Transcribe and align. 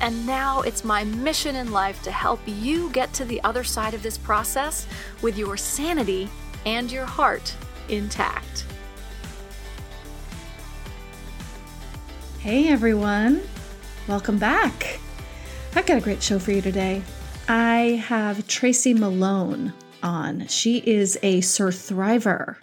and 0.00 0.26
now 0.26 0.60
it's 0.62 0.84
my 0.84 1.04
mission 1.04 1.56
in 1.56 1.72
life 1.72 2.02
to 2.02 2.10
help 2.10 2.40
you 2.46 2.90
get 2.90 3.12
to 3.14 3.24
the 3.24 3.40
other 3.44 3.64
side 3.64 3.94
of 3.94 4.02
this 4.02 4.18
process 4.18 4.86
with 5.22 5.38
your 5.38 5.56
sanity 5.56 6.28
and 6.66 6.90
your 6.90 7.06
heart 7.06 7.54
intact. 7.88 8.66
Hey 12.40 12.68
everyone, 12.68 13.42
welcome 14.06 14.38
back. 14.38 15.00
I've 15.74 15.86
got 15.86 15.98
a 15.98 16.00
great 16.00 16.22
show 16.22 16.38
for 16.38 16.52
you 16.52 16.60
today. 16.60 17.02
I 17.48 18.02
have 18.06 18.46
Tracy 18.46 18.94
Malone 18.94 19.72
on. 20.02 20.46
She 20.46 20.78
is 20.78 21.18
a 21.22 21.40
survivor 21.40 22.58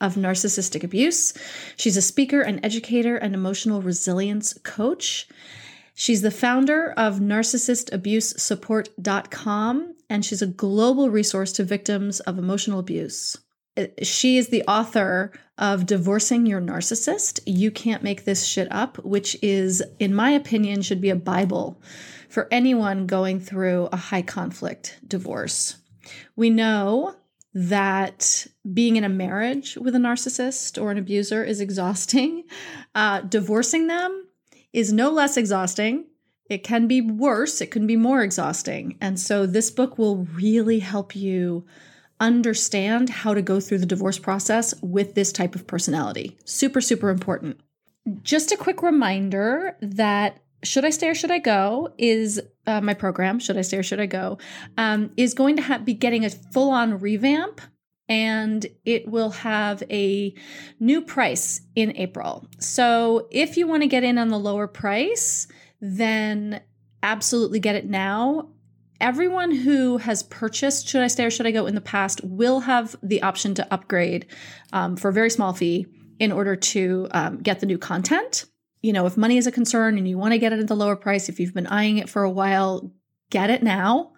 of 0.00 0.14
narcissistic 0.14 0.84
abuse. 0.84 1.34
She's 1.76 1.96
a 1.96 2.02
speaker, 2.02 2.40
an 2.40 2.64
educator, 2.64 3.16
and 3.16 3.34
emotional 3.34 3.82
resilience 3.82 4.54
coach. 4.62 5.28
She's 5.98 6.20
the 6.20 6.30
founder 6.30 6.92
of 6.98 7.20
narcissistabusesupport.com, 7.20 9.94
and 10.10 10.22
she's 10.22 10.42
a 10.42 10.46
global 10.46 11.08
resource 11.08 11.52
to 11.52 11.64
victims 11.64 12.20
of 12.20 12.38
emotional 12.38 12.78
abuse. 12.78 13.38
Uh, 13.78 13.86
she 14.02 14.36
is 14.36 14.48
the 14.48 14.62
author 14.64 15.32
of 15.56 15.86
Divorcing 15.86 16.44
Your 16.44 16.60
Narcissist. 16.60 17.40
You 17.46 17.70
Can't 17.70 18.02
Make 18.02 18.26
This 18.26 18.44
Shit 18.44 18.68
Up, 18.70 19.02
which 19.06 19.38
is, 19.40 19.82
in 19.98 20.14
my 20.14 20.32
opinion, 20.32 20.82
should 20.82 21.00
be 21.00 21.08
a 21.08 21.16
Bible 21.16 21.80
for 22.28 22.46
anyone 22.50 23.06
going 23.06 23.40
through 23.40 23.88
a 23.90 23.96
high 23.96 24.20
conflict 24.20 24.98
divorce. 25.08 25.76
We 26.36 26.50
know 26.50 27.16
that 27.54 28.46
being 28.74 28.96
in 28.96 29.04
a 29.04 29.08
marriage 29.08 29.78
with 29.78 29.94
a 29.94 29.98
narcissist 29.98 30.78
or 30.80 30.90
an 30.90 30.98
abuser 30.98 31.42
is 31.42 31.62
exhausting. 31.62 32.44
Uh, 32.94 33.22
divorcing 33.22 33.86
them 33.86 34.25
is 34.76 34.92
no 34.92 35.10
less 35.10 35.38
exhausting. 35.38 36.04
It 36.50 36.62
can 36.62 36.86
be 36.86 37.00
worse, 37.00 37.60
it 37.60 37.70
can 37.70 37.86
be 37.86 37.96
more 37.96 38.22
exhausting. 38.22 38.98
And 39.00 39.18
so 39.18 39.46
this 39.46 39.70
book 39.70 39.98
will 39.98 40.26
really 40.34 40.78
help 40.80 41.16
you 41.16 41.64
understand 42.20 43.08
how 43.08 43.32
to 43.34 43.42
go 43.42 43.58
through 43.58 43.78
the 43.78 43.86
divorce 43.86 44.18
process 44.18 44.74
with 44.82 45.14
this 45.14 45.32
type 45.32 45.54
of 45.54 45.66
personality. 45.66 46.38
Super, 46.44 46.82
super 46.82 47.08
important. 47.08 47.58
Just 48.22 48.52
a 48.52 48.56
quick 48.56 48.82
reminder 48.82 49.76
that 49.80 50.40
should 50.62 50.84
I 50.84 50.90
Stay 50.90 51.08
or 51.08 51.14
Should 51.14 51.30
I 51.30 51.38
Go 51.38 51.92
is 51.98 52.40
uh, 52.66 52.80
my 52.80 52.94
program, 52.94 53.38
Should 53.38 53.56
I 53.56 53.62
Stay 53.62 53.78
or 53.78 53.82
Should 53.82 54.00
I 54.00 54.06
Go, 54.06 54.38
um, 54.76 55.10
is 55.16 55.32
going 55.34 55.56
to 55.56 55.62
ha- 55.62 55.78
be 55.78 55.94
getting 55.94 56.24
a 56.24 56.30
full 56.30 56.70
on 56.70 56.98
revamp 56.98 57.60
and 58.08 58.66
it 58.84 59.08
will 59.08 59.30
have 59.30 59.82
a 59.90 60.34
new 60.78 61.02
price 61.02 61.60
in 61.74 61.96
April. 61.96 62.46
So 62.58 63.28
if 63.30 63.56
you 63.56 63.66
want 63.66 63.82
to 63.82 63.88
get 63.88 64.04
in 64.04 64.18
on 64.18 64.28
the 64.28 64.38
lower 64.38 64.66
price, 64.66 65.48
then 65.80 66.60
absolutely 67.02 67.60
get 67.60 67.74
it 67.74 67.86
now. 67.86 68.50
Everyone 69.00 69.50
who 69.50 69.98
has 69.98 70.22
purchased 70.22 70.88
Should 70.88 71.02
I 71.02 71.08
Stay 71.08 71.24
or 71.26 71.30
Should 71.30 71.46
I 71.46 71.50
Go 71.50 71.66
in 71.66 71.74
the 71.74 71.80
past 71.80 72.20
will 72.24 72.60
have 72.60 72.96
the 73.02 73.22
option 73.22 73.54
to 73.54 73.72
upgrade 73.72 74.26
um, 74.72 74.96
for 74.96 75.08
a 75.08 75.12
very 75.12 75.30
small 75.30 75.52
fee 75.52 75.86
in 76.18 76.32
order 76.32 76.56
to 76.56 77.08
um, 77.10 77.38
get 77.38 77.60
the 77.60 77.66
new 77.66 77.76
content. 77.76 78.46
You 78.80 78.92
know, 78.92 79.04
if 79.04 79.16
money 79.16 79.36
is 79.36 79.46
a 79.46 79.52
concern 79.52 79.98
and 79.98 80.08
you 80.08 80.16
want 80.16 80.32
to 80.32 80.38
get 80.38 80.52
it 80.52 80.60
at 80.60 80.68
the 80.68 80.76
lower 80.76 80.96
price, 80.96 81.28
if 81.28 81.40
you've 81.40 81.52
been 81.52 81.66
eyeing 81.66 81.98
it 81.98 82.08
for 82.08 82.22
a 82.22 82.30
while, 82.30 82.90
get 83.30 83.50
it 83.50 83.62
now 83.62 84.12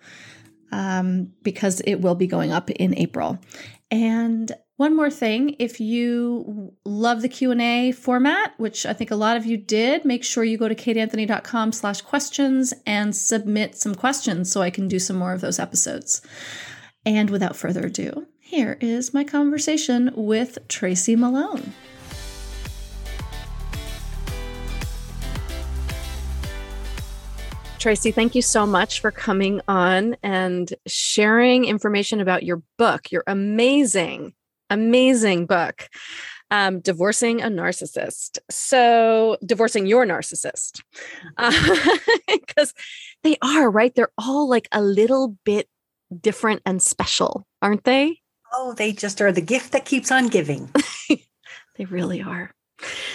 um, 0.73 1.33
because 1.43 1.81
it 1.81 1.97
will 1.97 2.15
be 2.15 2.27
going 2.27 2.53
up 2.53 2.71
in 2.71 2.97
April. 2.97 3.39
And 3.91 4.53
one 4.77 4.95
more 4.95 5.11
thing, 5.11 5.57
if 5.59 5.81
you 5.81 6.73
love 6.85 7.21
the 7.21 7.29
Q&A 7.29 7.91
format, 7.91 8.55
which 8.59 8.87
I 8.87 8.93
think 8.93 9.11
a 9.11 9.17
lot 9.17 9.37
of 9.37 9.45
you 9.45 9.57
did, 9.57 10.05
make 10.05 10.23
sure 10.23 10.45
you 10.45 10.57
go 10.57 10.69
to 10.69 10.75
kateanthony.com 10.75 11.73
slash 11.73 12.01
questions 12.03 12.73
and 12.87 13.17
submit 13.17 13.77
some 13.77 13.95
questions 13.95 14.53
so 14.53 14.63
I 14.63 14.71
can 14.71 14.87
do 14.87 15.01
some 15.01 15.17
more 15.17 15.33
of 15.33 15.41
those 15.41 15.59
episodes. 15.59 16.23
And 17.05 17.29
without 17.29 17.57
further 17.57 17.87
ado, 17.87 18.29
here 18.39 18.79
is 18.81 19.13
my 19.13 19.25
conversation 19.25 20.13
with 20.15 20.59
Tracy 20.69 21.17
Malone. 21.17 21.73
Tracy, 27.79 28.11
thank 28.11 28.35
you 28.35 28.43
so 28.43 28.67
much 28.67 29.01
for 29.01 29.13
coming 29.13 29.61
on 29.69 30.17
and 30.25 30.75
sharing 30.89 31.65
information 31.65 32.21
about 32.21 32.43
your 32.43 32.61
book, 32.77 33.13
your 33.13 33.23
amazing, 33.29 34.33
amazing 34.69 35.47
book, 35.47 35.89
um, 36.51 36.81
Divorcing 36.81 37.41
a 37.41 37.47
Narcissist. 37.47 38.39
So, 38.51 39.37
divorcing 39.47 39.87
your 39.87 40.05
narcissist. 40.05 40.81
Because 41.37 42.73
uh, 42.73 42.83
they 43.23 43.37
are, 43.43 43.71
right? 43.71 43.95
They're 43.95 44.13
all 44.19 44.49
like 44.49 44.67
a 44.73 44.83
little 44.83 45.37
bit 45.45 45.69
different 46.21 46.63
and 46.67 46.83
special, 46.83 47.47
aren't 47.63 47.85
they? 47.85 48.19
Oh, 48.55 48.75
they 48.75 48.93
just 48.93 49.21
are 49.21 49.31
the 49.31 49.41
gift 49.41 49.71
that 49.71 49.85
keeps 49.85 50.11
on 50.11 50.27
giving. 50.27 50.69
they 51.09 51.85
really 51.85 52.23
are. 52.23 52.51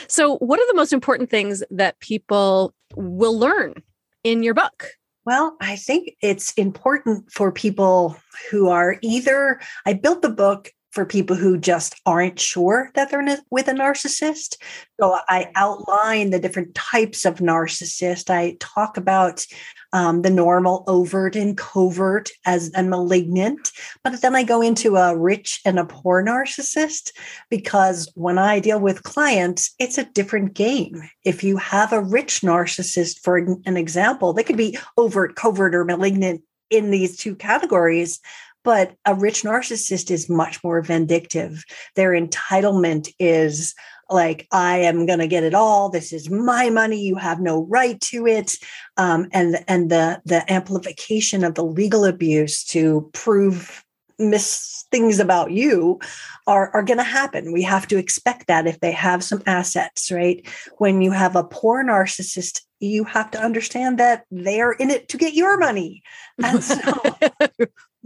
So, 0.08 0.38
what 0.38 0.62
are 0.62 0.68
the 0.68 0.76
most 0.76 0.94
important 0.94 1.30
things 1.30 1.64
that 1.70 2.00
people 2.00 2.74
will 2.96 3.38
learn 3.38 3.84
in 4.24 4.44
your 4.44 4.54
book? 4.54 4.88
Well, 5.26 5.56
I 5.62 5.78
think 5.78 6.16
it's 6.22 6.52
important 6.54 7.32
for 7.32 7.52
people 7.52 8.18
who 8.52 8.70
are 8.70 8.98
either, 9.02 9.62
I 9.86 9.94
built 9.94 10.22
the 10.22 10.30
book 10.30 10.72
for 10.94 11.06
people 11.06 11.36
who 11.36 11.58
just 11.58 12.00
aren't 12.06 12.40
sure 12.40 12.92
that 12.94 13.10
they're 13.10 13.40
with 13.50 13.68
a 13.68 13.72
narcissist. 13.72 14.58
So 15.00 15.18
I 15.28 15.52
outline 15.56 16.30
the 16.30 16.40
different 16.40 16.76
types 16.76 17.26
of 17.26 17.40
narcissist. 17.40 18.30
I 18.30 18.58
talk 18.60 18.96
about 18.96 19.44
um, 19.92 20.22
the 20.22 20.30
normal 20.30 20.84
overt 20.88 21.36
and 21.36 21.58
covert 21.58 22.30
as 22.46 22.72
a 22.76 22.84
malignant. 22.84 23.72
But 24.04 24.22
then 24.22 24.36
I 24.36 24.44
go 24.44 24.62
into 24.62 24.96
a 24.98 25.18
rich 25.18 25.62
and 25.66 25.80
a 25.80 25.86
poor 25.86 26.24
narcissist 26.24 27.12
because 27.50 28.12
when 28.14 28.38
I 28.38 28.60
deal 28.60 28.80
with 28.80 29.04
clients, 29.04 29.74
it's 29.80 29.98
a 29.98 30.06
different 30.06 30.54
game. 30.54 31.02
If 31.26 31.44
you 31.44 31.58
have 31.58 31.92
a 31.92 32.02
rich 32.02 32.42
narcissist, 32.42 33.20
for 33.24 33.38
an 33.38 33.78
example, 33.78 34.34
they 34.34 34.44
could 34.44 34.58
be 34.58 34.78
overt, 34.96 35.36
covert, 35.36 35.74
or 35.74 35.86
malignant 35.86 36.44
in 36.70 36.92
these 36.92 37.18
two 37.18 37.36
categories. 37.36 38.20
But 38.64 38.96
a 39.06 39.14
rich 39.14 39.44
narcissist 39.44 40.10
is 40.10 40.30
much 40.30 40.64
more 40.64 40.82
vindictive. 40.82 41.64
Their 41.96 42.12
entitlement 42.12 43.10
is 43.20 43.76
like 44.10 44.48
i 44.52 44.78
am 44.78 45.06
going 45.06 45.20
to 45.20 45.28
get 45.28 45.44
it 45.44 45.54
all. 45.54 45.90
This 45.90 46.14
is 46.14 46.30
my 46.30 46.70
money. 46.70 47.02
You 47.02 47.16
have 47.16 47.40
no 47.40 47.64
right 47.66 48.00
to 48.02 48.28
it. 48.28 48.54
Um, 48.98 49.28
and 49.32 49.64
and 49.68 49.90
the 49.90 50.22
the 50.26 50.52
amplification 50.52 51.44
of 51.44 51.56
the 51.56 51.64
legal 51.64 52.06
abuse 52.06 52.64
to 52.66 53.10
prove 53.14 53.84
miss 54.20 54.86
things 54.92 55.20
about 55.20 55.52
you 55.52 56.00
are 56.46 56.70
are 56.74 56.84
going 56.84 57.00
to 57.00 57.04
happen. 57.04 57.52
We 57.52 57.64
have 57.64 57.88
to 57.88 57.98
expect 57.98 58.48
that 58.48 58.68
if 58.68 58.80
they 58.80 58.92
have 58.92 59.24
some 59.24 59.42
assets 59.46 60.12
right? 60.12 60.48
When 60.78 61.02
you 61.02 61.12
have 61.12 61.36
a 61.36 61.44
poor 61.44 61.84
narcissist 61.84 62.62
you 62.84 63.06
have 63.06 63.32
to 63.32 63.40
understand 63.40 63.98
that 63.98 64.26
they 64.30 64.60
are 64.60 64.74
in 64.74 64.90
it 64.90 65.08
to 65.10 65.18
get 65.18 65.34
your 65.34 65.58
money. 65.58 66.04
And 66.44 66.64
so 66.64 66.78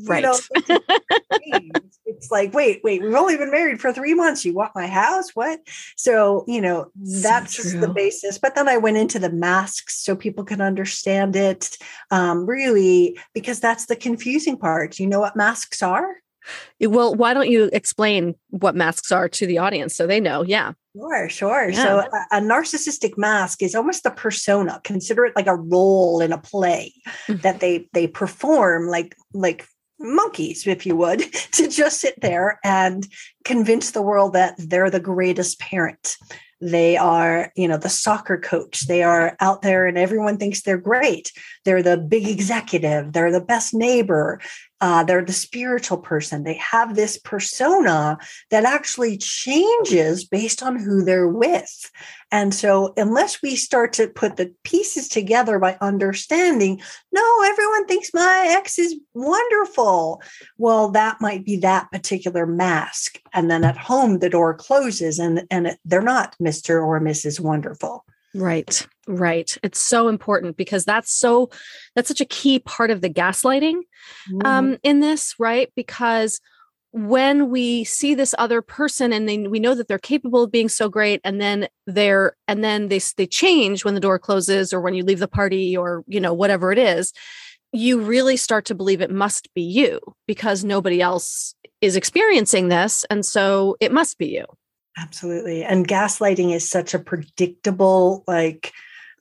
right 0.03 0.23
you 0.69 0.79
know, 1.51 1.81
it's 2.05 2.29
like 2.29 2.53
wait 2.53 2.81
wait 2.83 3.01
we've 3.01 3.15
only 3.15 3.35
been 3.35 3.49
married 3.49 3.81
for 3.81 3.91
three 3.91 4.13
months. 4.13 4.45
You 4.45 4.53
want 4.53 4.75
my 4.75 4.85
house? 4.85 5.31
What? 5.33 5.59
So 5.95 6.45
you 6.47 6.61
know 6.61 6.91
that's 7.23 7.71
so 7.71 7.79
the 7.79 7.87
basis. 7.87 8.37
But 8.37 8.53
then 8.53 8.67
i 8.67 8.77
went 8.77 8.97
into 8.97 9.17
the 9.17 9.31
masks 9.31 10.03
so 10.03 10.15
people 10.15 10.43
can 10.43 10.61
understand 10.61 11.35
it 11.35 11.77
um, 12.11 12.45
really 12.45 13.17
because 13.33 13.59
that's 13.59 13.87
the 13.87 13.95
confusing 13.95 14.57
part. 14.57 14.99
You 14.99 15.07
know 15.07 15.19
what 15.19 15.35
masks 15.35 15.81
are? 15.81 16.17
Well 16.79 17.15
why 17.15 17.33
don't 17.33 17.49
you 17.49 17.69
explain 17.73 18.35
what 18.49 18.75
masks 18.75 19.11
are 19.11 19.27
to 19.29 19.47
the 19.47 19.57
audience 19.57 19.95
so 19.95 20.05
they 20.05 20.19
know? 20.19 20.43
Yeah 20.43 20.73
Sure, 20.97 21.29
sure. 21.29 21.69
Yeah. 21.69 21.83
So 21.83 21.99
a, 21.99 22.37
a, 22.37 22.41
narcissistic 22.41 23.17
mask 23.17 23.61
is 23.61 23.75
almost 23.75 24.03
the 24.03 24.11
persona. 24.11 24.81
Consider 24.83 25.25
it 25.25 25.35
like 25.35 25.47
a 25.47 25.55
role 25.55 26.21
in 26.21 26.31
a 26.31 26.37
play 26.37 26.93
mm-hmm. 27.27 27.41
that 27.41 27.59
they 27.59 27.87
they 27.93 28.07
perform 28.07 28.87
like 28.87 29.15
like 29.33 29.67
monkeys, 29.99 30.65
if 30.65 30.85
you 30.85 30.95
would, 30.95 31.19
to 31.51 31.67
just 31.67 32.01
sit 32.01 32.19
there 32.21 32.59
and 32.63 33.07
convince 33.45 33.91
the 33.91 34.01
world 34.01 34.33
that 34.33 34.55
they're 34.57 34.89
the 34.89 34.99
greatest 34.99 35.59
parent. 35.59 36.17
They 36.59 36.97
are, 36.97 37.51
you 37.55 37.67
know, 37.67 37.77
the 37.77 37.89
soccer 37.89 38.37
coach. 38.37 38.87
They 38.87 39.03
are 39.03 39.37
out 39.39 39.61
there 39.61 39.85
and 39.85 39.97
everyone 39.97 40.37
thinks 40.37 40.61
they're 40.61 40.77
great. 40.77 41.31
They're 41.67 41.83
the 41.83 41.97
big 41.97 42.29
executive. 42.29 43.11
They're 43.11 43.29
the 43.29 43.41
best 43.41 43.73
neighbor. 43.73 44.39
uh, 44.79 45.03
they're 45.03 45.25
the 45.25 45.33
spiritual 45.33 45.97
person. 45.97 46.43
They 46.43 46.53
have 46.53 46.95
this 46.95 47.17
persona 47.17 48.17
that 48.51 48.63
actually 48.63 49.17
changes 49.17 50.23
based 50.23 50.61
on 50.61 50.77
who 50.77 51.03
they're 51.03 51.27
with. 51.27 51.91
And 52.31 52.53
so, 52.53 52.93
unless 52.95 53.41
we 53.41 53.55
start 53.55 53.91
to 53.93 54.07
put 54.07 54.37
the 54.37 54.53
pieces 54.63 55.09
together 55.09 55.59
by 55.59 55.77
understanding, 55.81 56.79
no, 57.11 57.43
everyone 57.45 57.87
thinks 57.87 58.13
my 58.13 58.45
ex 58.49 58.77
is 58.77 58.95
wonderful. 59.13 60.21
Well, 60.57 60.89
that 60.91 61.19
might 61.19 61.43
be 61.43 61.57
that 61.57 61.91
particular 61.91 62.45
mask. 62.45 63.19
And 63.33 63.49
then 63.49 63.63
at 63.65 63.77
home, 63.77 64.19
the 64.19 64.29
door 64.29 64.53
closes 64.53 65.19
and, 65.19 65.45
and 65.49 65.77
they're 65.83 66.01
not 66.01 66.35
Mr. 66.41 66.85
or 66.85 67.01
Mrs. 67.01 67.39
Wonderful. 67.39 68.05
Right, 68.37 68.87
right. 69.07 69.57
It's 69.63 69.79
so 69.79 70.09
important 70.09 70.57
because 70.57 70.85
that's 70.85 71.11
so 71.11 71.49
that's 71.95 72.07
such 72.07 72.21
a 72.21 72.25
key 72.25 72.59
part 72.59 72.91
of 72.91 73.01
the 73.01 73.09
gaslighting 73.09 73.79
mm. 74.31 74.45
um, 74.45 74.77
in 74.83 74.99
this, 74.99 75.33
right? 75.39 75.71
Because 75.75 76.39
when 76.91 77.49
we 77.49 77.83
see 77.83 78.13
this 78.13 78.35
other 78.37 78.61
person 78.61 79.11
and 79.11 79.27
they, 79.27 79.39
we 79.39 79.59
know 79.59 79.73
that 79.73 79.87
they're 79.87 79.97
capable 79.97 80.43
of 80.43 80.51
being 80.51 80.69
so 80.69 80.87
great 80.87 81.19
and 81.23 81.41
then 81.41 81.67
they're 81.87 82.35
and 82.47 82.63
then 82.63 82.89
they 82.89 82.99
they 83.17 83.25
change 83.27 83.83
when 83.83 83.93
the 83.93 83.99
door 83.99 84.19
closes 84.19 84.71
or 84.71 84.81
when 84.81 84.93
you 84.93 85.03
leave 85.03 85.19
the 85.19 85.27
party 85.27 85.75
or 85.75 86.03
you 86.07 86.19
know 86.19 86.33
whatever 86.33 86.71
it 86.71 86.79
is 86.79 87.13
you 87.73 87.99
really 87.99 88.37
start 88.37 88.65
to 88.65 88.73
believe 88.73 89.01
it 89.01 89.11
must 89.11 89.53
be 89.53 89.61
you 89.61 89.99
because 90.27 90.63
nobody 90.63 91.01
else 91.01 91.53
is 91.81 91.95
experiencing 91.95 92.69
this 92.69 93.05
and 93.09 93.25
so 93.25 93.75
it 93.79 93.91
must 93.91 94.17
be 94.17 94.27
you 94.27 94.45
Absolutely. 94.97 95.63
And 95.63 95.87
gaslighting 95.87 96.53
is 96.53 96.67
such 96.67 96.93
a 96.93 96.99
predictable, 96.99 98.23
like, 98.27 98.73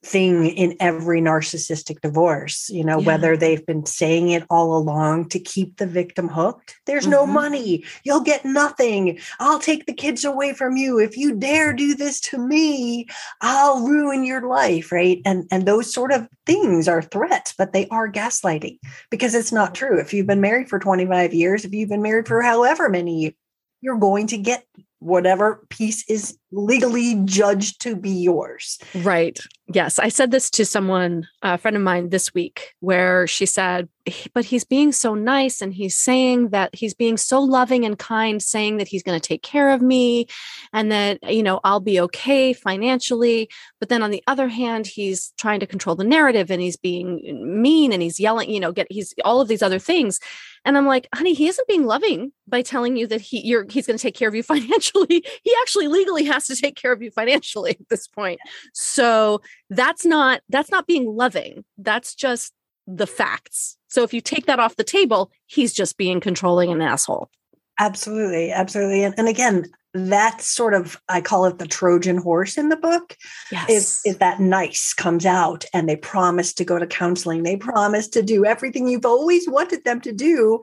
thing 0.06 0.46
in 0.46 0.76
every 0.78 1.20
narcissistic 1.20 2.00
divorce, 2.00 2.70
you 2.70 2.84
know, 2.84 3.00
yeah. 3.00 3.06
whether 3.06 3.36
they've 3.36 3.66
been 3.66 3.84
saying 3.84 4.30
it 4.30 4.44
all 4.48 4.76
along 4.76 5.28
to 5.28 5.38
keep 5.38 5.76
the 5.76 5.86
victim 5.86 6.28
hooked. 6.28 6.76
There's 6.86 7.04
mm-hmm. 7.04 7.12
no 7.12 7.26
money. 7.26 7.84
You'll 8.04 8.20
get 8.20 8.44
nothing. 8.44 9.18
I'll 9.40 9.58
take 9.58 9.86
the 9.86 9.92
kids 9.92 10.24
away 10.24 10.54
from 10.54 10.76
you. 10.76 10.98
If 10.98 11.16
you 11.16 11.34
dare 11.34 11.72
do 11.72 11.94
this 11.94 12.20
to 12.20 12.38
me, 12.38 13.08
I'll 13.40 13.86
ruin 13.86 14.24
your 14.24 14.48
life, 14.48 14.92
right? 14.92 15.20
And 15.24 15.46
and 15.50 15.66
those 15.66 15.92
sort 15.92 16.12
of 16.12 16.28
things 16.46 16.88
are 16.88 17.02
threats, 17.02 17.52
but 17.56 17.72
they 17.72 17.88
are 17.88 18.10
gaslighting 18.10 18.78
because 19.10 19.34
it's 19.34 19.52
not 19.52 19.74
true. 19.74 19.98
If 19.98 20.14
you've 20.14 20.26
been 20.26 20.40
married 20.40 20.68
for 20.68 20.78
25 20.78 21.34
years, 21.34 21.64
if 21.64 21.74
you've 21.74 21.88
been 21.88 22.02
married 22.02 22.28
for 22.28 22.42
however 22.42 22.88
many 22.88 23.20
years, 23.20 23.34
you're 23.80 23.98
going 23.98 24.28
to 24.28 24.38
get 24.38 24.64
whatever 24.98 25.66
piece 25.68 26.08
is 26.08 26.38
legally 26.52 27.20
judged 27.24 27.80
to 27.82 27.96
be 27.96 28.10
yours. 28.10 28.78
Right. 28.94 29.38
Yes. 29.72 29.98
I 29.98 30.08
said 30.08 30.30
this 30.30 30.48
to 30.50 30.64
someone, 30.64 31.26
a 31.42 31.58
friend 31.58 31.76
of 31.76 31.82
mine 31.82 32.10
this 32.10 32.32
week, 32.32 32.74
where 32.80 33.26
she 33.26 33.46
said, 33.46 33.88
but 34.32 34.44
he's 34.44 34.64
being 34.64 34.92
so 34.92 35.14
nice 35.14 35.60
and 35.60 35.74
he's 35.74 35.98
saying 35.98 36.50
that 36.50 36.74
he's 36.74 36.94
being 36.94 37.16
so 37.16 37.40
loving 37.40 37.84
and 37.84 37.98
kind, 37.98 38.40
saying 38.40 38.76
that 38.76 38.86
he's 38.86 39.02
going 39.02 39.18
to 39.18 39.28
take 39.28 39.42
care 39.42 39.70
of 39.70 39.82
me 39.82 40.26
and 40.72 40.92
that, 40.92 41.18
you 41.32 41.42
know, 41.42 41.60
I'll 41.64 41.80
be 41.80 42.00
okay 42.00 42.52
financially. 42.52 43.48
But 43.80 43.88
then 43.88 44.02
on 44.02 44.12
the 44.12 44.22
other 44.28 44.46
hand, 44.48 44.86
he's 44.86 45.32
trying 45.36 45.60
to 45.60 45.66
control 45.66 45.96
the 45.96 46.04
narrative 46.04 46.50
and 46.50 46.62
he's 46.62 46.76
being 46.76 47.60
mean 47.60 47.92
and 47.92 48.02
he's 48.02 48.20
yelling, 48.20 48.50
you 48.50 48.60
know, 48.60 48.70
get 48.70 48.86
he's 48.90 49.14
all 49.24 49.40
of 49.40 49.48
these 49.48 49.62
other 49.62 49.80
things. 49.80 50.20
And 50.64 50.76
I'm 50.76 50.86
like, 50.86 51.08
honey, 51.14 51.32
he 51.32 51.46
isn't 51.46 51.68
being 51.68 51.86
loving 51.86 52.32
by 52.48 52.60
telling 52.60 52.96
you 52.96 53.06
that 53.06 53.20
he 53.20 53.40
you're 53.46 53.66
he's 53.68 53.86
going 53.86 53.96
to 53.96 54.02
take 54.02 54.16
care 54.16 54.28
of 54.28 54.34
you 54.34 54.42
financially. 54.44 55.24
he 55.42 55.54
actually 55.62 55.88
legally 55.88 56.24
has 56.24 56.35
to 56.44 56.56
take 56.56 56.76
care 56.76 56.92
of 56.92 57.02
you 57.02 57.10
financially 57.10 57.72
at 57.72 57.88
this 57.88 58.06
point. 58.06 58.38
So 58.74 59.40
that's 59.70 60.04
not 60.04 60.42
that's 60.48 60.70
not 60.70 60.86
being 60.86 61.06
loving. 61.06 61.64
That's 61.78 62.14
just 62.14 62.52
the 62.86 63.06
facts. 63.06 63.76
So 63.88 64.02
if 64.02 64.14
you 64.14 64.20
take 64.20 64.46
that 64.46 64.60
off 64.60 64.76
the 64.76 64.84
table, 64.84 65.30
he's 65.46 65.72
just 65.72 65.96
being 65.96 66.20
controlling 66.20 66.70
an 66.70 66.80
asshole. 66.82 67.30
Absolutely, 67.78 68.52
absolutely. 68.52 69.04
And, 69.04 69.14
and 69.18 69.28
again, 69.28 69.64
that 69.96 70.40
sort 70.40 70.74
of 70.74 71.00
I 71.08 71.20
call 71.20 71.46
it 71.46 71.58
the 71.58 71.66
Trojan 71.66 72.18
horse 72.18 72.56
in 72.58 72.68
the 72.68 72.76
book. 72.76 73.16
Yes. 73.50 73.70
Is, 73.70 74.00
is 74.04 74.18
that 74.18 74.40
nice 74.40 74.92
comes 74.92 75.26
out 75.26 75.64
and 75.72 75.88
they 75.88 75.96
promise 75.96 76.52
to 76.54 76.64
go 76.64 76.78
to 76.78 76.86
counseling. 76.86 77.42
They 77.42 77.56
promise 77.56 78.08
to 78.08 78.22
do 78.22 78.44
everything 78.44 78.88
you've 78.88 79.06
always 79.06 79.48
wanted 79.48 79.84
them 79.84 80.00
to 80.02 80.12
do. 80.12 80.60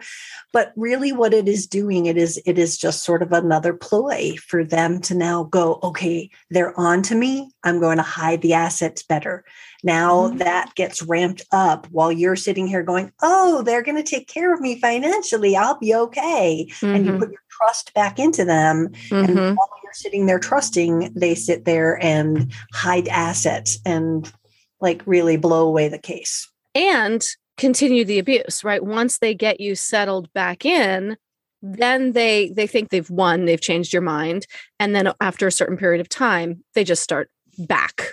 But 0.52 0.74
really 0.76 1.12
what 1.12 1.34
it 1.34 1.48
is 1.48 1.68
doing, 1.68 2.06
it 2.06 2.18
is 2.18 2.42
it 2.46 2.58
is 2.58 2.78
just 2.78 3.04
sort 3.04 3.22
of 3.22 3.32
another 3.32 3.74
ploy 3.74 4.36
for 4.38 4.64
them 4.64 5.02
to 5.02 5.16
now 5.16 5.44
go, 5.46 5.80
okay, 5.84 6.30
they're 6.50 6.78
on 6.80 7.02
to 7.04 7.16
me. 7.16 7.52
I'm 7.64 7.80
going 7.80 7.98
to 7.98 8.04
hide 8.04 8.42
the 8.42 8.54
assets 8.54 9.04
better. 9.04 9.44
Now 9.84 10.28
mm-hmm. 10.28 10.38
that 10.38 10.74
gets 10.76 11.02
ramped 11.02 11.44
up 11.52 11.88
while 11.92 12.12
you're 12.12 12.36
sitting 12.36 12.68
here 12.68 12.84
going, 12.84 13.12
oh, 13.22 13.62
they're 13.64 13.84
going 13.84 14.02
to 14.02 14.10
take 14.10 14.28
care 14.28 14.54
of 14.54 14.62
me 14.62 14.80
financially. 14.80 15.56
I'll 15.56 15.78
be 15.78 15.94
okay. 15.94 16.68
Mm-hmm. 16.70 16.86
And 16.86 17.06
you 17.06 17.12
mm-hmm. 17.12 17.20
put 17.20 17.32
your 17.32 17.42
trust 17.50 17.94
back 17.94 18.20
into 18.20 18.46
them. 18.46 18.90
Mm-hmm. 19.10 19.16
And 19.16 19.58
while 19.58 19.70
you're 19.84 19.94
sitting 19.94 20.26
there 20.26 20.40
trusting, 20.40 21.14
they 21.16 21.36
sit 21.36 21.66
there 21.66 22.02
and 22.04 22.52
hide 22.74 23.08
assets 23.10 23.80
and 23.86 24.32
like 24.80 25.02
really 25.06 25.38
blow 25.38 25.68
away 25.68 25.90
the 25.90 26.00
case. 26.00 26.50
And 26.74 27.24
continue 27.58 28.04
the 28.06 28.20
abuse, 28.20 28.64
right? 28.64 28.84
Once 28.84 29.20
they 29.20 29.36
get 29.36 29.60
you 29.60 29.76
settled 29.76 30.32
back 30.34 30.66
in, 30.66 31.18
then 31.64 32.12
they 32.12 32.50
they 32.50 32.68
think 32.68 32.90
they've 32.90 33.10
won 33.10 33.46
they've 33.46 33.62
changed 33.62 33.94
your 33.94 34.02
mind 34.02 34.46
and 34.82 34.94
then 34.94 35.14
after 35.22 35.48
a 35.48 35.52
certain 35.52 35.78
period 35.78 36.02
of 36.02 36.10
time 36.10 36.62
they 36.76 36.84
just 36.84 37.02
start 37.02 37.32
back 37.58 38.10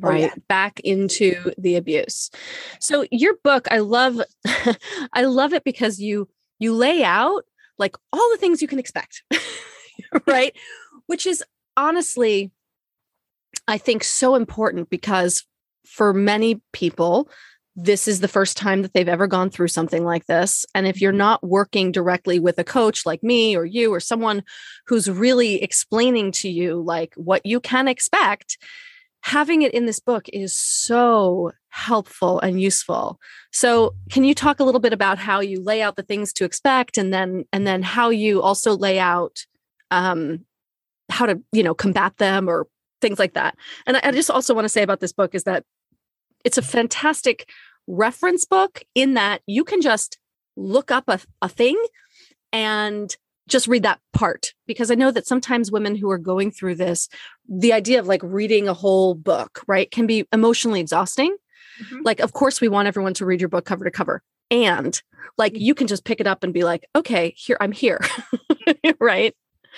right 0.00 0.24
oh, 0.24 0.26
yeah. 0.26 0.34
back 0.48 0.80
into 0.80 1.52
the 1.58 1.76
abuse 1.76 2.30
so 2.80 3.06
your 3.10 3.34
book 3.42 3.66
i 3.70 3.78
love 3.78 4.20
i 5.12 5.22
love 5.22 5.52
it 5.52 5.64
because 5.64 5.98
you 5.98 6.28
you 6.58 6.72
lay 6.72 7.02
out 7.02 7.44
like 7.78 7.96
all 8.12 8.30
the 8.30 8.38
things 8.38 8.62
you 8.62 8.68
can 8.68 8.78
expect 8.78 9.22
right 10.26 10.56
which 11.06 11.26
is 11.26 11.42
honestly 11.76 12.50
i 13.68 13.78
think 13.78 14.04
so 14.04 14.34
important 14.34 14.90
because 14.90 15.44
for 15.84 16.12
many 16.12 16.60
people 16.72 17.28
this 17.76 18.08
is 18.08 18.20
the 18.20 18.28
first 18.28 18.56
time 18.56 18.80
that 18.80 18.94
they've 18.94 19.06
ever 19.06 19.26
gone 19.26 19.50
through 19.50 19.68
something 19.68 20.02
like 20.02 20.24
this. 20.24 20.64
And 20.74 20.86
if 20.86 21.02
you're 21.02 21.12
not 21.12 21.46
working 21.46 21.92
directly 21.92 22.38
with 22.38 22.58
a 22.58 22.64
coach 22.64 23.04
like 23.04 23.22
me 23.22 23.54
or 23.54 23.66
you 23.66 23.92
or 23.92 24.00
someone 24.00 24.42
who's 24.86 25.10
really 25.10 25.62
explaining 25.62 26.32
to 26.32 26.48
you 26.48 26.80
like 26.80 27.12
what 27.16 27.44
you 27.44 27.60
can 27.60 27.86
expect, 27.86 28.56
having 29.26 29.62
it 29.62 29.74
in 29.74 29.86
this 29.86 29.98
book 29.98 30.28
is 30.32 30.56
so 30.56 31.50
helpful 31.70 32.38
and 32.38 32.60
useful. 32.60 33.18
So, 33.50 33.96
can 34.08 34.22
you 34.22 34.36
talk 34.36 34.60
a 34.60 34.64
little 34.64 34.80
bit 34.80 34.92
about 34.92 35.18
how 35.18 35.40
you 35.40 35.60
lay 35.60 35.82
out 35.82 35.96
the 35.96 36.04
things 36.04 36.32
to 36.34 36.44
expect, 36.44 36.96
and 36.96 37.12
then 37.12 37.44
and 37.52 37.66
then 37.66 37.82
how 37.82 38.10
you 38.10 38.40
also 38.40 38.76
lay 38.76 39.00
out 39.00 39.44
um, 39.90 40.44
how 41.10 41.26
to 41.26 41.42
you 41.50 41.64
know 41.64 41.74
combat 41.74 42.16
them 42.18 42.48
or 42.48 42.68
things 43.00 43.18
like 43.18 43.34
that? 43.34 43.56
And 43.84 43.96
I 43.96 44.12
just 44.12 44.30
also 44.30 44.54
want 44.54 44.64
to 44.64 44.70
say 44.70 44.82
about 44.82 45.00
this 45.00 45.12
book 45.12 45.34
is 45.34 45.42
that 45.42 45.64
it's 46.44 46.58
a 46.58 46.62
fantastic 46.62 47.50
reference 47.88 48.44
book 48.44 48.84
in 48.94 49.14
that 49.14 49.42
you 49.46 49.64
can 49.64 49.80
just 49.80 50.18
look 50.56 50.92
up 50.92 51.04
a, 51.08 51.18
a 51.42 51.48
thing 51.48 51.80
and 52.52 53.16
just 53.48 53.68
read 53.68 53.82
that 53.84 54.00
part 54.12 54.54
because 54.66 54.90
I 54.90 54.94
know 54.94 55.10
that 55.10 55.26
sometimes 55.26 55.70
women 55.70 55.94
who 55.94 56.10
are 56.10 56.18
going 56.18 56.50
through 56.50 56.76
this, 56.76 57.08
the 57.48 57.72
idea 57.72 58.00
of 58.00 58.06
like 58.06 58.22
reading 58.22 58.68
a 58.68 58.74
whole 58.74 59.14
book, 59.14 59.62
right, 59.66 59.90
can 59.90 60.06
be 60.06 60.26
emotionally 60.32 60.80
exhausting. 60.80 61.36
Mm-hmm. 61.82 62.02
Like, 62.04 62.20
of 62.20 62.32
course, 62.32 62.60
we 62.60 62.68
want 62.68 62.88
everyone 62.88 63.14
to 63.14 63.26
read 63.26 63.40
your 63.40 63.48
book 63.48 63.64
cover 63.64 63.84
to 63.84 63.90
cover. 63.90 64.22
And 64.50 65.00
like, 65.38 65.58
you 65.58 65.74
can 65.74 65.86
just 65.86 66.04
pick 66.04 66.20
it 66.20 66.26
up 66.26 66.42
and 66.42 66.52
be 66.52 66.64
like, 66.64 66.86
okay, 66.94 67.34
here, 67.36 67.56
I'm 67.60 67.72
here. 67.72 68.00
right. 69.00 69.34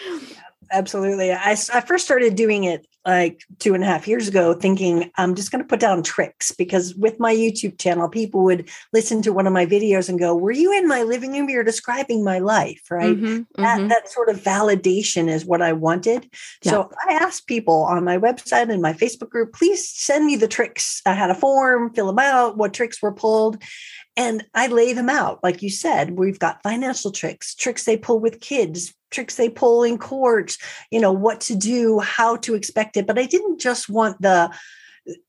Yeah, 0.06 0.40
absolutely. 0.70 1.32
I, 1.32 1.56
I 1.72 1.80
first 1.80 2.04
started 2.04 2.34
doing 2.34 2.64
it 2.64 2.86
like 3.08 3.42
two 3.58 3.74
and 3.74 3.82
a 3.82 3.86
half 3.86 4.06
years 4.06 4.28
ago 4.28 4.52
thinking 4.52 5.10
i'm 5.16 5.34
just 5.34 5.50
going 5.50 5.62
to 5.62 5.68
put 5.68 5.80
down 5.80 6.02
tricks 6.02 6.52
because 6.52 6.94
with 6.94 7.18
my 7.18 7.34
youtube 7.34 7.78
channel 7.78 8.08
people 8.08 8.44
would 8.44 8.68
listen 8.92 9.22
to 9.22 9.32
one 9.32 9.46
of 9.46 9.52
my 9.52 9.64
videos 9.64 10.08
and 10.08 10.18
go 10.18 10.36
were 10.36 10.52
you 10.52 10.76
in 10.76 10.86
my 10.86 11.02
living 11.02 11.32
room 11.32 11.48
you're 11.48 11.64
describing 11.64 12.22
my 12.22 12.38
life 12.38 12.82
right 12.90 13.16
mm-hmm, 13.16 13.42
that, 13.62 13.78
mm-hmm. 13.78 13.88
that 13.88 14.10
sort 14.10 14.28
of 14.28 14.36
validation 14.36 15.28
is 15.28 15.46
what 15.46 15.62
i 15.62 15.72
wanted 15.72 16.28
yeah. 16.62 16.72
so 16.72 16.90
i 17.08 17.14
asked 17.14 17.46
people 17.46 17.84
on 17.84 18.04
my 18.04 18.18
website 18.18 18.70
and 18.70 18.82
my 18.82 18.92
facebook 18.92 19.30
group 19.30 19.54
please 19.54 19.88
send 19.88 20.26
me 20.26 20.36
the 20.36 20.48
tricks 20.48 21.00
i 21.06 21.14
had 21.14 21.30
a 21.30 21.34
form 21.34 21.92
fill 21.94 22.08
them 22.08 22.18
out 22.18 22.58
what 22.58 22.74
tricks 22.74 23.00
were 23.00 23.12
pulled 23.12 23.62
and 24.18 24.44
I 24.52 24.66
lay 24.66 24.92
them 24.92 25.08
out. 25.08 25.42
Like 25.44 25.62
you 25.62 25.70
said, 25.70 26.18
we've 26.18 26.40
got 26.40 26.62
financial 26.62 27.12
tricks, 27.12 27.54
tricks 27.54 27.84
they 27.84 27.96
pull 27.96 28.18
with 28.18 28.40
kids, 28.40 28.92
tricks 29.10 29.36
they 29.36 29.48
pull 29.48 29.84
in 29.84 29.96
court, 29.96 30.56
you 30.90 31.00
know, 31.00 31.12
what 31.12 31.40
to 31.42 31.54
do, 31.54 32.00
how 32.00 32.36
to 32.38 32.54
expect 32.54 32.96
it. 32.96 33.06
But 33.06 33.18
I 33.18 33.26
didn't 33.26 33.60
just 33.60 33.88
want 33.88 34.20
the, 34.20 34.50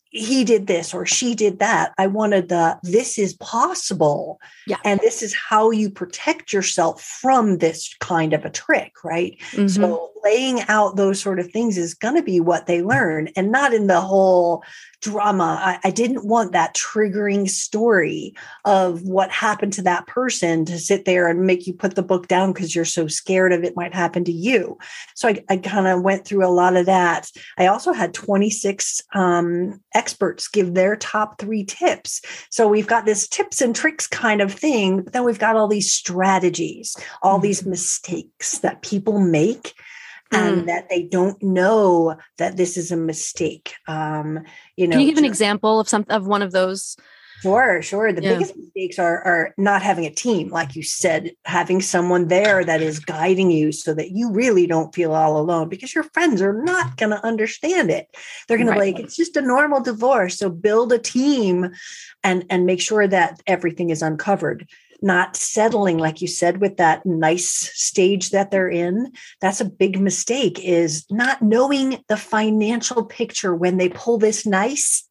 he 0.09 0.43
did 0.43 0.65
this 0.65 0.91
or 0.91 1.05
she 1.05 1.35
did 1.35 1.59
that. 1.59 1.93
I 1.99 2.07
wanted 2.07 2.49
the 2.49 2.79
this 2.81 3.19
is 3.19 3.35
possible. 3.35 4.39
Yeah. 4.65 4.77
And 4.83 4.99
this 5.01 5.21
is 5.21 5.35
how 5.35 5.69
you 5.69 5.91
protect 5.91 6.51
yourself 6.51 7.03
from 7.03 7.59
this 7.59 7.93
kind 7.99 8.33
of 8.33 8.43
a 8.43 8.49
trick, 8.49 9.03
right? 9.03 9.37
Mm-hmm. 9.51 9.67
So 9.67 10.09
laying 10.23 10.61
out 10.61 10.95
those 10.95 11.21
sort 11.21 11.39
of 11.39 11.51
things 11.51 11.77
is 11.77 11.93
going 11.93 12.15
to 12.15 12.23
be 12.23 12.39
what 12.39 12.65
they 12.65 12.81
learn 12.81 13.29
and 13.35 13.51
not 13.51 13.71
in 13.71 13.85
the 13.85 14.01
whole 14.01 14.63
drama. 15.01 15.59
I, 15.61 15.79
I, 15.87 15.91
didn't 15.91 16.25
want 16.25 16.51
that 16.51 16.75
triggering 16.75 17.49
story 17.49 18.33
of 18.65 19.03
what 19.03 19.31
happened 19.31 19.73
to 19.73 19.81
that 19.83 20.07
person 20.07 20.65
to 20.65 20.77
sit 20.77 21.05
there 21.05 21.27
and 21.27 21.45
make 21.45 21.65
you 21.67 21.73
put 21.73 21.95
the 21.95 22.03
book 22.03 22.27
down 22.27 22.51
because 22.51 22.75
you're 22.75 22.85
so 22.85 23.07
scared 23.07 23.53
of 23.53 23.63
it 23.63 23.75
might 23.75 23.93
happen 23.93 24.23
to 24.25 24.31
you. 24.31 24.77
So 25.15 25.29
I, 25.29 25.43
I 25.49 25.57
kind 25.57 25.87
of 25.87 26.01
went 26.01 26.25
through 26.25 26.45
a 26.45 26.51
lot 26.51 26.75
of 26.75 26.85
that. 26.87 27.29
I 27.57 27.67
also 27.67 27.93
had 27.93 28.13
26 28.13 29.01
um, 29.13 29.79
experts 29.93 30.47
give 30.47 30.73
their 30.73 30.95
top 30.95 31.39
three 31.39 31.63
tips. 31.63 32.21
So 32.49 32.67
we've 32.67 32.87
got 32.87 33.05
this 33.05 33.27
tips 33.27 33.61
and 33.61 33.75
tricks 33.75 34.07
kind 34.07 34.41
of 34.41 34.51
thing, 34.53 35.03
but 35.03 35.13
then 35.13 35.23
we've 35.23 35.39
got 35.39 35.55
all 35.55 35.67
these 35.67 35.93
strategies, 35.93 36.95
all 37.21 37.35
mm-hmm. 37.35 37.43
these 37.43 37.65
mistakes 37.65 38.59
that 38.59 38.81
people 38.81 39.19
make 39.19 39.73
and 40.31 40.63
mm. 40.63 40.65
that 40.67 40.89
they 40.89 41.03
don't 41.03 41.41
know 41.41 42.15
that 42.37 42.57
this 42.57 42.77
is 42.77 42.91
a 42.91 42.97
mistake. 42.97 43.73
Um, 43.87 44.39
you 44.75 44.87
know, 44.87 44.93
can 44.93 45.01
you 45.01 45.09
give 45.09 45.17
an 45.17 45.25
example 45.25 45.79
of 45.79 45.89
some 45.89 46.05
of 46.09 46.27
one 46.27 46.41
of 46.41 46.51
those? 46.51 46.95
Sure, 47.41 47.81
sure. 47.81 48.11
The 48.11 48.21
yeah. 48.21 48.33
biggest 48.33 48.57
mistakes 48.57 48.99
are 48.99 49.23
are 49.23 49.53
not 49.57 49.81
having 49.81 50.05
a 50.05 50.13
team, 50.13 50.49
like 50.49 50.75
you 50.75 50.83
said, 50.83 51.31
having 51.45 51.81
someone 51.81 52.27
there 52.27 52.65
that 52.65 52.81
is 52.81 52.99
guiding 52.99 53.49
you 53.49 53.71
so 53.71 53.93
that 53.93 54.11
you 54.11 54.31
really 54.31 54.67
don't 54.67 54.93
feel 54.93 55.13
all 55.13 55.37
alone 55.37 55.69
because 55.69 55.95
your 55.95 56.03
friends 56.03 56.41
are 56.41 56.61
not 56.63 56.97
going 56.97 57.11
to 57.11 57.25
understand 57.25 57.91
it. 57.91 58.07
They're 58.47 58.57
going 58.57 58.67
right. 58.67 58.75
to 58.75 58.79
like 58.79 58.99
it's 58.99 59.15
just 59.15 59.37
a 59.37 59.41
normal 59.41 59.81
divorce. 59.81 60.37
So 60.37 60.49
build 60.49 60.91
a 60.91 60.99
team 60.99 61.69
and 62.23 62.45
and 62.49 62.65
make 62.65 62.81
sure 62.81 63.07
that 63.07 63.41
everything 63.47 63.89
is 63.89 64.01
uncovered 64.01 64.67
not 65.01 65.35
settling 65.35 65.97
like 65.97 66.21
you 66.21 66.27
said 66.27 66.61
with 66.61 66.77
that 66.77 67.05
nice 67.05 67.49
stage 67.49 68.31
that 68.31 68.51
they're 68.51 68.69
in. 68.69 69.11
That's 69.41 69.61
a 69.61 69.65
big 69.65 69.99
mistake 69.99 70.59
is 70.59 71.05
not 71.09 71.41
knowing 71.41 72.03
the 72.07 72.17
financial 72.17 73.03
picture. 73.05 73.55
When 73.55 73.77
they 73.77 73.89
pull 73.89 74.17
this 74.17 74.45
nice 74.45 75.07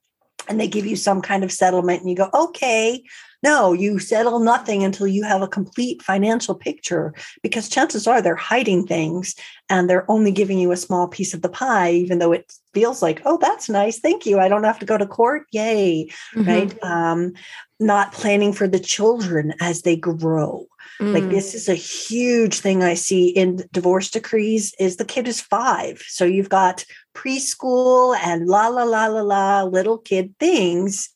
and 0.48 0.60
they 0.60 0.68
give 0.68 0.86
you 0.86 0.96
some 0.96 1.20
kind 1.20 1.44
of 1.44 1.52
settlement 1.52 2.00
and 2.00 2.10
you 2.10 2.16
go 2.16 2.30
okay. 2.32 3.02
No 3.42 3.72
you 3.72 4.00
settle 4.00 4.40
nothing 4.40 4.82
until 4.82 5.06
you 5.06 5.22
have 5.22 5.42
a 5.42 5.48
complete 5.48 6.02
financial 6.02 6.54
picture 6.56 7.14
because 7.42 7.68
chances 7.68 8.06
are 8.06 8.20
they're 8.20 8.34
hiding 8.34 8.84
things 8.86 9.36
and 9.70 9.88
they're 9.88 10.10
only 10.10 10.32
giving 10.32 10.58
you 10.58 10.72
a 10.72 10.76
small 10.76 11.06
piece 11.06 11.34
of 11.34 11.42
the 11.42 11.48
pie 11.48 11.92
even 11.92 12.18
though 12.18 12.32
it 12.32 12.52
feels 12.74 13.00
like 13.00 13.22
oh 13.24 13.38
that's 13.38 13.68
nice. 13.68 14.00
Thank 14.00 14.26
you. 14.26 14.40
I 14.40 14.48
don't 14.48 14.64
have 14.64 14.80
to 14.80 14.86
go 14.86 14.98
to 14.98 15.06
court. 15.06 15.46
Yay. 15.52 16.10
Mm-hmm. 16.34 16.48
right? 16.48 16.82
Um, 16.82 17.34
not 17.80 18.12
planning 18.12 18.52
for 18.52 18.66
the 18.66 18.80
children 18.80 19.54
as 19.60 19.82
they 19.82 19.96
grow. 19.96 20.66
Mm. 21.00 21.14
Like 21.14 21.30
this 21.30 21.54
is 21.54 21.68
a 21.68 21.74
huge 21.74 22.60
thing 22.60 22.82
I 22.82 22.94
see 22.94 23.28
in 23.28 23.64
divorce 23.72 24.10
decrees 24.10 24.74
is 24.78 24.96
the 24.96 25.04
kid 25.04 25.28
is 25.28 25.40
5. 25.40 26.02
So 26.06 26.24
you've 26.24 26.48
got 26.48 26.84
preschool 27.14 28.16
and 28.16 28.46
la 28.46 28.68
la 28.68 28.82
la 28.82 29.06
la 29.06 29.22
la 29.22 29.62
little 29.62 29.98
kid 29.98 30.34
things, 30.40 31.10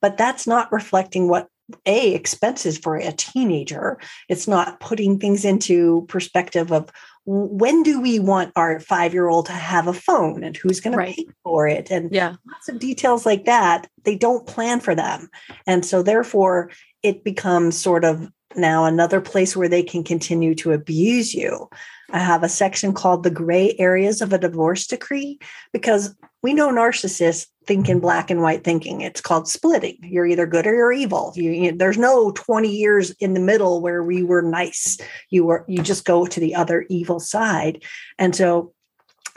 but 0.00 0.16
that's 0.16 0.46
not 0.46 0.72
reflecting 0.72 1.28
what 1.28 1.48
a 1.84 2.14
expenses 2.14 2.78
for 2.78 2.96
a 2.96 3.12
teenager. 3.12 3.98
It's 4.28 4.46
not 4.46 4.80
putting 4.80 5.18
things 5.18 5.44
into 5.44 6.06
perspective 6.08 6.72
of 6.72 6.90
when 7.26 7.82
do 7.82 8.00
we 8.00 8.20
want 8.20 8.52
our 8.54 8.78
five 8.78 9.12
year 9.12 9.28
old 9.28 9.46
to 9.46 9.52
have 9.52 9.88
a 9.88 9.92
phone 9.92 10.44
and 10.44 10.56
who's 10.56 10.80
going 10.80 10.96
right. 10.96 11.16
to 11.16 11.24
pay 11.24 11.32
for 11.42 11.66
it? 11.66 11.90
And 11.90 12.10
yeah. 12.12 12.36
lots 12.48 12.68
of 12.68 12.78
details 12.78 13.26
like 13.26 13.44
that 13.44 13.88
they 14.04 14.16
don't 14.16 14.46
plan 14.46 14.80
for 14.80 14.94
them. 14.94 15.28
And 15.66 15.84
so 15.84 16.02
therefore 16.02 16.70
it 17.02 17.24
becomes 17.24 17.76
sort 17.76 18.04
of 18.04 18.30
now 18.54 18.84
another 18.84 19.20
place 19.20 19.56
where 19.56 19.68
they 19.68 19.82
can 19.82 20.02
continue 20.02 20.54
to 20.54 20.72
abuse 20.72 21.34
you. 21.34 21.68
I 22.12 22.20
have 22.20 22.42
a 22.42 22.48
section 22.48 22.92
called 22.92 23.24
the 23.24 23.30
gray 23.30 23.74
areas 23.78 24.22
of 24.22 24.32
a 24.32 24.38
divorce 24.38 24.86
decree 24.86 25.38
because 25.72 26.14
we 26.46 26.54
know 26.54 26.70
narcissists 26.70 27.48
think 27.66 27.88
in 27.88 27.98
black 27.98 28.30
and 28.30 28.40
white 28.40 28.62
thinking. 28.62 29.00
It's 29.00 29.20
called 29.20 29.48
splitting. 29.48 29.98
You're 30.00 30.26
either 30.26 30.46
good 30.46 30.64
or 30.64 30.72
you're 30.72 30.92
evil. 30.92 31.32
You, 31.34 31.50
you, 31.50 31.72
there's 31.72 31.98
no 31.98 32.30
20 32.30 32.68
years 32.68 33.10
in 33.18 33.34
the 33.34 33.40
middle 33.40 33.80
where 33.80 34.04
we 34.04 34.22
were 34.22 34.42
nice. 34.42 34.96
You 35.28 35.44
were 35.44 35.64
you 35.66 35.82
just 35.82 36.04
go 36.04 36.24
to 36.24 36.38
the 36.38 36.54
other 36.54 36.86
evil 36.88 37.18
side. 37.18 37.82
And 38.16 38.36
so 38.36 38.72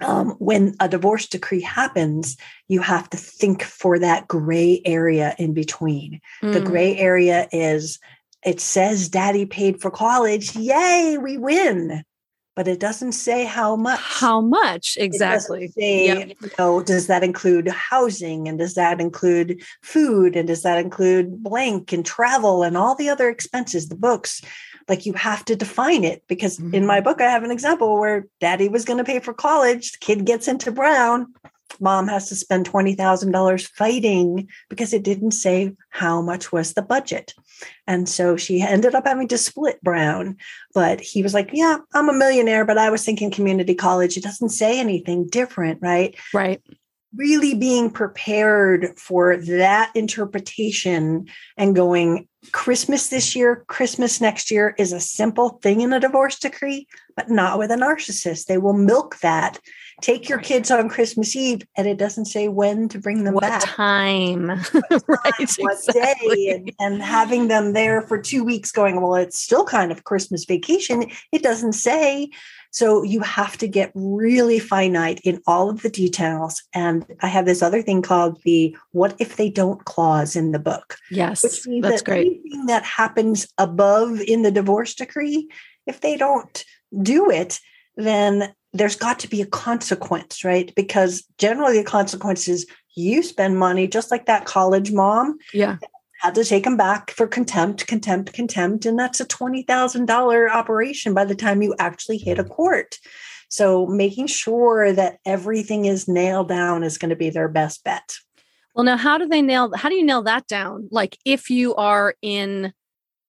um, 0.02 0.36
when 0.38 0.76
a 0.80 0.88
divorce 0.88 1.26
decree 1.26 1.62
happens, 1.62 2.38
you 2.68 2.80
have 2.82 3.10
to 3.10 3.18
think 3.18 3.64
for 3.64 3.98
that 3.98 4.28
gray 4.28 4.80
area 4.86 5.34
in 5.40 5.56
between. 5.56 6.22
Mm. 6.44 6.54
The 6.54 6.62
gray 6.62 6.96
area 6.96 7.48
is 7.52 7.98
it 8.46 8.62
says 8.62 9.10
daddy 9.10 9.48
paid 9.48 9.82
for 9.82 9.90
college. 9.90 10.56
Yay, 10.56 11.18
we 11.20 11.40
win 11.40 12.04
but 12.60 12.68
it 12.68 12.82
doesn't 12.82 13.14
say 13.14 13.46
how 13.46 13.78
much. 13.78 14.02
How 14.02 14.42
much 14.42 14.98
exactly? 15.00 15.70
Say, 15.70 16.08
yep. 16.08 16.28
you 16.42 16.50
know, 16.60 16.84
does 16.84 17.08
that 17.08 17.24
include 17.24 17.70
housing 17.70 18.50
and 18.50 18.60
does 18.60 18.74
that 18.74 19.00
include 19.00 19.64
food 19.82 20.36
and 20.36 20.46
does 20.46 20.64
that 20.64 20.78
include 20.78 21.42
blank 21.42 21.94
and 21.94 22.06
travel 22.06 22.64
and 22.64 22.76
all 22.76 22.96
the 22.96 23.08
other 23.08 23.30
expenses, 23.30 23.88
the 23.88 23.96
books? 23.96 24.42
Like 24.90 25.06
you 25.06 25.14
have 25.14 25.46
to 25.46 25.56
define 25.56 26.04
it 26.04 26.22
because 26.28 26.58
mm-hmm. 26.58 26.76
in 26.76 26.86
my 26.86 26.98
mm-hmm. 26.98 27.06
book, 27.06 27.22
I 27.22 27.32
have 27.32 27.46
an 27.46 27.52
example 27.52 27.98
where 27.98 28.28
daddy 28.42 28.68
was 28.68 28.84
going 28.84 28.98
to 28.98 29.06
pay 29.06 29.20
for 29.20 29.34
college, 29.34 29.94
the 29.94 30.00
kid 30.00 30.26
gets 30.26 30.50
into 30.50 30.70
Brown, 30.70 31.34
mom 31.80 32.08
has 32.08 32.30
to 32.30 32.36
spend 32.36 32.70
$20,000 32.70 33.68
fighting 33.68 34.48
because 34.70 34.94
it 34.94 35.04
didn't 35.04 35.32
say 35.32 35.74
how 35.90 36.22
much 36.22 36.52
was 36.52 36.74
the 36.74 36.82
budget. 36.82 37.34
And 37.88 38.08
so 38.08 38.38
she 38.38 38.62
ended 38.62 38.96
up 38.96 39.06
having 39.06 39.28
to 39.30 39.38
split 39.38 39.82
Brown. 39.82 40.38
But 40.74 41.02
he 41.02 41.24
was 41.24 41.34
like, 41.34 41.50
Yeah, 41.54 41.78
I'm 41.94 42.10
a 42.10 42.14
millionaire, 42.14 42.66
but 42.66 42.78
I 42.78 42.90
was 42.90 43.04
thinking 43.04 43.32
community 43.32 43.76
college. 43.76 44.18
It 44.18 44.24
doesn't 44.24 44.50
say 44.50 44.80
anything 44.80 45.28
different, 45.28 45.80
right? 45.82 46.16
Right. 46.34 46.62
Really 47.16 47.56
being 47.56 47.90
prepared 47.90 48.98
for 48.98 49.38
that 49.38 49.92
interpretation 49.96 51.28
and 51.58 51.76
going, 51.76 52.28
Christmas 52.52 53.10
this 53.10 53.36
year, 53.36 53.66
Christmas 53.68 54.22
next 54.22 54.50
year 54.50 54.74
is 54.78 54.94
a 54.94 55.00
simple 55.00 55.60
thing 55.62 55.82
in 55.82 55.92
a 55.92 56.00
divorce 56.00 56.40
decree, 56.40 56.88
but 57.20 57.30
not 57.30 57.60
with 57.60 57.70
a 57.70 57.76
narcissist. 57.76 58.46
They 58.46 58.58
will 58.58 58.72
milk 58.72 59.20
that 59.20 59.60
take 60.02 60.30
your 60.30 60.40
kids 60.40 60.72
on 60.72 60.88
Christmas 60.88 61.36
Eve, 61.36 61.64
and 61.76 61.86
it 61.86 61.98
doesn't 61.98 62.26
say 62.26 62.48
when 62.48 62.88
to 62.88 62.98
bring 62.98 63.26
them 63.26 63.34
what 63.34 63.42
back. 63.42 63.64
Time. 63.64 64.48
What 64.60 64.90
time, 64.90 65.02
right. 65.08 65.52
What 65.60 65.78
exactly. 65.78 66.36
day, 66.36 66.50
and, 66.52 66.72
and 66.80 67.02
having 67.02 67.50
them 67.50 67.74
there 67.74 68.02
for 68.04 68.18
two 68.18 68.46
weeks 68.46 68.72
going, 68.72 69.02
well, 69.02 69.16
it's 69.16 69.38
still 69.38 69.66
kind 69.66 69.92
of 69.92 70.06
Christmas 70.06 70.46
vacation. 70.46 71.12
It 71.34 71.44
doesn't 71.44 71.74
say. 71.74 72.30
So 72.72 73.04
you 73.04 73.20
have 73.20 73.58
to 73.58 73.68
get 73.68 73.92
really 73.94 74.60
finite 74.60 75.20
in 75.26 75.42
all 75.46 75.70
of 75.70 75.82
the 75.82 75.90
details. 75.90 76.64
And 76.74 77.06
I 77.22 77.28
have 77.28 77.46
this 77.46 77.62
other 77.62 77.82
thing 77.82 78.02
called 78.02 78.40
the 78.46 78.78
what 78.92 79.16
if 79.20 79.36
they 79.36 79.50
don't 79.50 79.84
clause 79.84 80.38
in 80.38 80.52
the 80.52 80.60
book. 80.60 80.96
Yes. 81.12 81.44
Which 81.44 81.68
means 81.68 81.84
that's 81.84 82.02
that 82.02 82.06
great. 82.06 82.28
Anything 82.28 82.68
that 82.68 82.86
happens 82.86 83.48
above 83.58 84.22
in 84.22 84.44
the 84.44 84.52
divorce 84.52 84.94
decree, 84.94 85.50
if 85.88 86.00
they 86.00 86.16
don't 86.16 86.64
do 87.02 87.30
it, 87.30 87.60
then 87.96 88.54
there's 88.74 88.96
got 88.96 89.20
to 89.20 89.28
be 89.28 89.42
a 89.42 89.46
consequence, 89.46 90.44
right? 90.44 90.74
Because 90.76 91.24
generally 91.38 91.78
the 91.78 91.84
consequence 91.84 92.48
is 92.48 92.68
you 92.96 93.24
spend 93.24 93.58
money 93.58 93.88
just 93.88 94.12
like 94.12 94.26
that 94.26 94.46
college 94.46 94.92
mom. 94.92 95.38
Yeah. 95.54 95.78
Had 96.22 96.36
to 96.36 96.44
take 96.44 96.66
them 96.66 96.76
back 96.76 97.12
for 97.12 97.28
contempt, 97.28 97.88
contempt, 97.88 98.34
contempt. 98.34 98.86
And 98.86 99.00
that's 99.00 99.22
a 99.22 99.26
$20,000 99.26 100.52
operation 100.52 101.14
by 101.14 101.24
the 101.24 101.36
time 101.36 101.62
you 101.62 101.74
actually 101.80 102.18
hit 102.18 102.38
a 102.38 102.44
court. 102.44 102.98
So 103.50 103.88
making 103.88 104.28
sure 104.28 104.92
that 104.92 105.20
everything 105.26 105.86
is 105.86 106.08
nailed 106.08 106.50
down 106.50 106.84
is 106.84 106.98
going 106.98 107.10
to 107.10 107.16
be 107.16 107.30
their 107.30 107.48
best 107.48 107.84
bet. 107.84 108.16
Well, 108.76 108.84
now 108.84 108.98
how 108.98 109.18
do 109.18 109.28
they 109.28 109.42
nail 109.42 109.72
how 109.76 109.90
do 109.90 109.96
you 109.96 110.06
nail 110.06 110.22
that 110.24 110.48
down? 110.48 110.88
Like 110.92 111.18
if 111.26 111.50
you 111.50 111.76
are 111.76 112.16
in 112.22 112.74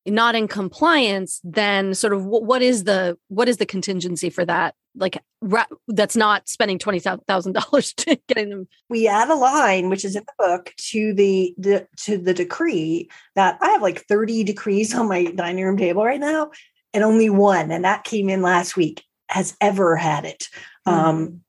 not 0.07 0.35
in 0.35 0.49
compliance 0.49 1.41
then 1.45 1.95
sort 1.95 2.13
of 2.13 2.25
what 2.25 2.63
is 2.63 2.85
the 2.85 3.19
what 3.29 3.49
is 3.49 3.59
the 3.59 3.67
contingency 3.67 4.31
for 4.31 4.45
that? 4.45 4.75
Like 4.97 5.23
ra- 5.41 5.67
that's 5.89 6.17
not 6.17 6.49
spending 6.49 6.79
$20000 6.79 7.95
to 7.97 8.19
getting 8.27 8.51
them. 8.51 8.69
We 8.89 9.07
add 9.07 9.29
a 9.29 9.35
line 9.35 9.89
which 9.91 10.05
is 10.05 10.17
in 10.17 10.25
the 10.27 10.45
book 10.45 10.73
to 10.91 11.13
the, 11.15 11.55
the 11.59 11.87
to 11.99 12.19
the 12.19 12.35
decree 12.35 13.11
that 13.35 13.59
i 13.61 13.71
have 13.71 13.83
like 13.83 14.07
30 14.07 14.45
decrees 14.45 14.95
on 14.95 15.09
my 15.09 15.25
dining 15.25 15.65
room 15.65 15.77
table 15.77 16.05
right 16.05 16.21
now 16.21 16.51
and 16.93 17.05
only 17.05 17.31
one 17.31 17.71
and 17.71 17.85
that 17.85 18.05
came 18.05 18.29
in 18.29 18.43
last 18.43 18.77
week 18.77 19.05
has 19.29 19.57
ever 19.61 19.97
had 19.97 20.25
it. 20.25 20.49
Mm-hmm. 20.89 20.99
um, 20.99 21.41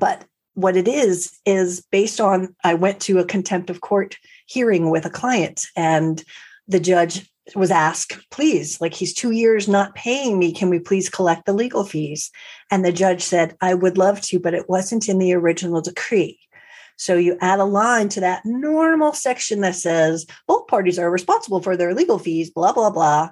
but 0.00 0.24
what 0.54 0.76
it 0.76 0.88
is 0.88 1.38
is 1.44 1.84
based 1.92 2.20
on 2.20 2.54
i 2.64 2.74
went 2.74 3.00
to 3.00 3.18
a 3.18 3.24
contempt 3.24 3.70
of 3.70 3.80
court 3.80 4.16
hearing 4.46 4.90
with 4.90 5.04
a 5.04 5.10
client 5.10 5.66
and 5.76 6.24
the 6.66 6.80
judge 6.80 7.30
was 7.54 7.70
asked, 7.70 8.18
please, 8.30 8.80
like 8.80 8.94
he's 8.94 9.14
two 9.14 9.30
years 9.30 9.68
not 9.68 9.94
paying 9.94 10.38
me. 10.38 10.52
Can 10.52 10.70
we 10.70 10.78
please 10.78 11.08
collect 11.08 11.46
the 11.46 11.52
legal 11.52 11.84
fees? 11.84 12.30
And 12.70 12.84
the 12.84 12.92
judge 12.92 13.22
said, 13.22 13.56
I 13.60 13.74
would 13.74 13.98
love 13.98 14.20
to, 14.22 14.38
but 14.38 14.54
it 14.54 14.68
wasn't 14.68 15.08
in 15.08 15.18
the 15.18 15.34
original 15.34 15.80
decree. 15.80 16.38
So 16.96 17.16
you 17.16 17.38
add 17.40 17.60
a 17.60 17.64
line 17.64 18.08
to 18.10 18.20
that 18.20 18.44
normal 18.44 19.12
section 19.12 19.60
that 19.60 19.76
says 19.76 20.26
both 20.46 20.66
parties 20.66 20.98
are 20.98 21.10
responsible 21.10 21.60
for 21.60 21.76
their 21.76 21.94
legal 21.94 22.18
fees, 22.18 22.50
blah, 22.50 22.72
blah, 22.72 22.90
blah. 22.90 23.30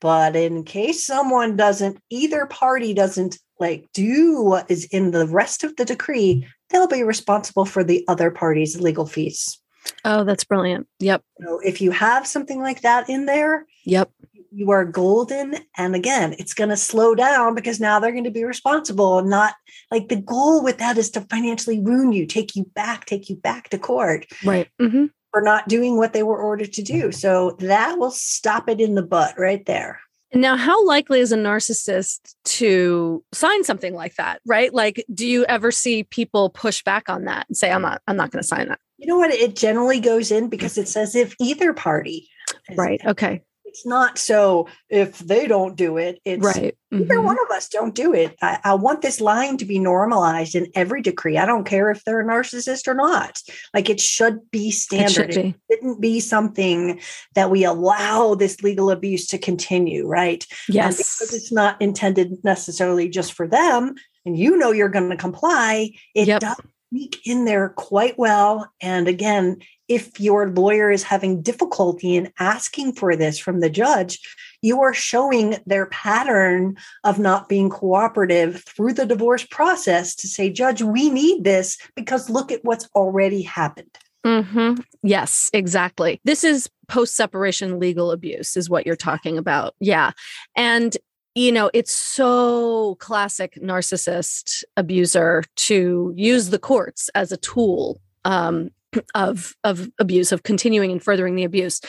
But 0.00 0.34
in 0.34 0.64
case 0.64 1.06
someone 1.06 1.56
doesn't, 1.56 1.98
either 2.10 2.46
party 2.46 2.94
doesn't 2.94 3.38
like 3.60 3.88
do 3.94 4.42
what 4.42 4.68
is 4.68 4.86
in 4.86 5.12
the 5.12 5.28
rest 5.28 5.62
of 5.62 5.76
the 5.76 5.84
decree, 5.84 6.46
they'll 6.70 6.88
be 6.88 7.04
responsible 7.04 7.64
for 7.64 7.84
the 7.84 8.04
other 8.08 8.30
party's 8.30 8.80
legal 8.80 9.06
fees. 9.06 9.61
Oh, 10.04 10.24
that's 10.24 10.44
brilliant. 10.44 10.86
Yep. 11.00 11.22
So 11.42 11.58
if 11.60 11.80
you 11.80 11.90
have 11.90 12.26
something 12.26 12.60
like 12.60 12.82
that 12.82 13.08
in 13.08 13.26
there, 13.26 13.66
Yep. 13.84 14.10
you 14.50 14.70
are 14.70 14.84
golden. 14.84 15.56
And 15.76 15.94
again, 15.94 16.34
it's 16.38 16.54
going 16.54 16.70
to 16.70 16.76
slow 16.76 17.14
down 17.14 17.54
because 17.54 17.80
now 17.80 17.98
they're 17.98 18.12
going 18.12 18.24
to 18.24 18.30
be 18.30 18.44
responsible 18.44 19.18
and 19.18 19.28
not 19.30 19.54
like 19.90 20.08
the 20.08 20.16
goal 20.16 20.62
with 20.62 20.78
that 20.78 20.98
is 20.98 21.10
to 21.12 21.20
financially 21.22 21.80
ruin 21.80 22.12
you, 22.12 22.26
take 22.26 22.54
you 22.54 22.64
back, 22.74 23.06
take 23.06 23.28
you 23.28 23.36
back 23.36 23.68
to 23.70 23.78
court 23.78 24.26
Right. 24.44 24.68
hmm 24.80 25.06
for 25.32 25.40
not 25.40 25.66
doing 25.66 25.96
what 25.96 26.12
they 26.12 26.22
were 26.22 26.36
ordered 26.42 26.74
to 26.74 26.82
do. 26.82 27.10
So 27.10 27.56
that 27.60 27.98
will 27.98 28.10
stop 28.10 28.68
it 28.68 28.82
in 28.82 28.94
the 28.94 29.02
butt 29.02 29.34
right 29.38 29.64
there. 29.64 29.98
Now, 30.34 30.56
how 30.56 30.84
likely 30.86 31.20
is 31.20 31.32
a 31.32 31.36
narcissist 31.36 32.34
to 32.44 33.22
sign 33.32 33.64
something 33.64 33.94
like 33.94 34.14
that? 34.16 34.40
Right? 34.46 34.72
Like, 34.72 35.04
do 35.12 35.26
you 35.26 35.44
ever 35.44 35.70
see 35.70 36.04
people 36.04 36.50
push 36.50 36.82
back 36.82 37.08
on 37.08 37.24
that 37.24 37.46
and 37.48 37.56
say, 37.56 37.70
"I'm 37.70 37.82
not, 37.82 38.00
I'm 38.08 38.16
not 38.16 38.30
going 38.30 38.42
to 38.42 38.48
sign 38.48 38.68
that"? 38.68 38.80
You 38.98 39.08
know 39.08 39.18
what? 39.18 39.32
It 39.32 39.56
generally 39.56 40.00
goes 40.00 40.30
in 40.30 40.48
because 40.48 40.78
it 40.78 40.88
says 40.88 41.14
if 41.14 41.34
either 41.40 41.72
party. 41.72 42.28
Right. 42.76 43.00
Okay. 43.04 43.42
It's 43.72 43.86
not 43.86 44.18
so 44.18 44.68
if 44.90 45.18
they 45.20 45.46
don't 45.46 45.76
do 45.78 45.96
it, 45.96 46.20
it's 46.26 46.44
Right. 46.44 46.76
either 46.92 47.14
Mhm. 47.16 47.24
one 47.24 47.38
of 47.42 47.50
us 47.56 47.70
don't 47.70 47.94
do 47.94 48.12
it. 48.12 48.36
I, 48.42 48.58
I 48.64 48.74
want 48.74 49.00
this 49.00 49.18
line 49.18 49.56
to 49.56 49.64
be 49.64 49.78
normalized 49.78 50.54
in 50.54 50.66
every 50.74 51.00
decree. 51.00 51.38
I 51.38 51.46
don't 51.46 51.64
care 51.64 51.90
if 51.90 52.04
they're 52.04 52.20
a 52.20 52.24
narcissist 52.24 52.86
or 52.86 52.92
not. 52.92 53.40
Like 53.72 53.88
it 53.88 53.98
should 53.98 54.50
be 54.50 54.68
It 54.68 54.72
standard. 54.74 55.32
should 55.32 55.44
It, 55.46 55.54
shouldn't 55.70 56.02
be 56.02 56.20
something 56.20 57.00
that 57.34 57.50
we 57.50 57.64
allow 57.64 58.34
this 58.34 58.62
legal 58.62 58.90
abuse 58.90 59.26
to 59.28 59.38
continue, 59.38 60.06
right? 60.06 60.44
And 60.68 60.74
because 60.74 60.98
Yes. 61.22 61.32
it's 61.32 61.50
not 61.52 61.80
intended 61.80 62.44
necessarily 62.44 63.08
just 63.08 63.32
for 63.32 63.48
them, 63.48 63.94
and 64.26 64.36
you 64.38 64.58
know 64.58 64.70
you're 64.70 64.90
going 64.90 65.08
to 65.08 65.16
comply, 65.16 65.92
it 66.14 66.28
Yep. 66.28 66.40
does 66.40 66.56
sneak 66.90 67.20
in 67.24 67.46
there 67.46 67.70
quite 67.70 68.18
well. 68.18 68.70
And 68.82 69.08
again, 69.08 69.60
if 69.92 70.18
your 70.18 70.48
lawyer 70.48 70.90
is 70.90 71.02
having 71.02 71.42
difficulty 71.42 72.16
in 72.16 72.32
asking 72.38 72.94
for 72.94 73.14
this 73.14 73.38
from 73.38 73.60
the 73.60 73.68
judge, 73.68 74.18
you 74.62 74.80
are 74.80 74.94
showing 74.94 75.56
their 75.66 75.86
pattern 75.86 76.76
of 77.04 77.18
not 77.18 77.46
being 77.46 77.68
cooperative 77.68 78.64
through 78.64 78.94
the 78.94 79.04
divorce 79.04 79.44
process 79.44 80.14
to 80.14 80.26
say, 80.26 80.48
Judge, 80.50 80.80
we 80.80 81.10
need 81.10 81.44
this 81.44 81.76
because 81.94 82.30
look 82.30 82.50
at 82.50 82.64
what's 82.64 82.88
already 82.94 83.42
happened. 83.42 83.98
hmm 84.24 84.74
Yes, 85.02 85.50
exactly. 85.52 86.20
This 86.24 86.42
is 86.42 86.70
post 86.88 87.14
separation 87.14 87.78
legal 87.78 88.10
abuse, 88.12 88.56
is 88.56 88.70
what 88.70 88.86
you're 88.86 88.96
talking 88.96 89.36
about. 89.36 89.74
Yeah. 89.78 90.12
And, 90.56 90.96
you 91.34 91.52
know, 91.52 91.70
it's 91.74 91.92
so 91.92 92.94
classic 92.94 93.58
narcissist 93.60 94.64
abuser 94.78 95.44
to 95.56 96.14
use 96.16 96.48
the 96.48 96.58
courts 96.58 97.10
as 97.14 97.30
a 97.30 97.36
tool 97.36 98.00
um, 98.24 98.70
of, 99.14 99.54
of 99.64 99.90
abuse, 99.98 100.32
of 100.32 100.42
continuing 100.42 100.92
and 100.92 101.02
furthering 101.02 101.34
the 101.34 101.44
abuse. 101.44 101.80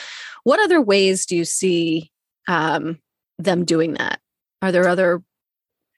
What 0.43 0.59
other 0.59 0.81
ways 0.81 1.25
do 1.25 1.35
you 1.35 1.45
see 1.45 2.11
um, 2.47 2.99
them 3.37 3.65
doing 3.65 3.93
that? 3.93 4.19
Are 4.61 4.71
there 4.71 4.87
other 4.87 5.21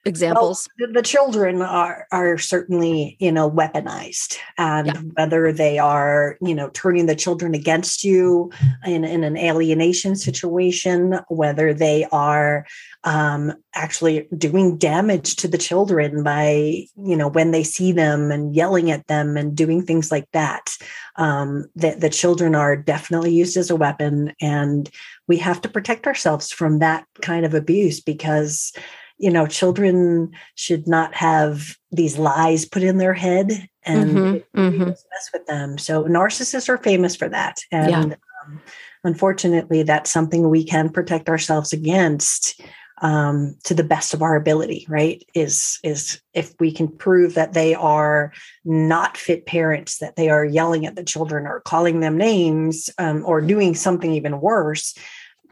examples? 0.06 0.68
the, 0.78 0.88
the 0.88 1.02
children 1.02 1.62
are 1.62 2.08
are 2.12 2.38
certainly 2.38 3.18
you 3.20 3.32
know 3.32 3.50
weaponized 3.50 4.38
and 4.58 4.88
Yeah. 4.88 5.02
whether 5.16 5.52
they 5.52 5.80
are 5.80 6.38
you 6.42 6.54
know 6.56 6.70
turning 6.70 7.06
the 7.08 7.16
children 7.16 7.54
against 7.56 8.04
you 8.04 8.52
in, 8.86 9.04
in 9.04 9.24
an 9.24 9.38
alienation 9.38 10.16
situation 10.16 11.20
whether 11.30 11.74
they 11.74 12.06
are 12.12 12.66
um, 13.04 13.54
actually 13.76 14.28
doing 14.38 14.78
damage 14.78 15.36
to 15.38 15.48
the 15.48 15.58
children 15.58 16.24
by 16.24 16.86
you 16.98 17.16
know 17.16 17.28
when 17.28 17.52
they 17.52 17.64
see 17.64 17.92
them 17.92 18.32
and 18.32 18.56
yelling 18.56 18.92
at 18.92 19.08
them 19.08 19.38
and 19.38 19.56
doing 19.56 19.82
things 19.84 20.12
like 20.12 20.30
that 20.32 20.78
um, 21.18 21.66
the, 21.76 21.96
the 22.00 22.10
children 22.10 22.56
are 22.56 22.76
definitely 22.76 23.34
used 23.34 23.58
as 23.58 23.70
a 23.70 23.76
weapon 23.76 24.34
and 24.42 24.90
we 25.28 25.38
have 25.38 25.62
to 25.62 25.70
protect 25.70 26.06
ourselves 26.08 26.52
from 26.52 26.80
that 26.80 27.06
kind 27.22 27.46
of 27.46 27.54
abuse 27.54 28.00
because 28.02 28.72
you 29.18 29.32
know 29.32 29.48
children 29.48 30.32
should 30.56 30.88
not 30.88 31.14
have 31.14 31.78
these 31.92 32.18
lies 32.18 32.66
put 32.66 32.84
in 32.84 32.98
their 32.98 33.14
head 33.14 33.70
and 33.84 34.10
Mhm, 34.10 34.32
really 34.32 34.46
mhm. 34.56 34.88
mess 34.88 35.30
with 35.34 35.46
them 35.46 35.78
so 35.78 36.04
narcissists 36.06 36.70
are 36.70 36.78
famous 36.78 37.16
for 37.16 37.30
that 37.30 37.58
and 37.72 37.90
Yeah. 37.90 38.16
um, 38.46 38.62
unfortunately 39.04 39.84
that's 39.84 40.12
something 40.12 40.50
we 40.50 40.64
can 40.64 40.90
protect 40.90 41.30
ourselves 41.30 41.72
against 41.74 42.60
um, 43.02 43.58
to 43.66 43.74
the 43.74 43.84
best 43.84 44.14
of 44.14 44.22
our 44.22 44.36
ability 44.36 44.86
right 44.90 45.24
is 45.34 45.80
is 45.84 46.22
if 46.34 46.54
we 46.60 46.72
can 46.72 46.88
prove 46.88 47.34
that 47.34 47.54
they 47.54 47.74
are 47.76 48.32
not 48.64 49.18
fit 49.18 49.46
parents 49.46 49.98
that 50.00 50.16
they 50.16 50.30
are 50.30 50.46
yelling 50.46 50.86
at 50.86 50.96
the 50.96 51.04
children 51.04 51.46
or 51.46 51.60
calling 51.62 52.00
them 52.00 52.18
names 52.18 52.90
um, 52.98 53.24
or 53.26 53.42
doing 53.42 53.76
something 53.76 54.14
even 54.14 54.40
worse 54.40 54.96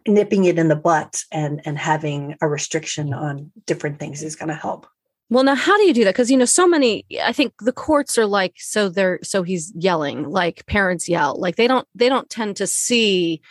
nipping 0.07 0.45
it 0.45 0.59
in 0.59 0.67
the 0.67 0.75
butt 0.75 1.23
and 1.31 1.61
and 1.65 1.77
having 1.77 2.35
a 2.41 2.47
restriction 2.47 3.09
mm. 3.09 3.21
on 3.21 3.51
different 3.65 3.99
things 3.99 4.23
is 4.23 4.35
going 4.35 4.49
to 4.49 4.55
help 4.55 4.87
Well, 5.29 5.43
now 5.43 5.55
how 5.55 5.77
do 5.77 5.83
you 5.83 5.93
do 5.93 6.03
that? 6.03 6.13
Because 6.13 6.29
you 6.29 6.37
know, 6.37 6.45
so 6.45 6.67
many. 6.67 7.05
I 7.23 7.33
think 7.33 7.53
the 7.59 7.71
courts 7.71 8.17
are 8.17 8.25
like, 8.25 8.55
so 8.57 8.89
they're 8.89 9.19
so 9.23 9.43
he's 9.43 9.71
yelling, 9.75 10.29
like 10.29 10.65
parents 10.67 11.09
yell, 11.09 11.39
like 11.39 11.55
they 11.55 11.67
don't 11.67 11.87
they 11.95 12.09
don't 12.09 12.29
tend 12.29 12.57
to 12.57 12.67
see 12.67 13.41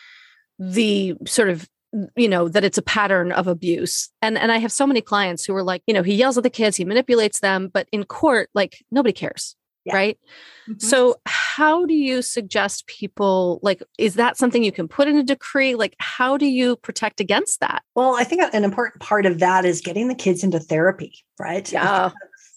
the 0.59 1.15
sort 1.27 1.49
of 1.49 1.69
you 2.17 2.29
know 2.29 2.49
that 2.49 2.65
it's 2.65 2.79
a 2.79 2.83
pattern 2.83 3.33
of 3.33 3.47
abuse 3.47 4.11
and 4.23 4.39
and 4.39 4.51
i 4.51 4.57
have 4.57 4.73
so 4.73 4.87
many 4.87 5.03
clients 5.03 5.45
who 5.45 5.55
are 5.55 5.63
like 5.63 5.83
you 5.87 5.93
know 5.93 6.03
he 6.03 6.15
yells 6.15 6.39
at 6.39 6.43
the 6.43 6.49
kids 6.51 6.77
he 6.77 6.85
manipulates 6.85 7.41
them 7.41 7.69
but 7.73 7.87
in 7.93 8.03
court 8.05 8.49
like 8.55 8.83
nobody 8.91 9.13
cares 9.13 9.57
Yeah. 9.85 9.95
right? 9.95 10.19
Mm-hmm. 10.69 10.79
So 10.79 11.17
how 11.27 11.87
do 11.87 11.95
you 11.95 12.23
suggest 12.23 12.87
people 12.87 13.59
like 13.63 13.83
is 13.99 14.15
that 14.15 14.37
something 14.37 14.63
you 14.63 14.73
can 14.73 14.89
put 14.89 15.09
in 15.09 15.17
a 15.17 15.25
decree? 15.25 15.75
Like 15.75 15.97
how 15.99 16.37
do 16.37 16.47
you 16.47 16.77
protect 16.77 17.21
against 17.21 17.61
that? 17.61 17.83
Well 17.95 18.15
i 18.17 18.25
think 18.25 18.43
an 18.55 18.65
important 18.65 19.03
part 19.03 19.27
of 19.27 19.39
that 19.41 19.65
is 19.65 19.81
getting 19.81 20.09
the 20.09 20.15
kids 20.15 20.45
into 20.45 20.59
therapy 20.61 21.25
right? 21.43 21.73
If 22.07 22.13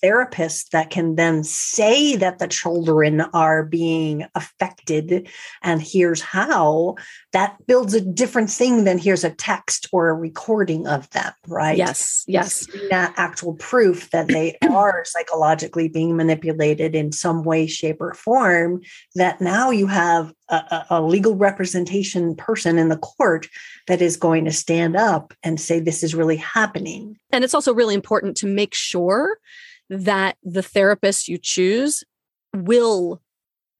you 0.05 0.11
have 0.11 0.27
a 0.27 0.35
therapist 0.35 0.71
that 0.71 0.89
can 0.89 1.15
then 1.15 1.43
say 1.43 2.15
that 2.15 2.39
the 2.39 2.47
children 2.47 3.21
are 3.33 3.63
being 3.63 4.25
affected 4.35 5.27
and 5.61 5.81
here's 5.81 6.21
how 6.21 6.95
that 7.33 7.57
builds 7.67 7.93
a 7.93 8.01
different 8.01 8.49
thing 8.49 8.85
than 8.85 8.97
here's 8.97 9.23
a 9.23 9.29
text 9.29 9.87
or 9.91 10.09
a 10.09 10.13
recording 10.13 10.87
of 10.87 11.09
them 11.11 11.33
right? 11.47 11.77
Yes 11.77 12.23
yes. 12.27 12.67
That 12.89 13.13
actual 13.17 13.53
proof 13.53 14.09
that 14.11 14.27
they 14.27 14.57
are 14.69 15.03
psychologically 15.05 15.89
being 15.89 16.15
manipulated 16.15 16.95
in 16.95 17.11
some 17.11 17.43
way 17.43 17.67
shape 17.67 17.97
or 17.99 18.13
form 18.13 18.81
that 19.15 19.41
now 19.41 19.71
you 19.71 19.87
have 19.87 20.33
a- 20.49 20.85
a 20.89 21.01
legal 21.01 21.35
representation 21.35 22.35
person 22.35 22.77
in 22.77 22.89
the 22.89 22.97
court 22.97 23.47
that 23.87 24.01
is 24.01 24.17
going 24.17 24.45
to 24.45 24.51
stand 24.51 24.95
up 24.95 25.33
and 25.43 25.59
say 25.59 25.79
this 25.79 26.03
is 26.03 26.15
really 26.15 26.37
happening. 26.37 27.17
And 27.31 27.43
it's 27.43 27.53
also 27.53 27.73
really 27.73 27.95
important 27.95 28.37
to 28.37 28.47
make 28.47 28.73
sure 28.73 29.37
that 29.89 30.37
the 30.43 30.61
therapist 30.61 31.27
you 31.27 31.37
choose 31.37 32.03
will 32.53 33.21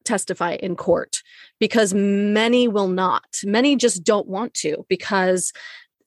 testify 0.04 0.52
in 0.54 0.76
court 0.76 1.22
because 1.58 1.92
many 1.92 2.68
will 2.68 2.88
not. 2.88 3.24
Many 3.44 3.76
just 3.76 4.04
don't 4.04 4.28
want 4.28 4.54
to 4.54 4.86
because 4.88 5.52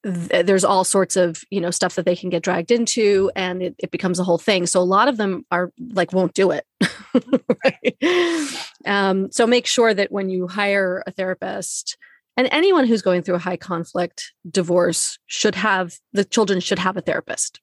th- 0.03 0.45
there's 0.45 0.63
all 0.63 0.83
sorts 0.83 1.15
of 1.15 1.43
you 1.49 1.61
know 1.61 1.71
stuff 1.71 1.95
that 1.95 2.05
they 2.05 2.15
can 2.15 2.29
get 2.29 2.43
dragged 2.43 2.71
into 2.71 3.31
and 3.35 3.61
it, 3.61 3.75
it 3.79 3.91
becomes 3.91 4.19
a 4.19 4.23
whole 4.23 4.37
thing 4.37 4.65
so 4.65 4.79
a 4.79 4.81
lot 4.81 5.07
of 5.07 5.17
them 5.17 5.45
are 5.51 5.71
like 5.91 6.13
won't 6.13 6.33
do 6.33 6.51
it 6.51 6.65
right? 7.65 8.65
um, 8.85 9.31
so 9.31 9.45
make 9.45 9.65
sure 9.65 9.93
that 9.93 10.11
when 10.11 10.29
you 10.29 10.47
hire 10.47 11.03
a 11.05 11.11
therapist 11.11 11.97
and 12.37 12.47
anyone 12.51 12.87
who's 12.87 13.01
going 13.01 13.21
through 13.21 13.35
a 13.35 13.39
high 13.39 13.57
conflict 13.57 14.33
divorce 14.49 15.19
should 15.27 15.55
have 15.55 15.97
the 16.13 16.23
children 16.25 16.59
should 16.59 16.79
have 16.79 16.97
a 16.97 17.01
therapist 17.01 17.59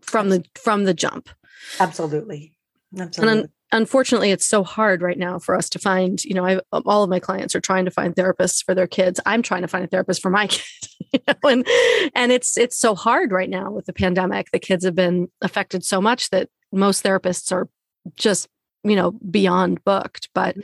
from 0.00 0.28
the 0.30 0.44
from 0.54 0.84
the 0.84 0.94
jump 0.94 1.28
absolutely. 1.78 2.52
Absolutely. 2.98 3.40
And 3.40 3.48
unfortunately 3.72 4.30
it's 4.32 4.46
so 4.46 4.64
hard 4.64 5.00
right 5.00 5.18
now 5.18 5.38
for 5.38 5.54
us 5.54 5.68
to 5.70 5.78
find 5.78 6.24
you 6.24 6.34
know 6.34 6.44
I, 6.44 6.56
um, 6.72 6.82
all 6.86 7.04
of 7.04 7.10
my 7.10 7.20
clients 7.20 7.54
are 7.54 7.60
trying 7.60 7.84
to 7.84 7.90
find 7.90 8.14
therapists 8.14 8.64
for 8.64 8.74
their 8.74 8.86
kids. 8.86 9.20
I'm 9.26 9.42
trying 9.42 9.62
to 9.62 9.68
find 9.68 9.84
a 9.84 9.88
therapist 9.88 10.22
for 10.22 10.30
my 10.30 10.46
kid 10.48 10.64
you 11.12 11.20
know? 11.26 11.34
and 11.48 11.66
and 12.14 12.32
it's 12.32 12.56
it's 12.56 12.78
so 12.78 12.94
hard 12.94 13.32
right 13.32 13.50
now 13.50 13.70
with 13.70 13.86
the 13.86 13.92
pandemic. 13.92 14.50
The 14.50 14.58
kids 14.58 14.84
have 14.84 14.94
been 14.94 15.28
affected 15.40 15.84
so 15.84 16.00
much 16.00 16.30
that 16.30 16.48
most 16.72 17.04
therapists 17.04 17.52
are 17.52 17.68
just 18.16 18.48
you 18.82 18.96
know 18.96 19.10
beyond 19.30 19.84
booked 19.84 20.28
but 20.34 20.56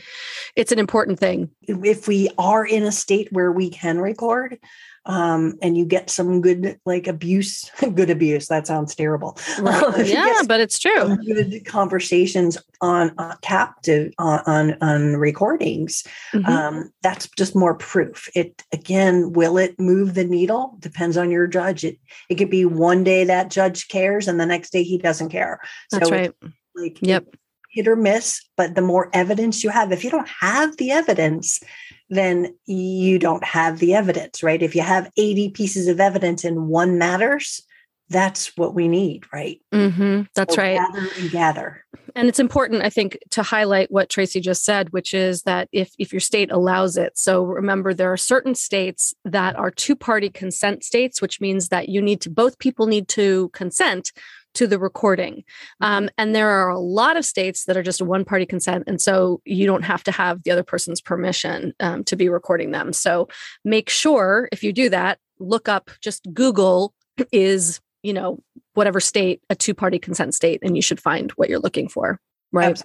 it's 0.54 0.72
an 0.72 0.78
important 0.78 1.18
thing. 1.20 1.50
If 1.62 2.08
we 2.08 2.28
are 2.38 2.64
in 2.64 2.84
a 2.84 2.92
state 2.92 3.28
where 3.32 3.52
we 3.52 3.68
can 3.70 3.98
record 4.00 4.58
um, 5.04 5.54
and 5.62 5.76
you 5.78 5.84
get 5.84 6.10
some 6.10 6.40
good 6.40 6.80
like 6.84 7.06
abuse 7.06 7.70
good 7.94 8.10
abuse 8.10 8.46
that 8.48 8.66
sounds 8.66 8.94
terrible. 8.94 9.36
Yeah 10.04 10.42
but 10.48 10.60
it's 10.60 10.78
true. 10.78 11.16
good 11.18 11.64
conversations 11.66 12.58
on 12.80 13.12
uh, 13.18 13.36
captive 13.42 14.12
on, 14.18 14.40
on 14.46 14.76
on 14.80 15.16
recordings 15.16 16.02
Mhm. 16.32 16.46
um, 16.48 16.90
that's 17.02 17.28
just 17.36 17.54
more 17.54 17.74
proof. 17.74 18.28
It 18.34 18.62
again 18.72 19.32
will 19.32 19.58
it 19.58 19.78
move 19.78 20.14
the 20.14 20.24
needle? 20.24 20.76
Depends 20.80 21.16
on 21.16 21.30
your 21.30 21.46
judge. 21.46 21.84
It 21.84 21.98
it 22.28 22.34
could 22.36 22.50
be 22.50 22.64
one 22.64 23.04
day 23.04 23.24
that 23.24 23.50
judge 23.50 23.88
cares 23.88 24.26
and 24.28 24.40
the 24.40 24.46
next 24.46 24.70
day 24.70 24.82
he 24.82 24.98
doesn't 24.98 25.28
care. 25.30 25.60
That's 25.90 26.08
so 26.08 26.14
right. 26.14 26.32
like 26.74 26.98
Yep. 27.00 27.24
Hit 27.76 27.86
or 27.86 27.94
miss, 27.96 28.40
but 28.56 28.74
the 28.74 28.80
more 28.82 29.08
evidence 29.12 29.62
you 29.62 29.70
have, 29.70 29.92
if 29.92 30.02
you 30.02 30.10
don't 30.10 30.28
have 30.40 30.76
the 30.78 30.90
evidence, 30.90 31.60
then 32.10 32.54
you 32.66 33.18
don't 33.18 33.44
have 33.44 33.78
the 33.78 33.94
evidence, 33.94 34.42
right? 34.42 34.62
If 34.62 34.74
you 34.74 34.82
have 34.82 35.10
80 35.16 35.50
pieces 35.50 35.86
of 35.88 36.00
evidence 36.00 36.44
and 36.44 36.68
one 36.68 36.98
matters, 36.98 37.60
that's 38.08 38.56
what 38.56 38.72
we 38.74 38.86
need, 38.88 39.24
right? 39.32 39.60
Mm-hmm. 39.74 40.22
That's 40.34 40.54
So 40.54 40.62
right. 40.62 40.78
Gather 40.78 41.08
and 41.18 41.30
gather. 41.30 41.84
and 42.14 42.28
it's 42.28 42.38
important 42.38 42.82
i 42.82 42.88
think 42.90 43.18
to 43.30 43.42
highlight 43.42 43.90
what 43.90 44.08
tracy 44.08 44.40
just 44.40 44.64
said 44.64 44.90
which 44.92 45.12
is 45.12 45.42
that 45.42 45.68
if 45.72 45.90
if 45.98 46.12
your 46.12 46.20
state 46.20 46.50
allows 46.52 46.96
it 46.96 47.18
so 47.18 47.42
remember 47.42 47.92
there 47.92 48.12
are 48.12 48.16
certain 48.16 48.54
states 48.54 49.12
that 49.24 49.56
are 49.56 49.72
two 49.72 49.96
party 49.96 50.30
consent 50.30 50.84
states 50.84 51.20
which 51.20 51.40
means 51.40 51.68
that 51.68 51.88
you 51.88 52.00
need 52.00 52.20
to 52.20 52.30
both 52.30 52.58
people 52.60 52.86
need 52.86 53.08
to 53.08 53.48
consent 53.52 54.12
to 54.56 54.66
the 54.66 54.78
recording. 54.78 55.44
Um, 55.80 56.10
and 56.18 56.34
there 56.34 56.50
are 56.50 56.68
a 56.68 56.78
lot 56.78 57.16
of 57.16 57.24
states 57.24 57.64
that 57.64 57.76
are 57.76 57.82
just 57.82 58.02
one 58.02 58.24
party 58.24 58.46
consent 58.46 58.84
and 58.86 59.00
so 59.00 59.40
you 59.44 59.66
don't 59.66 59.84
have 59.84 60.02
to 60.04 60.12
have 60.12 60.42
the 60.42 60.50
other 60.50 60.62
person's 60.64 61.00
permission 61.00 61.72
um, 61.80 62.04
to 62.04 62.16
be 62.16 62.28
recording 62.28 62.72
them. 62.72 62.92
So 62.92 63.28
make 63.64 63.88
sure 63.88 64.48
if 64.52 64.62
you 64.62 64.72
do 64.72 64.88
that 64.90 65.18
look 65.38 65.68
up 65.68 65.90
just 66.00 66.26
google 66.32 66.94
is 67.30 67.80
you 68.02 68.12
know 68.12 68.38
whatever 68.74 69.00
state 69.00 69.42
a 69.50 69.54
two 69.54 69.74
party 69.74 69.98
consent 69.98 70.34
state 70.34 70.60
and 70.62 70.76
you 70.76 70.82
should 70.82 71.00
find 71.00 71.30
what 71.32 71.48
you're 71.48 71.58
looking 71.58 71.88
for. 71.88 72.18
Right? 72.52 72.70
Abs- 72.70 72.84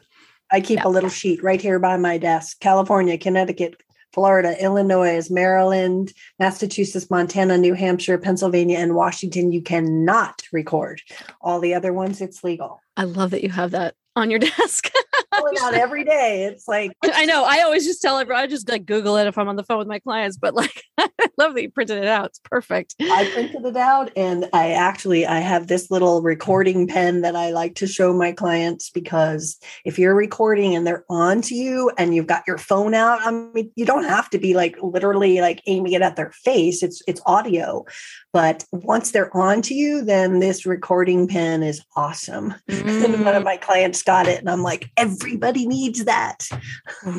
I 0.51 0.59
keep 0.59 0.79
Yeah. 0.79 0.87
a 0.87 0.89
little 0.89 1.09
sheet 1.09 1.41
right 1.43 1.61
here 1.61 1.79
by 1.79 1.95
my 1.97 2.17
desk. 2.17 2.59
California, 2.59 3.17
Connecticut, 3.17 3.75
Florida, 4.13 4.61
Illinois, 4.61 5.29
Maryland, 5.29 6.13
Massachusetts, 6.39 7.09
Montana, 7.09 7.57
New 7.57 7.73
Hampshire, 7.73 8.17
Pennsylvania, 8.17 8.77
and 8.77 8.95
Washington. 8.95 9.51
You 9.51 9.61
cannot 9.61 10.41
record. 10.51 11.01
All 11.41 11.59
the 11.59 11.73
other 11.73 11.93
ones, 11.93 12.21
it's 12.21 12.43
legal. 12.43 12.81
I 12.97 13.03
love 13.03 13.31
that 13.31 13.43
you 13.43 13.49
have 13.49 13.71
that 13.71 13.95
on 14.15 14.29
your 14.29 14.39
desk 14.57 14.91
Pulling 15.33 15.57
out 15.61 15.73
every 15.73 16.03
day. 16.03 16.43
It's 16.43 16.67
like 16.67 16.91
i 17.03 17.25
know 17.25 17.45
i 17.45 17.61
always 17.61 17.85
just 17.85 18.01
tell 18.01 18.17
everyone 18.17 18.43
i 18.43 18.47
just 18.47 18.69
like 18.69 18.85
google 18.85 19.15
it 19.15 19.27
if 19.27 19.37
i'm 19.37 19.47
on 19.47 19.55
the 19.55 19.63
phone 19.63 19.77
with 19.77 19.87
my 19.87 19.99
clients 19.99 20.37
but 20.37 20.53
like 20.53 20.83
i 20.97 21.09
love 21.37 21.53
that 21.53 21.61
you 21.61 21.71
printed 21.71 21.97
it 21.97 22.07
out 22.07 22.25
it's 22.25 22.41
perfect 22.43 22.95
I 23.21 23.29
printed 23.33 23.65
it 23.65 23.77
out 23.77 24.11
and 24.15 24.49
I 24.53 24.71
actually 24.71 25.25
I 25.25 25.39
have 25.39 25.67
this 25.67 25.91
little 25.91 26.21
recording 26.21 26.87
pen 26.87 27.21
that 27.21 27.35
I 27.35 27.51
like 27.51 27.75
to 27.75 27.87
show 27.87 28.13
my 28.13 28.31
clients 28.31 28.89
because 28.89 29.57
if 29.85 29.99
you're 29.99 30.15
recording 30.15 30.75
and 30.75 30.85
they're 30.85 31.05
on 31.09 31.41
to 31.43 31.55
you 31.55 31.91
and 31.97 32.15
you've 32.15 32.27
got 32.27 32.43
your 32.47 32.57
phone 32.57 32.93
out, 32.93 33.19
I 33.21 33.31
mean 33.31 33.71
you 33.75 33.85
don't 33.85 34.05
have 34.05 34.29
to 34.31 34.39
be 34.39 34.53
like 34.53 34.75
literally 34.81 35.41
like 35.41 35.61
aiming 35.67 35.93
it 35.93 36.01
at 36.01 36.15
their 36.15 36.31
face. 36.31 36.83
It's 36.83 37.01
it's 37.07 37.21
audio. 37.25 37.85
But 38.33 38.65
once 38.71 39.11
they're 39.11 39.35
on 39.35 39.61
to 39.63 39.73
you, 39.73 40.03
then 40.03 40.39
this 40.39 40.65
recording 40.65 41.27
pen 41.27 41.63
is 41.63 41.81
awesome. 41.95 42.53
And 43.01 43.25
one 43.25 43.35
of 43.35 43.41
Mm, 43.41 43.45
my 43.45 43.57
clients 43.57 44.03
got 44.03 44.27
it 44.27 44.39
and 44.39 44.49
I'm 44.49 44.63
like, 44.63 44.89
everybody 44.97 45.67
needs 45.67 46.05
that. 46.05 46.47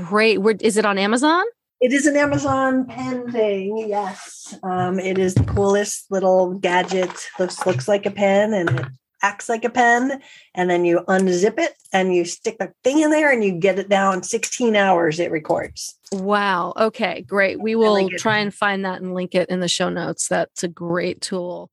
great 0.05 0.39
Where, 0.39 0.57
is 0.61 0.77
it 0.77 0.85
on 0.85 0.99
amazon 0.99 1.45
It 1.81 1.93
is 1.93 2.07
an 2.07 2.17
Amazon 2.17 2.87
pen 2.87 3.33
thing. 3.33 3.89
Yes. 3.89 4.57
Um, 4.63 4.99
it 5.01 5.19
is 5.19 5.35
the 5.35 5.43
coolest 5.45 6.07
little 6.11 6.55
gadget. 6.55 7.11
Looks 7.41 7.67
looks 7.67 7.89
like 7.89 8.07
a 8.07 8.11
pen 8.13 8.55
and 8.55 8.71
it 8.79 8.87
acts 9.23 9.49
like 9.49 9.65
a 9.65 9.71
pen. 9.71 10.21
And 10.55 10.71
then 10.71 10.85
you 10.85 11.01
unzip 11.09 11.59
it 11.59 11.73
and 11.93 12.15
you 12.15 12.25
stick 12.25 12.59
the 12.59 12.73
thing 12.85 13.01
in 13.01 13.11
there 13.11 13.33
and 13.33 13.43
you 13.43 13.53
get 13.53 13.79
it 13.79 13.89
down 13.89 14.23
16 14.23 14.77
hours 14.77 15.19
it 15.19 15.31
records. 15.33 15.99
wow 16.13 16.73
okay 16.77 17.23
great 17.23 17.59
we 17.61 17.75
will 17.75 18.09
try 18.19 18.39
and 18.39 18.53
find 18.55 18.85
that 18.85 19.01
and 19.01 19.15
link 19.15 19.35
it 19.35 19.49
in 19.49 19.61
the 19.61 19.69
show 19.69 19.89
notes 19.89 20.29
that's 20.29 20.63
a 20.63 20.69
great 20.69 21.21
tool 21.21 21.71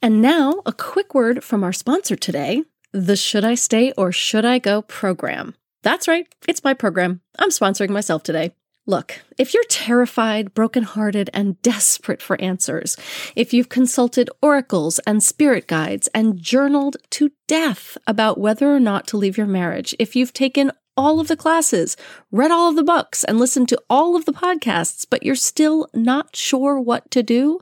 And 0.00 0.22
now, 0.22 0.62
a 0.64 0.72
quick 0.72 1.12
word 1.12 1.42
from 1.42 1.64
our 1.64 1.72
sponsor 1.72 2.14
today 2.14 2.62
the 2.92 3.16
Should 3.16 3.44
I 3.44 3.54
Stay 3.54 3.92
or 3.98 4.12
Should 4.12 4.44
I 4.44 4.58
Go 4.58 4.82
program. 4.82 5.56
That's 5.82 6.06
right, 6.06 6.26
it's 6.46 6.62
my 6.62 6.72
program. 6.72 7.20
I'm 7.38 7.50
sponsoring 7.50 7.90
myself 7.90 8.22
today. 8.22 8.52
Look, 8.86 9.20
if 9.36 9.52
you're 9.52 9.64
terrified, 9.68 10.54
brokenhearted, 10.54 11.30
and 11.34 11.60
desperate 11.62 12.22
for 12.22 12.40
answers, 12.40 12.96
if 13.36 13.52
you've 13.52 13.68
consulted 13.68 14.30
oracles 14.40 15.00
and 15.00 15.22
spirit 15.22 15.66
guides 15.66 16.08
and 16.14 16.40
journaled 16.40 16.96
to 17.10 17.32
death 17.46 17.98
about 18.06 18.38
whether 18.38 18.74
or 18.74 18.80
not 18.80 19.06
to 19.08 19.18
leave 19.18 19.36
your 19.36 19.46
marriage, 19.48 19.96
if 19.98 20.14
you've 20.14 20.32
taken 20.32 20.70
all 20.96 21.20
of 21.20 21.28
the 21.28 21.36
classes, 21.36 21.96
read 22.30 22.50
all 22.50 22.70
of 22.70 22.76
the 22.76 22.84
books, 22.84 23.24
and 23.24 23.38
listened 23.38 23.68
to 23.68 23.82
all 23.90 24.16
of 24.16 24.24
the 24.24 24.32
podcasts, 24.32 25.04
but 25.08 25.22
you're 25.22 25.34
still 25.34 25.88
not 25.92 26.34
sure 26.34 26.80
what 26.80 27.10
to 27.10 27.22
do, 27.22 27.60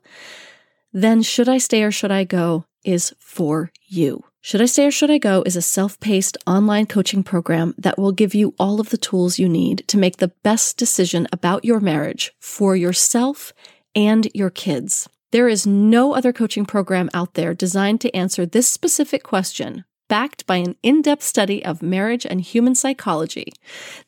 then 0.97 1.21
Should 1.21 1.47
I 1.47 1.59
Stay 1.59 1.83
or 1.83 1.91
Should 1.91 2.11
I 2.11 2.25
Go 2.25 2.65
is 2.83 3.15
for 3.19 3.71
you. 3.87 4.25
Should 4.41 4.63
I 4.63 4.65
Stay 4.65 4.87
or 4.87 4.91
Should 4.91 5.11
I 5.11 5.19
Go 5.19 5.43
is 5.45 5.55
a 5.55 5.61
self 5.61 6.01
paced 6.01 6.39
online 6.47 6.87
coaching 6.87 7.23
program 7.23 7.75
that 7.77 7.99
will 7.99 8.13
give 8.13 8.35
you 8.35 8.55
all 8.59 8.81
of 8.81 8.89
the 8.89 8.97
tools 8.97 9.39
you 9.39 9.47
need 9.47 9.87
to 9.89 9.99
make 9.99 10.17
the 10.17 10.33
best 10.43 10.79
decision 10.79 11.29
about 11.31 11.67
your 11.67 11.81
marriage 11.81 12.33
for 12.41 12.75
yourself 12.75 13.53
and 13.95 14.29
your 14.33 14.49
kids. 14.49 15.07
There 15.33 15.49
is 15.49 15.67
no 15.67 16.15
other 16.15 16.33
coaching 16.33 16.65
program 16.65 17.11
out 17.13 17.35
there 17.35 17.53
designed 17.53 18.01
to 18.01 18.17
answer 18.17 18.47
this 18.47 18.67
specific 18.67 19.23
question. 19.23 19.85
Backed 20.09 20.47
by 20.47 20.57
an 20.57 20.77
in 20.83 21.03
depth 21.03 21.25
study 21.25 21.63
of 21.63 21.83
marriage 21.83 22.25
and 22.25 22.41
human 22.41 22.75
psychology. 22.75 23.53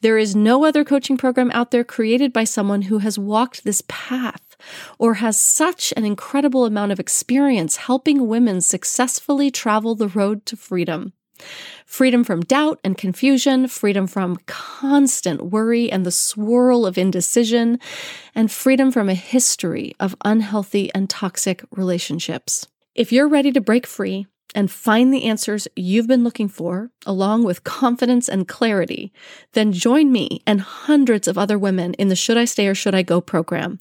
There 0.00 0.16
is 0.16 0.34
no 0.34 0.64
other 0.64 0.84
coaching 0.84 1.18
program 1.18 1.50
out 1.52 1.70
there 1.70 1.84
created 1.84 2.32
by 2.32 2.44
someone 2.44 2.82
who 2.82 2.98
has 2.98 3.18
walked 3.18 3.64
this 3.64 3.82
path 3.88 4.47
or 4.98 5.14
has 5.14 5.40
such 5.40 5.92
an 5.96 6.04
incredible 6.04 6.64
amount 6.64 6.92
of 6.92 7.00
experience 7.00 7.76
helping 7.76 8.28
women 8.28 8.60
successfully 8.60 9.50
travel 9.50 9.94
the 9.94 10.08
road 10.08 10.44
to 10.46 10.56
freedom. 10.56 11.12
Freedom 11.86 12.24
from 12.24 12.40
doubt 12.40 12.80
and 12.84 12.98
confusion, 12.98 13.68
freedom 13.68 14.06
from 14.06 14.36
constant 14.46 15.42
worry 15.42 15.90
and 15.90 16.04
the 16.04 16.10
swirl 16.10 16.84
of 16.84 16.98
indecision, 16.98 17.78
and 18.34 18.50
freedom 18.50 18.90
from 18.90 19.08
a 19.08 19.14
history 19.14 19.94
of 20.00 20.16
unhealthy 20.24 20.92
and 20.94 21.08
toxic 21.08 21.64
relationships. 21.70 22.66
If 22.94 23.12
you're 23.12 23.28
ready 23.28 23.52
to 23.52 23.60
break 23.60 23.86
free 23.86 24.26
and 24.54 24.70
find 24.70 25.12
the 25.12 25.24
answers 25.24 25.68
you've 25.76 26.06
been 26.06 26.24
looking 26.24 26.48
for, 26.48 26.90
along 27.06 27.44
with 27.44 27.64
confidence 27.64 28.28
and 28.28 28.48
clarity, 28.48 29.12
then 29.52 29.72
join 29.72 30.10
me 30.10 30.42
and 30.46 30.60
hundreds 30.60 31.28
of 31.28 31.38
other 31.38 31.58
women 31.58 31.94
in 31.94 32.08
the 32.08 32.16
Should 32.16 32.36
I 32.36 32.44
Stay 32.44 32.66
or 32.66 32.74
Should 32.74 32.94
I 32.94 33.02
Go 33.02 33.20
program. 33.20 33.78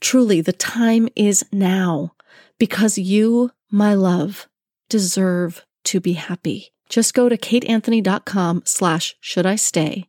Truly, 0.00 0.40
the 0.40 0.52
time 0.52 1.08
is 1.14 1.44
now 1.52 2.14
because 2.58 2.98
you, 2.98 3.50
my 3.70 3.94
love, 3.94 4.48
deserve 4.88 5.64
to 5.84 6.00
be 6.00 6.14
happy. 6.14 6.72
Just 6.88 7.14
go 7.14 7.28
to 7.28 7.36
kateanthony.com 7.36 8.62
slash 8.66 9.16
should 9.20 9.46
I 9.46 9.54
stay 9.54 10.08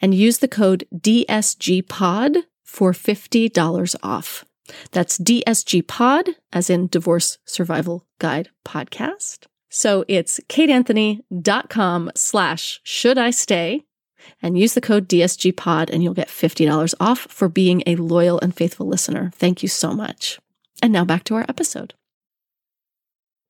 and 0.00 0.14
use 0.14 0.38
the 0.38 0.48
code 0.48 0.86
DSGPOD 0.94 2.44
for 2.64 2.92
$50 2.92 3.96
off. 4.02 4.44
That's 4.92 5.18
DSG 5.18 5.86
Pod, 5.86 6.28
as 6.52 6.70
in 6.70 6.86
Divorce 6.88 7.38
Survival 7.44 8.06
Guide 8.18 8.50
Podcast. 8.64 9.46
So 9.68 10.04
it's 10.08 10.40
kateanthony.com 10.48 12.10
slash 12.16 12.80
should 12.82 13.18
I 13.18 13.30
stay 13.30 13.84
and 14.42 14.58
use 14.58 14.74
the 14.74 14.80
code 14.80 15.08
DSG 15.08 15.56
Pod 15.56 15.90
and 15.90 16.02
you'll 16.02 16.14
get 16.14 16.28
$50 16.28 16.94
off 17.00 17.20
for 17.20 17.48
being 17.48 17.82
a 17.86 17.96
loyal 17.96 18.38
and 18.40 18.54
faithful 18.54 18.86
listener. 18.86 19.30
Thank 19.34 19.62
you 19.62 19.68
so 19.68 19.92
much. 19.92 20.38
And 20.82 20.92
now 20.92 21.04
back 21.04 21.24
to 21.24 21.34
our 21.36 21.46
episode. 21.48 21.94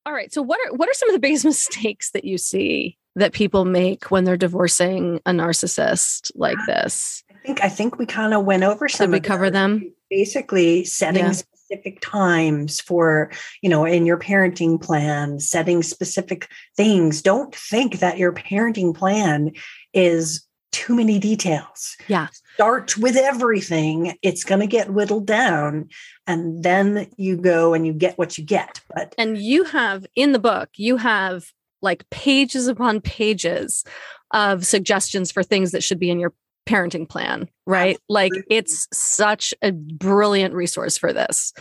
All 0.06 0.12
right. 0.12 0.32
So 0.32 0.42
what 0.42 0.58
are 0.66 0.74
what 0.74 0.88
are 0.88 0.94
some 0.94 1.08
of 1.08 1.14
the 1.14 1.20
biggest 1.20 1.44
mistakes 1.46 2.10
that 2.12 2.24
you 2.24 2.38
see 2.38 2.98
that 3.16 3.32
people 3.32 3.64
make 3.64 4.10
when 4.10 4.24
they're 4.24 4.36
divorcing 4.36 5.20
a 5.26 5.30
narcissist 5.30 6.30
like 6.34 6.58
this? 6.66 7.22
I 7.30 7.34
think 7.46 7.62
I 7.64 7.68
think 7.68 7.98
we 7.98 8.06
kind 8.06 8.34
of 8.34 8.44
went 8.44 8.62
over 8.62 8.88
some 8.88 9.06
Did 9.06 9.12
we 9.12 9.18
of 9.18 9.24
cover 9.24 9.46
those. 9.46 9.52
them? 9.52 9.94
Basically 10.10 10.84
setting 10.84 11.24
Yeah. 11.26 11.32
specific 11.32 12.00
times 12.00 12.80
for, 12.80 13.30
you 13.62 13.70
know, 13.70 13.84
in 13.84 14.04
your 14.04 14.18
parenting 14.18 14.82
plan, 14.82 15.38
setting 15.38 15.82
specific 15.84 16.48
things. 16.76 17.22
Don't 17.22 17.54
think 17.54 18.00
that 18.00 18.18
your 18.18 18.32
parenting 18.32 18.94
plan 18.94 19.52
is 19.94 20.44
too 20.72 20.94
many 20.94 21.18
details. 21.18 21.96
Yeah. 22.08 22.28
Start 22.54 22.96
with 22.96 23.16
everything. 23.16 24.16
It's 24.22 24.44
going 24.44 24.60
to 24.60 24.66
get 24.66 24.92
whittled 24.92 25.26
down 25.26 25.88
and 26.26 26.62
then 26.62 27.08
you 27.16 27.36
go 27.36 27.72
and 27.74 27.86
you 27.86 27.92
get 27.92 28.18
what 28.18 28.36
you 28.36 28.44
get. 28.44 28.80
But 28.94 29.14
And 29.16 29.38
you 29.38 29.64
have 29.64 30.06
in 30.14 30.32
the 30.32 30.38
book, 30.38 30.70
you 30.76 30.96
have 30.96 31.46
like 31.82 32.08
pages 32.10 32.66
upon 32.68 33.00
pages 33.00 33.84
of 34.32 34.66
suggestions 34.66 35.32
for 35.32 35.42
things 35.42 35.72
that 35.72 35.82
should 35.82 35.98
be 35.98 36.10
in 36.10 36.20
your 36.20 36.34
parenting 36.70 37.08
plan, 37.08 37.48
right? 37.66 37.98
Like 38.08 38.30
it's 38.48 38.86
such 38.92 39.52
a 39.60 39.72
brilliant 39.72 40.54
resource 40.54 40.96
for 40.96 41.12
this, 41.12 41.52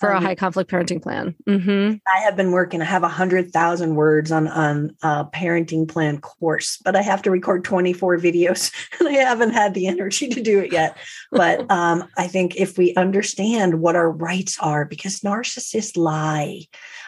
for 0.00 0.10
a 0.10 0.16
Um, 0.16 0.24
high 0.24 0.34
conflict 0.34 0.68
parenting 0.68 1.00
plan. 1.00 1.36
hmm 1.46 1.94
I 2.12 2.20
have 2.20 2.36
been 2.36 2.50
working. 2.50 2.82
I 2.82 2.86
have 2.86 3.04
a 3.04 3.08
hundred 3.08 3.52
thousand 3.52 3.94
words 3.94 4.32
on 4.32 4.48
on 4.48 4.90
a 5.02 5.24
parenting 5.26 5.86
plan 5.88 6.20
course, 6.20 6.78
but 6.84 6.96
I 6.96 7.02
have 7.02 7.22
to 7.22 7.30
record 7.30 7.62
twenty 7.64 7.92
four 7.92 8.18
videos, 8.18 8.72
and 8.98 9.08
I 9.12 9.12
haven't 9.12 9.52
had 9.52 9.74
the 9.74 9.86
energy 9.86 10.28
to 10.28 10.42
do 10.42 10.58
it 10.58 10.72
yet. 10.72 10.98
But 11.30 11.70
um, 11.70 12.04
I 12.18 12.26
think 12.26 12.56
if 12.56 12.76
we 12.76 12.92
understand 12.96 13.80
what 13.80 13.94
our 13.94 14.10
rights 14.10 14.58
are, 14.58 14.84
because 14.84 15.20
narcissists 15.20 15.96
lie. 15.96 16.62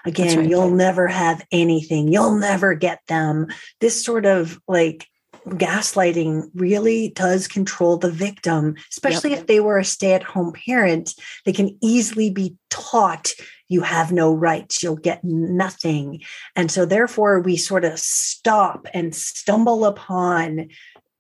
Again, 0.05 0.39
right. 0.39 0.49
you'll 0.49 0.71
never 0.71 1.09
have 1.09 1.45
anything. 1.51 2.07
You'll 2.13 2.37
never 2.37 2.75
get 2.75 3.01
them. 3.09 3.49
This 3.81 4.03
sort 4.05 4.27
of 4.27 4.61
like 4.69 5.09
gaslighting 5.49 6.51
really 6.55 7.11
does 7.11 7.49
control 7.49 7.97
the 7.97 8.11
victim, 8.11 8.77
especially 8.91 9.31
yep. 9.31 9.41
if 9.41 9.47
they 9.47 9.61
were 9.61 9.79
a 9.79 9.85
stay 9.85 10.13
at 10.13 10.23
home 10.23 10.53
parent. 10.53 11.15
They 11.45 11.53
can 11.53 11.77
easily 11.83 12.31
be 12.31 12.57
taught 12.71 13.33
you 13.69 13.83
have 13.83 14.13
no 14.13 14.33
rights, 14.33 14.83
you'll 14.83 14.97
get 14.97 15.23
nothing. 15.23 16.23
And 16.57 16.71
so, 16.71 16.87
therefore, 16.87 17.41
we 17.41 17.57
sort 17.57 17.85
of 17.85 17.99
stop 17.99 18.87
and 18.95 19.15
stumble 19.15 19.85
upon 19.85 20.71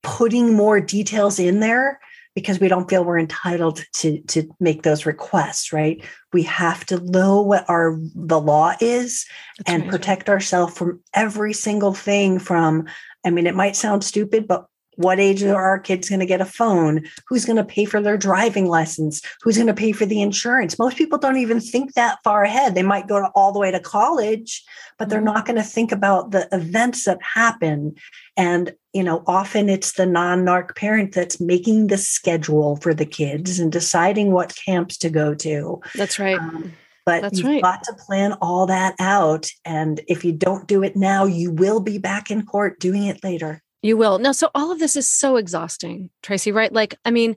putting 0.02 0.54
more 0.54 0.80
details 0.80 1.38
in 1.38 1.60
there 1.60 2.00
because 2.34 2.60
we 2.60 2.68
don't 2.68 2.88
feel 2.88 3.04
we're 3.04 3.18
entitled 3.18 3.84
to 3.92 4.20
to 4.22 4.48
make 4.60 4.82
those 4.82 5.04
requests 5.04 5.72
right 5.72 6.04
we 6.32 6.44
have 6.44 6.86
to 6.86 7.00
know 7.00 7.42
what 7.42 7.68
our 7.68 7.98
the 8.14 8.40
law 8.40 8.74
is 8.80 9.26
That's 9.58 9.70
and 9.70 9.82
right. 9.82 9.90
protect 9.90 10.28
ourselves 10.28 10.78
from 10.78 11.00
every 11.14 11.52
single 11.52 11.94
thing 11.94 12.38
from 12.38 12.86
i 13.28 13.30
mean 13.30 13.46
it 13.46 13.54
might 13.54 13.76
sound 13.76 14.02
stupid 14.02 14.48
but 14.48 14.66
what 14.96 15.20
age 15.20 15.44
are 15.44 15.62
our 15.62 15.78
kids 15.78 16.08
going 16.08 16.18
to 16.18 16.26
get 16.26 16.40
a 16.40 16.44
phone? 16.44 17.04
Who's 17.28 17.44
going 17.44 17.54
to 17.54 17.62
pay 17.62 17.84
for 17.84 18.00
their 18.00 18.18
driving 18.18 18.66
lessons? 18.66 19.22
Who's 19.42 19.54
going 19.54 19.68
to 19.68 19.72
pay 19.72 19.92
for 19.92 20.04
the 20.04 20.20
insurance? 20.20 20.76
Most 20.76 20.96
people 20.96 21.18
don't 21.18 21.36
even 21.36 21.60
think 21.60 21.94
that 21.94 22.18
far 22.24 22.42
ahead. 22.42 22.74
They 22.74 22.82
might 22.82 23.06
go 23.06 23.20
to, 23.20 23.30
all 23.36 23.52
the 23.52 23.60
way 23.60 23.70
to 23.70 23.78
college 23.78 24.64
but 24.98 25.08
they're 25.08 25.20
mm-hmm. 25.20 25.26
not 25.26 25.46
going 25.46 25.56
to 25.56 25.62
think 25.62 25.92
about 25.92 26.32
the 26.32 26.48
events 26.52 27.04
that 27.04 27.22
happen. 27.22 27.94
And 28.36 28.74
you 28.92 29.04
know 29.04 29.22
often 29.26 29.68
it's 29.68 29.92
the 29.92 30.06
non-narc 30.06 30.76
parent 30.76 31.12
that's 31.12 31.40
making 31.40 31.86
the 31.86 31.98
schedule 31.98 32.76
for 32.76 32.92
the 32.92 33.06
kids 33.06 33.58
and 33.58 33.70
deciding 33.70 34.32
what 34.32 34.56
camps 34.56 34.98
to 34.98 35.10
go 35.10 35.34
to. 35.36 35.80
That's 35.94 36.18
right. 36.18 36.38
Um, 36.38 36.72
but 37.08 37.22
That's 37.22 37.38
you've 37.38 37.46
right. 37.46 37.62
got 37.62 37.84
to 37.84 37.94
plan 37.94 38.34
all 38.42 38.66
that 38.66 38.94
out. 38.98 39.48
And 39.64 39.98
if 40.08 40.26
you 40.26 40.32
don't 40.32 40.68
do 40.68 40.82
it 40.82 40.94
now, 40.94 41.24
you 41.24 41.50
will 41.50 41.80
be 41.80 41.96
back 41.96 42.30
in 42.30 42.44
court 42.44 42.78
doing 42.80 43.04
it 43.04 43.24
later. 43.24 43.62
You 43.80 43.96
will. 43.96 44.18
No, 44.18 44.32
so 44.32 44.50
all 44.54 44.70
of 44.70 44.78
this 44.78 44.94
is 44.94 45.08
so 45.08 45.36
exhausting, 45.36 46.10
Tracy, 46.22 46.52
right? 46.52 46.70
Like, 46.70 46.96
I 47.06 47.10
mean, 47.10 47.36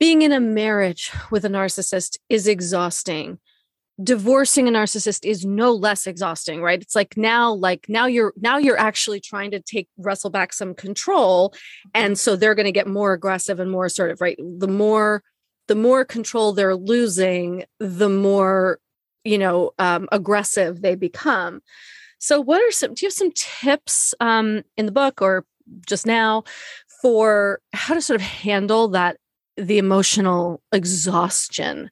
being 0.00 0.22
in 0.22 0.32
a 0.32 0.40
marriage 0.40 1.12
with 1.30 1.44
a 1.44 1.50
narcissist 1.50 2.16
is 2.30 2.48
exhausting. 2.48 3.38
Divorcing 4.02 4.68
a 4.68 4.70
narcissist 4.70 5.28
is 5.28 5.44
no 5.44 5.74
less 5.74 6.06
exhausting, 6.06 6.62
right? 6.62 6.80
It's 6.80 6.94
like 6.94 7.14
now, 7.14 7.52
like 7.52 7.90
now 7.90 8.06
you're 8.06 8.32
now 8.40 8.56
you're 8.56 8.78
actually 8.78 9.20
trying 9.20 9.50
to 9.50 9.60
take 9.60 9.90
wrestle 9.98 10.30
back 10.30 10.54
some 10.54 10.72
control. 10.72 11.52
And 11.92 12.18
so 12.18 12.36
they're 12.36 12.54
going 12.54 12.64
to 12.64 12.72
get 12.72 12.86
more 12.86 13.12
aggressive 13.12 13.60
and 13.60 13.70
more 13.70 13.84
assertive, 13.84 14.22
right? 14.22 14.38
The 14.38 14.68
more 14.68 15.22
the 15.68 15.74
more 15.74 16.04
control 16.04 16.52
they're 16.52 16.74
losing, 16.74 17.64
the 17.78 18.08
more, 18.08 18.80
you 19.24 19.38
know, 19.38 19.72
um, 19.78 20.08
aggressive 20.10 20.82
they 20.82 20.94
become. 20.94 21.62
So, 22.18 22.40
what 22.40 22.60
are 22.60 22.72
some? 22.72 22.94
Do 22.94 23.04
you 23.04 23.08
have 23.08 23.14
some 23.14 23.32
tips 23.34 24.14
um, 24.20 24.64
in 24.76 24.86
the 24.86 24.92
book 24.92 25.22
or 25.22 25.44
just 25.86 26.06
now 26.06 26.44
for 27.02 27.60
how 27.72 27.94
to 27.94 28.02
sort 28.02 28.20
of 28.20 28.26
handle 28.26 28.88
that 28.88 29.18
the 29.56 29.78
emotional 29.78 30.60
exhaustion 30.72 31.90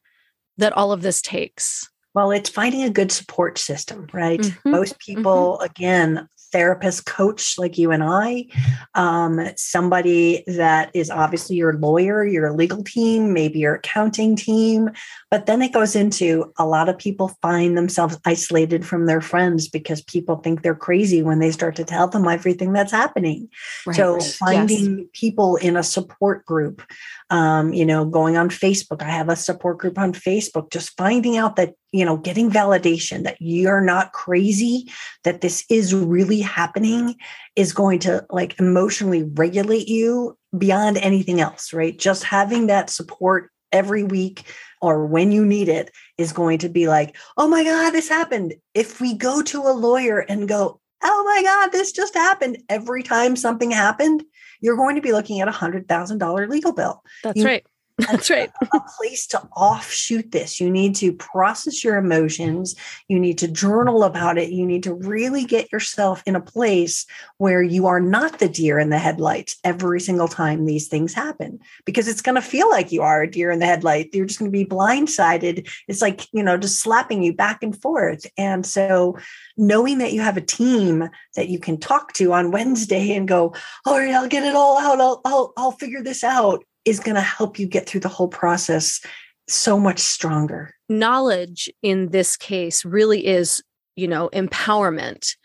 that 0.59 0.73
all 0.73 0.93
of 0.93 1.03
this 1.03 1.23
takes? 1.23 1.89
Well, 2.15 2.31
it's 2.31 2.49
finding 2.49 2.83
a 2.83 2.91
good 2.91 3.13
support 3.13 3.59
system, 3.59 4.09
right? 4.13 4.41
Mm-hmm. 4.41 4.71
Most 4.71 4.99
people, 4.99 5.59
mm-hmm. 5.61 5.65
again, 5.65 6.29
therapist 6.57 7.05
coach 7.05 7.59
like 7.59 7.77
you 7.77 7.91
and 7.91 8.03
I, 8.03 8.47
um, 8.95 9.51
somebody 9.57 10.43
that 10.47 10.91
is 10.95 11.11
obviously 11.11 11.57
your 11.57 11.75
lawyer, 11.75 12.25
your 12.25 12.51
legal 12.55 12.83
team, 12.83 13.35
maybe 13.35 13.59
your 13.59 13.75
accounting 13.75 14.37
team. 14.37 14.89
But 15.31 15.45
then 15.45 15.61
it 15.61 15.75
goes 15.75 15.95
into 15.95 16.51
a 16.57 16.65
lot 16.65 16.89
of 16.89 16.97
people 16.97 17.37
find 17.43 17.77
themselves 17.77 18.19
isolated 18.25 18.87
from 18.87 19.05
their 19.05 19.21
friends 19.21 19.69
because 19.69 20.01
people 20.01 20.37
think 20.37 20.63
they're 20.63 20.75
crazy 20.75 21.23
when 21.23 21.41
they 21.41 21.51
start 21.51 21.77
to 21.77 21.85
tell 21.85 22.09
them 22.09 22.27
everything 22.27 22.73
that's 22.73 22.93
happening. 22.93 23.51
Right. 23.87 23.95
So 23.95 24.19
finding 24.19 24.99
yes. 25.01 25.09
people 25.13 25.57
in 25.57 25.77
a 25.77 25.83
support 25.83 26.47
group, 26.47 26.83
um, 27.31 27.73
you 27.73 27.85
know, 27.85 28.05
going 28.05 28.37
on 28.37 28.51
Facebook. 28.51 29.03
I 29.03 29.11
have 29.11 29.29
a 29.29 29.37
support 29.37 29.79
group 29.79 29.99
on 29.99 30.13
Facebook, 30.13 30.71
just 30.71 30.97
finding 30.97 31.37
out 31.37 31.57
that 31.57 31.75
you 31.97 32.05
know, 32.05 32.19
getting 32.19 32.51
validation 32.51 33.25
that 33.25 33.39
you're 33.41 33.81
not 33.81 34.13
crazy, 34.13 34.93
that 35.25 35.41
this 35.41 35.65
is 35.71 35.95
really 35.95 36.41
happening 36.41 37.15
is 37.57 37.73
going 37.73 38.01
to 38.01 38.27
like 38.29 38.59
emotionally 38.61 39.23
regulate 39.23 39.89
you 39.89 40.37
beyond 40.59 40.99
anything 40.99 41.41
else, 41.41 41.73
right? 41.73 41.99
Just 41.99 42.23
having 42.23 42.67
that 42.67 42.91
support 42.91 43.51
every 43.73 44.05
week 44.05 44.43
or 44.83 45.07
when 45.07 45.33
you 45.33 45.45
need 45.45 45.71
it 45.71 45.91
is 46.19 46.33
going 46.33 46.59
to 46.59 46.69
be 46.69 46.87
like, 46.87 47.17
oh 47.39 47.49
my 47.49 47.65
God, 47.65 47.93
this 47.93 48.11
happened. 48.11 48.55
If 48.75 49.01
we 49.01 49.15
go 49.15 49.41
to 49.43 49.63
a 49.63 49.73
lawyer 49.73 50.19
and 50.19 50.47
go, 50.47 50.81
oh 51.03 51.25
my 51.25 51.43
God, 51.43 51.73
this 51.73 51.93
just 51.93 52.15
happened 52.15 52.59
every 52.69 53.03
time 53.03 53.37
something 53.37 53.71
happened, 53.71 54.23
you're 54.61 54.77
going 54.77 54.97
to 54.97 55.03
be 55.03 55.13
looking 55.13 55.41
at 55.41 55.49
a 55.49 55.53
hundred 55.53 55.89
thousand 55.89 56.19
dollar 56.19 56.49
legal 56.49 56.73
bill. 56.73 57.03
That's 57.23 57.39
you, 57.39 57.45
right. 57.45 57.67
That's 57.99 58.29
right. 58.29 58.51
a 58.75 58.81
place 58.99 59.27
to 59.29 59.41
offshoot 59.57 60.31
this. 60.31 60.61
You 60.61 60.71
need 60.71 60.95
to 60.97 61.13
process 61.13 61.83
your 61.83 61.97
emotions. 61.97 62.75
You 63.09 63.19
need 63.19 63.39
to 63.39 63.49
journal 63.49 64.05
about 64.05 64.37
it. 64.37 64.51
You 64.51 64.67
need 64.67 64.83
to 64.83 64.93
really 64.93 65.45
get 65.45 65.73
yourself 65.73 66.23
in 66.27 66.37
a 66.37 66.41
place 66.41 67.07
where 67.39 67.63
you 67.63 67.87
are 67.87 68.01
not 68.01 68.39
the 68.39 68.49
deer 68.49 68.79
in 68.79 68.91
the 68.91 68.99
headlights 68.99 69.57
every 69.65 70.01
single 70.01 70.29
time 70.29 70.67
these 70.67 70.89
things 70.89 71.15
happen, 71.15 71.59
because 71.87 72.07
it's 72.07 72.21
going 72.21 72.35
to 72.35 72.43
feel 72.43 72.69
like 72.69 72.93
you 72.93 73.01
are 73.01 73.23
a 73.23 73.31
deer 73.31 73.51
in 73.51 73.61
the 73.61 73.67
headlight. 73.67 74.11
You're 74.13 74.27
just 74.27 74.39
going 74.39 74.53
to 74.53 74.59
be 74.59 74.67
blindsided. 74.67 75.67
It's 75.89 76.03
like, 76.03 76.27
you 76.33 76.43
know, 76.43 76.59
just 76.59 76.81
slapping 76.81 77.23
you 77.23 77.33
back 77.33 77.63
and 77.63 77.81
forth. 77.81 78.27
And 78.37 78.67
so, 78.67 79.17
knowing 79.57 79.99
that 79.99 80.13
you 80.13 80.21
have 80.21 80.37
a 80.37 80.43
team 80.43 81.09
that 81.35 81.49
you 81.49 81.59
can 81.59 81.79
talk 81.79 82.13
to 82.15 82.35
on 82.35 82.51
Wednesday 82.51 83.17
and 83.17 83.27
go, 83.27 83.55
all 83.87 83.99
right, 83.99 84.13
I'll 84.13 84.29
get 84.29 84.45
it 84.45 84.55
all 84.55 84.79
out. 84.79 85.01
I'll, 85.01 85.21
I'll, 85.25 85.53
I'll 85.57 85.73
figure 85.73 86.03
this 86.03 86.23
out 86.23 86.63
is 86.87 87.01
going 87.01 87.17
to 87.17 87.21
help 87.21 87.59
you 87.59 87.67
get 87.67 87.87
through 87.87 88.01
the 88.01 88.09
whole 88.09 88.29
process 88.29 89.01
so 89.49 89.79
much 89.79 89.99
stronger. 89.99 90.73
Knowledge 90.89 91.71
in 91.83 92.11
this 92.11 92.37
case 92.37 92.85
really 92.85 93.27
is, 93.27 93.63
you 93.97 94.09
know, 94.09 94.31
empowerment 94.33 95.37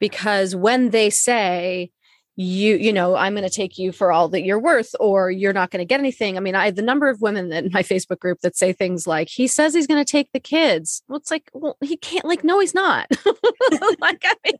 because 0.00 0.54
when 0.54 0.90
they 0.90 1.10
say, 1.10 1.90
you 2.38 2.76
you 2.76 2.92
know 2.92 3.16
i'm 3.16 3.32
going 3.34 3.42
to 3.42 3.50
take 3.50 3.78
you 3.78 3.90
for 3.90 4.12
all 4.12 4.28
that 4.28 4.44
you're 4.44 4.60
worth 4.60 4.94
or 5.00 5.30
you're 5.30 5.54
not 5.54 5.70
going 5.70 5.80
to 5.80 5.86
get 5.86 5.98
anything 5.98 6.36
i 6.36 6.40
mean 6.40 6.54
i 6.54 6.70
the 6.70 6.82
number 6.82 7.08
of 7.08 7.22
women 7.22 7.50
in 7.50 7.70
my 7.72 7.82
facebook 7.82 8.18
group 8.18 8.38
that 8.40 8.54
say 8.54 8.72
things 8.74 9.06
like 9.06 9.28
he 9.28 9.46
says 9.46 9.72
he's 9.72 9.86
going 9.86 10.02
to 10.02 10.10
take 10.10 10.30
the 10.32 10.40
kids 10.40 11.02
well 11.08 11.18
it's 11.18 11.30
like 11.30 11.50
well 11.54 11.78
he 11.82 11.96
can't 11.96 12.26
like 12.26 12.44
no 12.44 12.60
he's 12.60 12.74
not 12.74 13.08
like 14.00 14.22
i 14.24 14.34
mean 14.44 14.54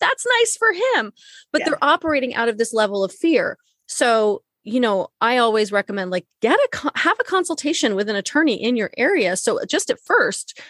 that's 0.00 0.26
nice 0.40 0.56
for 0.56 0.72
him 0.72 1.12
but 1.52 1.60
yeah. 1.60 1.66
they're 1.66 1.84
operating 1.84 2.34
out 2.34 2.48
of 2.48 2.58
this 2.58 2.74
level 2.74 3.04
of 3.04 3.12
fear 3.12 3.56
so 3.86 4.42
you 4.64 4.80
know, 4.80 5.08
I 5.20 5.38
always 5.38 5.72
recommend 5.72 6.10
like 6.10 6.26
get 6.42 6.58
a 6.58 6.92
have 6.96 7.18
a 7.18 7.24
consultation 7.24 7.94
with 7.94 8.08
an 8.08 8.16
attorney 8.16 8.62
in 8.62 8.76
your 8.76 8.90
area. 8.96 9.36
So 9.36 9.58
just 9.66 9.90
at 9.90 10.00
first, 10.00 10.60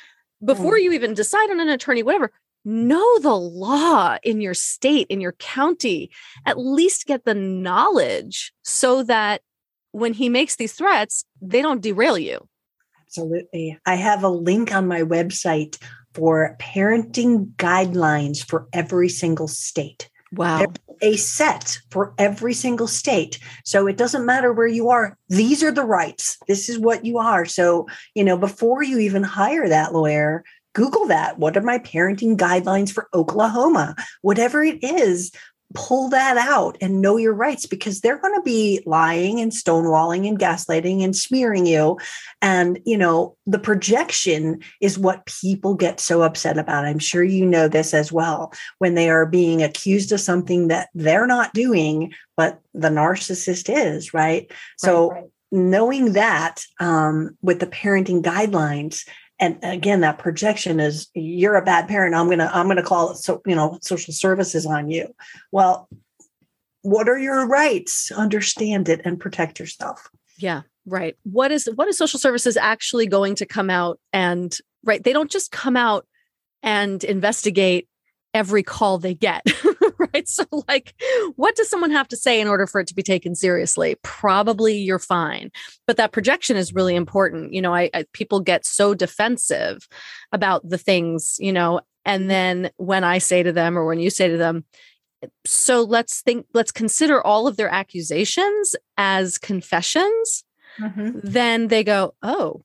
before 0.44 0.74
mm. 0.74 0.83
you 0.83 0.92
even 0.92 1.14
decide 1.14 1.50
on 1.50 1.61
an 1.61 1.68
attorney, 1.68 2.03
whatever, 2.03 2.31
know 2.64 3.18
the 3.18 3.35
law 3.35 4.16
in 4.22 4.40
your 4.40 4.55
state, 4.55 5.07
in 5.09 5.20
your 5.20 5.33
county. 5.33 6.11
At 6.46 6.59
least 6.59 7.07
get 7.07 7.24
the 7.24 7.35
knowledge 7.35 8.53
so 8.62 9.03
that 9.05 9.42
when 9.92 10.12
he 10.12 10.29
makes 10.29 10.57
these 10.57 10.72
threats, 10.72 11.24
they 11.40 11.62
don't 11.62 11.83
derail 11.83 12.18
you. 12.18 12.46
Absolutely. 13.07 13.76
I 13.87 13.96
have 13.96 14.22
a 14.22 14.29
link 14.29 14.72
on 14.72 14.87
my 14.87 15.03
website 15.03 15.83
for 16.14 16.57
parenting 16.61 17.55
guidelines 17.57 18.44
for 18.44 18.68
every 18.72 19.09
single 19.09 19.48
state. 19.48 20.09
Wow. 20.33 20.66
A 21.01 21.17
set 21.17 21.79
for 21.91 22.15
every 22.19 22.55
single 22.55 22.87
state. 22.87 23.39
So 23.65 23.87
it 23.87 23.97
doesn't 23.97 24.27
matter 24.27 24.53
where 24.53 24.67
you 24.67 24.91
are. 24.91 25.17
These 25.29 25.63
are 25.63 25.73
the 25.73 25.85
rights. 25.85 26.39
This 26.49 26.69
is 26.69 26.79
what 26.79 27.05
you 27.05 27.19
are. 27.19 27.45
So, 27.45 27.87
you 28.15 28.25
know, 28.25 28.37
before 28.37 28.83
you 28.83 28.99
even 28.99 29.23
hire 29.23 29.69
that 29.69 29.93
lawyer, 29.95 30.45
Google 30.73 31.07
that. 31.07 31.39
What 31.39 31.57
are 31.57 31.63
my 31.63 31.79
parenting 31.79 32.37
guidelines 32.37 32.93
for 32.93 33.09
Oklahoma? 33.13 33.97
Whatever 34.23 34.63
it 34.63 34.83
is, 34.85 35.33
pull 35.74 36.09
that 36.09 36.37
out 36.37 36.76
and 36.80 37.00
know 37.00 37.16
your 37.16 37.33
rights 37.33 37.66
because 37.66 38.00
they're 38.00 38.18
going 38.18 38.35
to 38.35 38.42
be 38.42 38.83
lying 38.87 39.40
and 39.40 39.52
stonewalling 39.52 40.26
and 40.26 40.38
gaslighting 40.38 41.04
and 41.04 41.14
smearing 41.14 41.66
you. 41.66 41.98
And 42.42 42.80
you 42.85 42.98
know 42.98 43.37
the 43.46 43.59
projection 43.59 44.61
is 44.80 44.98
what 44.98 45.26
people 45.26 45.74
get 45.74 46.00
so 46.00 46.22
upset 46.22 46.59
about. 46.59 46.85
I'm 46.85 46.98
sure 46.98 47.22
you 47.22 47.46
know 47.46 47.68
this 47.68 47.94
as 47.94 48.11
well. 48.12 48.52
When 48.78 48.94
they 48.94 49.11
are 49.11 49.26
being 49.26 49.62
accused 49.62 50.12
of 50.12 50.20
something 50.20 50.68
that 50.68 50.88
they're 50.94 51.26
not 51.26 51.54
doing 51.54 52.12
but 52.37 52.59
the 52.72 52.88
narcissist 52.88 53.68
is 53.68 54.14
right, 54.14 54.46
right 54.48 54.52
so 54.78 55.11
right. 55.11 55.24
knowing 55.52 56.14
that 56.14 56.62
um, 56.80 57.37
with 57.42 57.61
the 57.61 57.66
parenting 57.66 58.22
guidelines 58.22 59.06
and 59.40 59.59
again 59.62 60.00
that 60.03 60.18
projection 60.18 60.79
is 60.79 61.09
you're 61.14 61.57
a 61.57 61.64
bad 61.64 61.88
parent 61.88 62.14
i'm 62.14 62.29
gonna 62.29 62.50
i'm 62.53 62.68
gonna 62.68 62.83
call 62.83 63.11
it 63.11 63.16
so 63.16 63.42
you 63.46 63.55
know 63.55 63.79
social 63.83 64.12
services 64.12 64.66
on 64.66 64.90
you. 64.90 65.12
Well 65.50 65.88
what 66.83 67.11
are 67.11 67.18
your 67.18 67.46
rights? 67.46 68.11
Understand 68.11 68.88
it 68.88 69.03
and 69.05 69.20
protect 69.20 69.59
yourself. 69.59 70.09
Yeah 70.38 70.62
right. 70.87 71.16
What 71.22 71.50
is 71.50 71.68
what 71.74 71.88
is 71.88 71.96
social 71.96 72.18
services 72.18 72.57
actually 72.57 73.07
going 73.07 73.35
to 73.37 73.46
come 73.46 73.70
out 73.70 73.98
and 74.12 74.57
right 74.85 75.03
they 75.03 75.12
don't 75.12 75.31
just 75.31 75.50
come 75.50 75.76
out 75.76 76.07
and 76.62 77.03
investigate 77.05 77.88
every 78.35 78.62
call 78.62 78.98
they 78.98 79.14
get 79.14 79.44
right? 80.15 80.29
So, 80.29 80.45
like, 80.69 80.95
what 81.37 81.57
does 81.57 81.69
someone 81.69 81.91
have 81.91 82.09
to 82.09 82.17
say 82.17 82.41
in 82.41 82.49
order 82.49 82.67
for 82.67 82.81
it 82.81 82.87
to 82.89 82.95
be 82.95 83.03
taken 83.03 83.35
seriously? 83.35 83.97
Probably 84.03 84.77
you're 84.77 84.99
fine, 84.99 85.51
but 85.87 85.97
that 85.97 86.13
projection 86.13 86.57
is 86.57 86.75
really 86.75 86.95
important. 86.95 87.53
You 87.53 87.63
know, 87.63 87.75
I, 87.75 87.91
I 87.93 88.05
people 88.13 88.41
get 88.41 88.65
so 88.65 88.95
defensive 88.95 89.89
about 90.33 90.69
the 90.69 90.79
things, 90.79 91.37
you 91.39 91.53
know, 91.53 91.81
and 92.05 92.31
then 92.31 92.71
when 92.77 93.05
I 93.05 93.19
say 93.19 93.43
to 93.43 93.53
them, 93.53 93.79
or 93.79 93.85
when 93.85 94.01
you 94.01 94.11
say 94.11 94.29
to 94.29 94.37
them, 94.37 94.65
so 95.45 95.83
let's 95.83 96.23
think, 96.23 96.47
let's 96.55 96.73
consider 96.73 97.25
all 97.25 97.47
of 97.47 97.57
their 97.57 97.69
accusations 97.69 98.75
as 98.97 99.37
confessions. 99.37 100.45
Mm-hmm. 100.79 101.19
Then 101.23 101.69
they 101.69 101.85
go, 101.85 102.15
oh, 102.23 102.65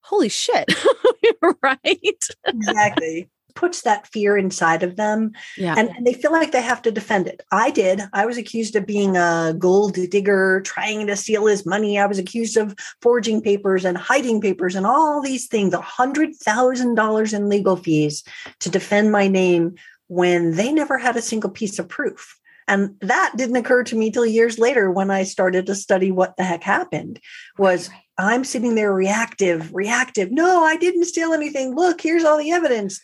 holy 0.00 0.28
shit. 0.28 0.72
right? 1.62 2.24
exactly 2.44 3.28
puts 3.54 3.82
that 3.82 4.06
fear 4.06 4.36
inside 4.36 4.82
of 4.82 4.96
them 4.96 5.32
yeah. 5.56 5.74
and, 5.76 5.90
and, 5.90 6.06
they 6.06 6.12
feel 6.12 6.32
like 6.32 6.52
they 6.52 6.62
have 6.62 6.82
to 6.82 6.90
defend 6.90 7.26
it 7.26 7.42
i 7.52 7.70
did 7.70 8.02
i 8.12 8.26
was 8.26 8.36
accused 8.36 8.76
of 8.76 8.86
being 8.86 9.16
a 9.16 9.54
gold 9.58 9.94
digger 10.10 10.60
trying 10.62 11.06
to 11.06 11.16
steal 11.16 11.46
his 11.46 11.66
money 11.66 11.98
i 11.98 12.06
was 12.06 12.18
accused 12.18 12.56
of 12.56 12.74
forging 13.00 13.40
papers 13.40 13.84
and 13.84 13.96
hiding 13.96 14.40
papers 14.40 14.74
and 14.74 14.86
all 14.86 15.20
these 15.20 15.46
things 15.46 15.74
a 15.74 15.80
hundred 15.80 16.34
thousand 16.36 16.94
dollars 16.94 17.32
in 17.32 17.48
legal 17.48 17.76
fees 17.76 18.24
to 18.58 18.70
defend 18.70 19.12
my 19.12 19.28
name 19.28 19.74
when 20.08 20.52
they 20.56 20.72
never 20.72 20.98
had 20.98 21.16
a 21.16 21.22
single 21.22 21.50
piece 21.50 21.78
of 21.78 21.88
proof 21.88 22.36
and 22.68 22.94
that 23.00 23.32
didn't 23.36 23.56
occur 23.56 23.82
to 23.82 23.96
me 23.96 24.10
till 24.10 24.26
years 24.26 24.58
later 24.58 24.90
when 24.90 25.10
i 25.10 25.22
started 25.22 25.66
to 25.66 25.74
study 25.74 26.10
what 26.10 26.36
the 26.36 26.44
heck 26.44 26.62
happened 26.62 27.20
was 27.58 27.90
I'm 28.20 28.44
sitting 28.44 28.74
there 28.74 28.92
reactive, 28.92 29.72
reactive. 29.74 30.30
No, 30.30 30.62
I 30.62 30.76
didn't 30.76 31.06
steal 31.06 31.32
anything. 31.32 31.74
Look, 31.74 32.00
here's 32.02 32.24
all 32.24 32.38
the 32.38 32.52
evidence. 32.52 33.00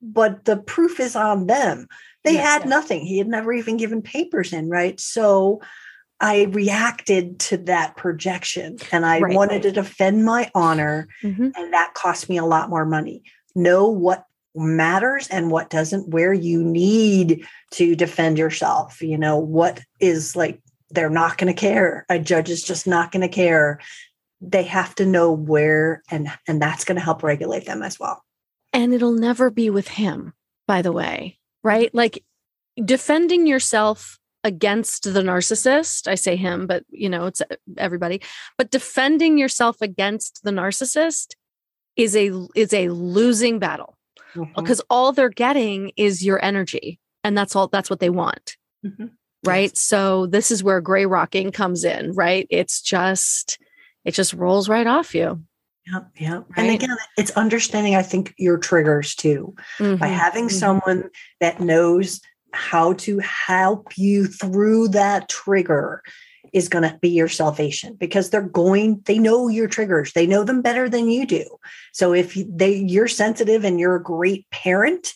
But 0.00 0.44
the 0.44 0.56
proof 0.56 1.00
is 1.00 1.16
on 1.16 1.46
them. 1.46 1.88
They 2.24 2.34
yeah, 2.34 2.42
had 2.42 2.62
yeah. 2.62 2.68
nothing. 2.68 3.00
He 3.06 3.18
had 3.18 3.28
never 3.28 3.52
even 3.52 3.76
given 3.76 4.02
papers 4.02 4.52
in, 4.52 4.68
right? 4.68 4.98
So 5.00 5.60
I 6.20 6.44
reacted 6.44 7.38
to 7.40 7.56
that 7.58 7.96
projection 7.96 8.78
and 8.90 9.06
I 9.06 9.20
right. 9.20 9.34
wanted 9.34 9.62
to 9.62 9.72
defend 9.72 10.24
my 10.24 10.50
honor. 10.54 11.08
Mm-hmm. 11.22 11.50
And 11.54 11.72
that 11.72 11.94
cost 11.94 12.28
me 12.28 12.36
a 12.36 12.44
lot 12.44 12.70
more 12.70 12.84
money. 12.84 13.22
Know 13.54 13.88
what 13.88 14.24
matters 14.54 15.28
and 15.28 15.50
what 15.50 15.70
doesn't, 15.70 16.08
where 16.08 16.32
you 16.32 16.62
need 16.62 17.46
to 17.72 17.94
defend 17.94 18.38
yourself. 18.38 19.00
You 19.00 19.18
know, 19.18 19.38
what 19.38 19.80
is 20.00 20.34
like, 20.34 20.60
they're 20.90 21.10
not 21.10 21.38
going 21.38 21.52
to 21.52 21.58
care. 21.58 22.04
A 22.08 22.18
judge 22.18 22.50
is 22.50 22.62
just 22.62 22.86
not 22.86 23.12
going 23.12 23.22
to 23.22 23.28
care 23.28 23.80
they 24.40 24.62
have 24.62 24.94
to 24.94 25.04
know 25.04 25.32
where 25.32 26.02
and 26.10 26.28
and 26.46 26.62
that's 26.62 26.84
going 26.84 26.96
to 26.96 27.02
help 27.02 27.22
regulate 27.22 27.66
them 27.66 27.82
as 27.82 27.98
well 27.98 28.24
and 28.78 28.94
it'll 28.94 29.12
never 29.12 29.50
be 29.50 29.68
with 29.68 29.88
him 29.88 30.32
by 30.68 30.80
the 30.82 30.92
way 30.92 31.36
right 31.64 31.92
like 31.92 32.24
defending 32.84 33.44
yourself 33.44 34.20
against 34.44 35.02
the 35.02 35.20
narcissist 35.20 36.06
i 36.06 36.14
say 36.14 36.36
him 36.36 36.66
but 36.68 36.84
you 36.88 37.08
know 37.08 37.26
it's 37.26 37.42
everybody 37.76 38.22
but 38.56 38.70
defending 38.70 39.36
yourself 39.36 39.82
against 39.82 40.44
the 40.44 40.52
narcissist 40.52 41.34
is 41.96 42.14
a 42.14 42.30
is 42.54 42.72
a 42.72 42.88
losing 42.88 43.58
battle 43.58 43.98
mm-hmm. 44.32 44.52
because 44.54 44.80
all 44.88 45.12
they're 45.12 45.28
getting 45.28 45.90
is 45.96 46.24
your 46.24 46.42
energy 46.44 47.00
and 47.24 47.36
that's 47.36 47.56
all 47.56 47.66
that's 47.66 47.90
what 47.90 47.98
they 47.98 48.10
want 48.10 48.56
mm-hmm. 48.86 49.06
right 49.44 49.72
yes. 49.72 49.80
so 49.80 50.26
this 50.26 50.52
is 50.52 50.62
where 50.62 50.80
gray 50.80 51.04
rocking 51.04 51.50
comes 51.50 51.82
in 51.82 52.12
right 52.12 52.46
it's 52.48 52.80
just 52.80 53.58
it 54.08 54.14
just 54.14 54.32
rolls 54.32 54.70
right 54.70 54.86
off 54.86 55.14
you. 55.14 55.42
Yeah, 55.90 56.00
yeah. 56.16 56.34
Right? 56.36 56.44
And 56.56 56.70
again, 56.70 56.96
it's 57.16 57.30
understanding, 57.32 57.94
I 57.94 58.02
think, 58.02 58.34
your 58.38 58.58
triggers 58.58 59.14
too. 59.14 59.54
Mm-hmm. 59.78 59.96
By 59.96 60.08
having 60.08 60.46
mm-hmm. 60.46 60.56
someone 60.56 61.10
that 61.40 61.60
knows 61.60 62.20
how 62.52 62.94
to 62.94 63.18
help 63.18 63.96
you 63.96 64.26
through 64.26 64.88
that 64.88 65.28
trigger 65.28 66.02
is 66.52 66.68
going 66.68 66.88
to 66.88 66.98
be 67.02 67.10
your 67.10 67.28
salvation 67.28 67.94
because 67.94 68.30
they're 68.30 68.40
going 68.40 69.02
they 69.04 69.18
know 69.18 69.48
your 69.48 69.68
triggers 69.68 70.14
they 70.14 70.26
know 70.26 70.44
them 70.44 70.62
better 70.62 70.88
than 70.88 71.10
you 71.10 71.26
do 71.26 71.44
so 71.92 72.14
if 72.14 72.32
they 72.48 72.74
you're 72.74 73.06
sensitive 73.06 73.64
and 73.64 73.78
you're 73.78 73.96
a 73.96 74.02
great 74.02 74.48
parent 74.48 75.12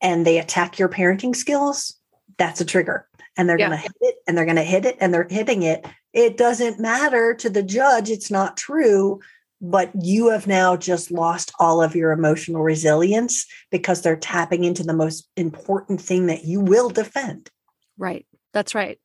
and 0.00 0.24
they 0.24 0.38
attack 0.38 0.78
your 0.78 0.88
parenting 0.88 1.34
skills 1.34 1.96
that's 2.38 2.60
a 2.60 2.64
trigger 2.64 3.08
and 3.36 3.48
they're 3.48 3.58
yeah. 3.58 3.66
going 3.66 3.80
to 3.80 3.82
hit 3.82 3.96
it 4.00 4.14
and 4.28 4.38
they're 4.38 4.44
going 4.44 4.54
to 4.54 4.62
hit 4.62 4.84
it 4.84 4.96
and 5.00 5.12
they're 5.12 5.26
hitting 5.28 5.64
it 5.64 5.84
it 6.16 6.38
doesn't 6.38 6.80
matter 6.80 7.34
to 7.34 7.50
the 7.50 7.62
judge, 7.62 8.08
it's 8.08 8.30
not 8.30 8.56
true, 8.56 9.20
but 9.60 9.90
you 10.00 10.30
have 10.30 10.46
now 10.46 10.76
just 10.76 11.10
lost 11.10 11.52
all 11.58 11.82
of 11.82 11.94
your 11.94 12.12
emotional 12.12 12.62
resilience 12.62 13.46
because 13.70 14.02
they're 14.02 14.16
tapping 14.16 14.64
into 14.64 14.82
the 14.82 14.92
most 14.92 15.28
important 15.36 16.00
thing 16.00 16.26
that 16.26 16.44
you 16.44 16.60
will 16.60 16.90
defend. 16.90 17.50
Right. 17.98 18.26
That's 18.52 18.74
right. 18.74 18.98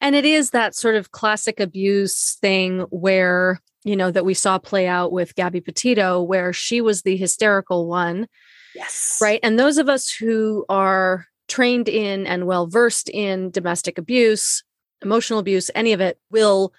And 0.00 0.14
it 0.16 0.24
is 0.24 0.50
that 0.50 0.74
sort 0.74 0.94
of 0.94 1.12
classic 1.12 1.60
abuse 1.60 2.36
thing 2.40 2.80
where, 2.90 3.60
you 3.84 3.96
know, 3.96 4.10
that 4.10 4.24
we 4.24 4.34
saw 4.34 4.58
play 4.58 4.86
out 4.86 5.12
with 5.12 5.34
Gabby 5.34 5.60
Petito, 5.60 6.22
where 6.22 6.52
she 6.52 6.80
was 6.80 7.02
the 7.02 7.16
hysterical 7.16 7.86
one. 7.86 8.26
Yes. 8.74 9.18
Right. 9.22 9.40
And 9.42 9.58
those 9.58 9.78
of 9.78 9.88
us 9.88 10.10
who 10.10 10.64
are 10.68 11.26
trained 11.48 11.88
in 11.88 12.26
and 12.26 12.46
well 12.46 12.66
versed 12.66 13.08
in 13.08 13.50
domestic 13.50 13.98
abuse 13.98 14.64
emotional 15.02 15.38
abuse, 15.38 15.70
any 15.74 15.92
of 15.92 16.00
it 16.00 16.18
will 16.30 16.72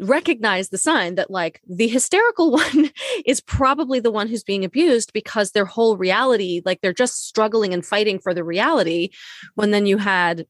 recognize 0.00 0.68
the 0.68 0.78
sign 0.78 1.14
that 1.14 1.30
like 1.30 1.60
the 1.68 1.88
hysterical 1.88 2.50
one 2.52 2.90
is 3.26 3.40
probably 3.40 4.00
the 4.00 4.10
one 4.10 4.28
who's 4.28 4.44
being 4.44 4.64
abused 4.64 5.12
because 5.12 5.50
their 5.50 5.64
whole 5.64 5.96
reality 5.96 6.62
like 6.64 6.80
they're 6.80 6.92
just 6.92 7.26
struggling 7.26 7.72
and 7.72 7.84
fighting 7.84 8.18
for 8.18 8.34
the 8.34 8.44
reality 8.44 9.10
when 9.54 9.70
then 9.70 9.86
you 9.86 9.98
had 9.98 10.46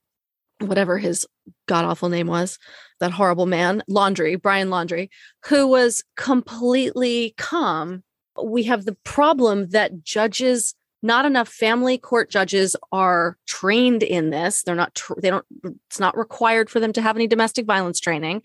whatever 0.61 0.99
his 0.99 1.27
god 1.67 1.85
awful 1.85 2.09
name 2.09 2.29
was 2.29 2.59
that 3.01 3.13
horrible 3.13 3.47
man 3.47 3.83
Laundrie 3.91 4.41
Brian 4.41 4.69
Laundrie 4.69 5.09
who 5.47 5.67
was 5.67 6.03
completely 6.17 7.35
calm. 7.37 8.03
We 8.43 8.65
have 8.65 8.85
the 8.85 8.97
problem 9.05 9.69
that 9.71 10.03
judges 10.03 10.75
not 11.03 11.27
enough 11.27 11.49
family 11.49 11.99
court 11.99 12.31
judges 12.31 12.75
are 12.91 13.37
trained 13.47 14.03
in 14.03 14.31
this. 14.31 14.63
They're 14.63 14.75
not 14.75 15.01
they 15.21 15.31
don't 15.31 15.45
it's 15.87 16.01
not 16.01 16.17
required 16.17 16.71
for 16.71 16.81
them 16.81 16.93
to 16.95 17.03
have 17.03 17.17
any 17.17 17.27
domestic 17.27 17.67
violence 17.67 18.01
training 18.01 18.43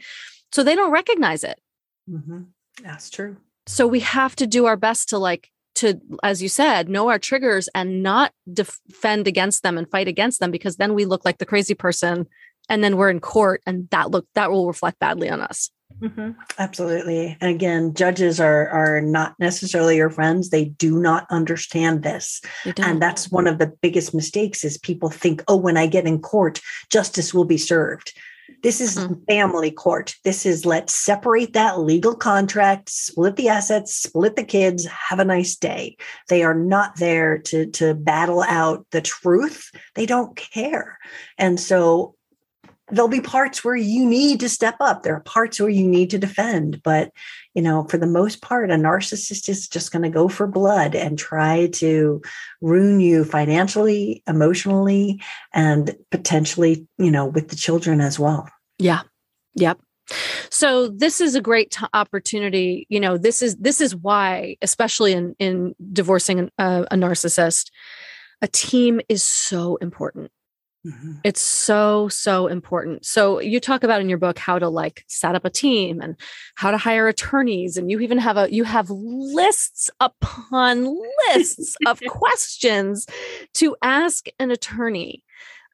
so 0.51 0.63
they 0.63 0.75
don't 0.75 0.91
recognize 0.91 1.43
it 1.43 1.59
mm-hmm. 2.09 2.41
that's 2.83 3.09
true 3.09 3.37
so 3.67 3.85
we 3.85 3.99
have 3.99 4.35
to 4.35 4.47
do 4.47 4.65
our 4.65 4.77
best 4.77 5.09
to 5.09 5.17
like 5.17 5.49
to 5.75 5.99
as 6.23 6.41
you 6.41 6.49
said 6.49 6.89
know 6.89 7.09
our 7.09 7.19
triggers 7.19 7.69
and 7.75 8.03
not 8.03 8.31
defend 8.51 9.27
against 9.27 9.63
them 9.63 9.77
and 9.77 9.89
fight 9.89 10.07
against 10.07 10.39
them 10.39 10.51
because 10.51 10.77
then 10.77 10.93
we 10.93 11.05
look 11.05 11.25
like 11.25 11.37
the 11.37 11.45
crazy 11.45 11.73
person 11.73 12.27
and 12.67 12.83
then 12.83 12.97
we're 12.97 13.09
in 13.09 13.19
court 13.19 13.61
and 13.65 13.89
that 13.89 14.11
look 14.11 14.27
that 14.35 14.51
will 14.51 14.67
reflect 14.67 14.99
badly 14.99 15.29
on 15.29 15.41
us 15.41 15.71
Mm-hmm. 16.01 16.31
Absolutely. 16.57 17.37
And 17.41 17.49
again, 17.53 17.93
judges 17.93 18.39
are 18.39 18.69
are 18.69 19.01
not 19.01 19.35
necessarily 19.37 19.97
your 19.97 20.09
friends. 20.09 20.49
They 20.49 20.65
do 20.65 20.99
not 20.99 21.27
understand 21.29 22.03
this. 22.03 22.41
And 22.77 23.01
that's 23.01 23.29
one 23.29 23.47
of 23.47 23.57
the 23.57 23.73
biggest 23.81 24.13
mistakes 24.13 24.63
is 24.63 24.77
people 24.77 25.09
think, 25.09 25.43
oh, 25.47 25.57
when 25.57 25.77
I 25.77 25.87
get 25.87 26.05
in 26.05 26.21
court, 26.21 26.61
justice 26.89 27.33
will 27.33 27.43
be 27.43 27.57
served. 27.57 28.17
This 28.61 28.81
is 28.81 28.97
mm-hmm. 28.97 29.23
family 29.27 29.71
court. 29.71 30.15
This 30.23 30.45
is 30.45 30.65
let's 30.65 30.93
separate 30.93 31.53
that 31.53 31.79
legal 31.79 32.15
contract, 32.15 32.89
split 32.89 33.35
the 33.35 33.49
assets, 33.49 33.95
split 33.95 34.35
the 34.35 34.43
kids, 34.43 34.85
have 34.85 35.19
a 35.19 35.25
nice 35.25 35.55
day. 35.55 35.97
They 36.27 36.43
are 36.43 36.53
not 36.53 36.97
there 36.97 37.37
to, 37.37 37.67
to 37.71 37.93
battle 37.93 38.43
out 38.43 38.85
the 38.91 39.01
truth. 39.01 39.71
They 39.95 40.05
don't 40.05 40.35
care. 40.35 40.97
And 41.37 41.59
so 41.59 42.15
there'll 42.91 43.07
be 43.07 43.21
parts 43.21 43.63
where 43.63 43.75
you 43.75 44.05
need 44.05 44.39
to 44.39 44.49
step 44.49 44.75
up. 44.79 45.03
There 45.03 45.15
are 45.15 45.21
parts 45.21 45.59
where 45.59 45.69
you 45.69 45.87
need 45.87 46.09
to 46.11 46.17
defend 46.17 46.81
but 46.83 47.11
you 47.53 47.61
know 47.61 47.83
for 47.85 47.97
the 47.97 48.07
most 48.07 48.41
part 48.41 48.71
a 48.71 48.75
narcissist 48.75 49.49
is 49.49 49.67
just 49.67 49.91
going 49.91 50.03
to 50.03 50.09
go 50.09 50.27
for 50.27 50.47
blood 50.47 50.95
and 50.95 51.17
try 51.17 51.67
to 51.73 52.21
ruin 52.61 52.99
you 52.99 53.23
financially 53.23 54.23
emotionally 54.27 55.21
and 55.53 55.95
potentially 56.11 56.87
you 56.97 57.11
know 57.11 57.25
with 57.25 57.49
the 57.49 57.55
children 57.55 58.01
as 58.01 58.19
well. 58.19 58.49
Yeah. 58.77 59.01
Yep. 59.55 59.79
So 60.49 60.87
this 60.87 61.21
is 61.21 61.35
a 61.35 61.41
great 61.41 61.71
t- 61.71 61.85
opportunity 61.93 62.87
you 62.89 62.99
know 62.99 63.17
this 63.17 63.41
is 63.41 63.55
this 63.57 63.81
is 63.81 63.95
why 63.95 64.57
especially 64.61 65.13
in 65.13 65.35
in 65.39 65.75
divorcing 65.93 66.39
a, 66.39 66.61
uh, 66.61 66.85
a 66.91 66.95
narcissist 66.95 67.69
a 68.41 68.47
team 68.47 69.01
is 69.09 69.21
so 69.21 69.75
important 69.77 70.31
Mm-hmm. 70.85 71.15
It's 71.25 71.41
so, 71.41 72.07
so 72.07 72.47
important. 72.47 73.05
So 73.05 73.39
you 73.39 73.59
talk 73.59 73.83
about 73.83 73.99
in 73.99 74.07
your 74.07 74.17
book 74.17 74.39
how 74.39 74.59
to 74.59 74.69
like 74.69 75.03
set 75.07 75.35
up 75.35 75.43
a 75.43 75.49
team 75.49 75.99
and 75.99 76.15
how 76.55 76.71
to 76.71 76.77
hire 76.77 77.07
attorneys. 77.07 77.75
And 77.75 77.91
you 77.91 77.99
even 77.99 78.17
have 78.17 78.37
a 78.37 78.51
you 78.51 78.63
have 78.63 78.89
lists 78.89 79.89
upon 79.99 80.97
lists 81.27 81.75
of 81.85 81.99
questions 82.07 83.05
to 83.55 83.75
ask 83.81 84.27
an 84.39 84.51
attorney. 84.51 85.23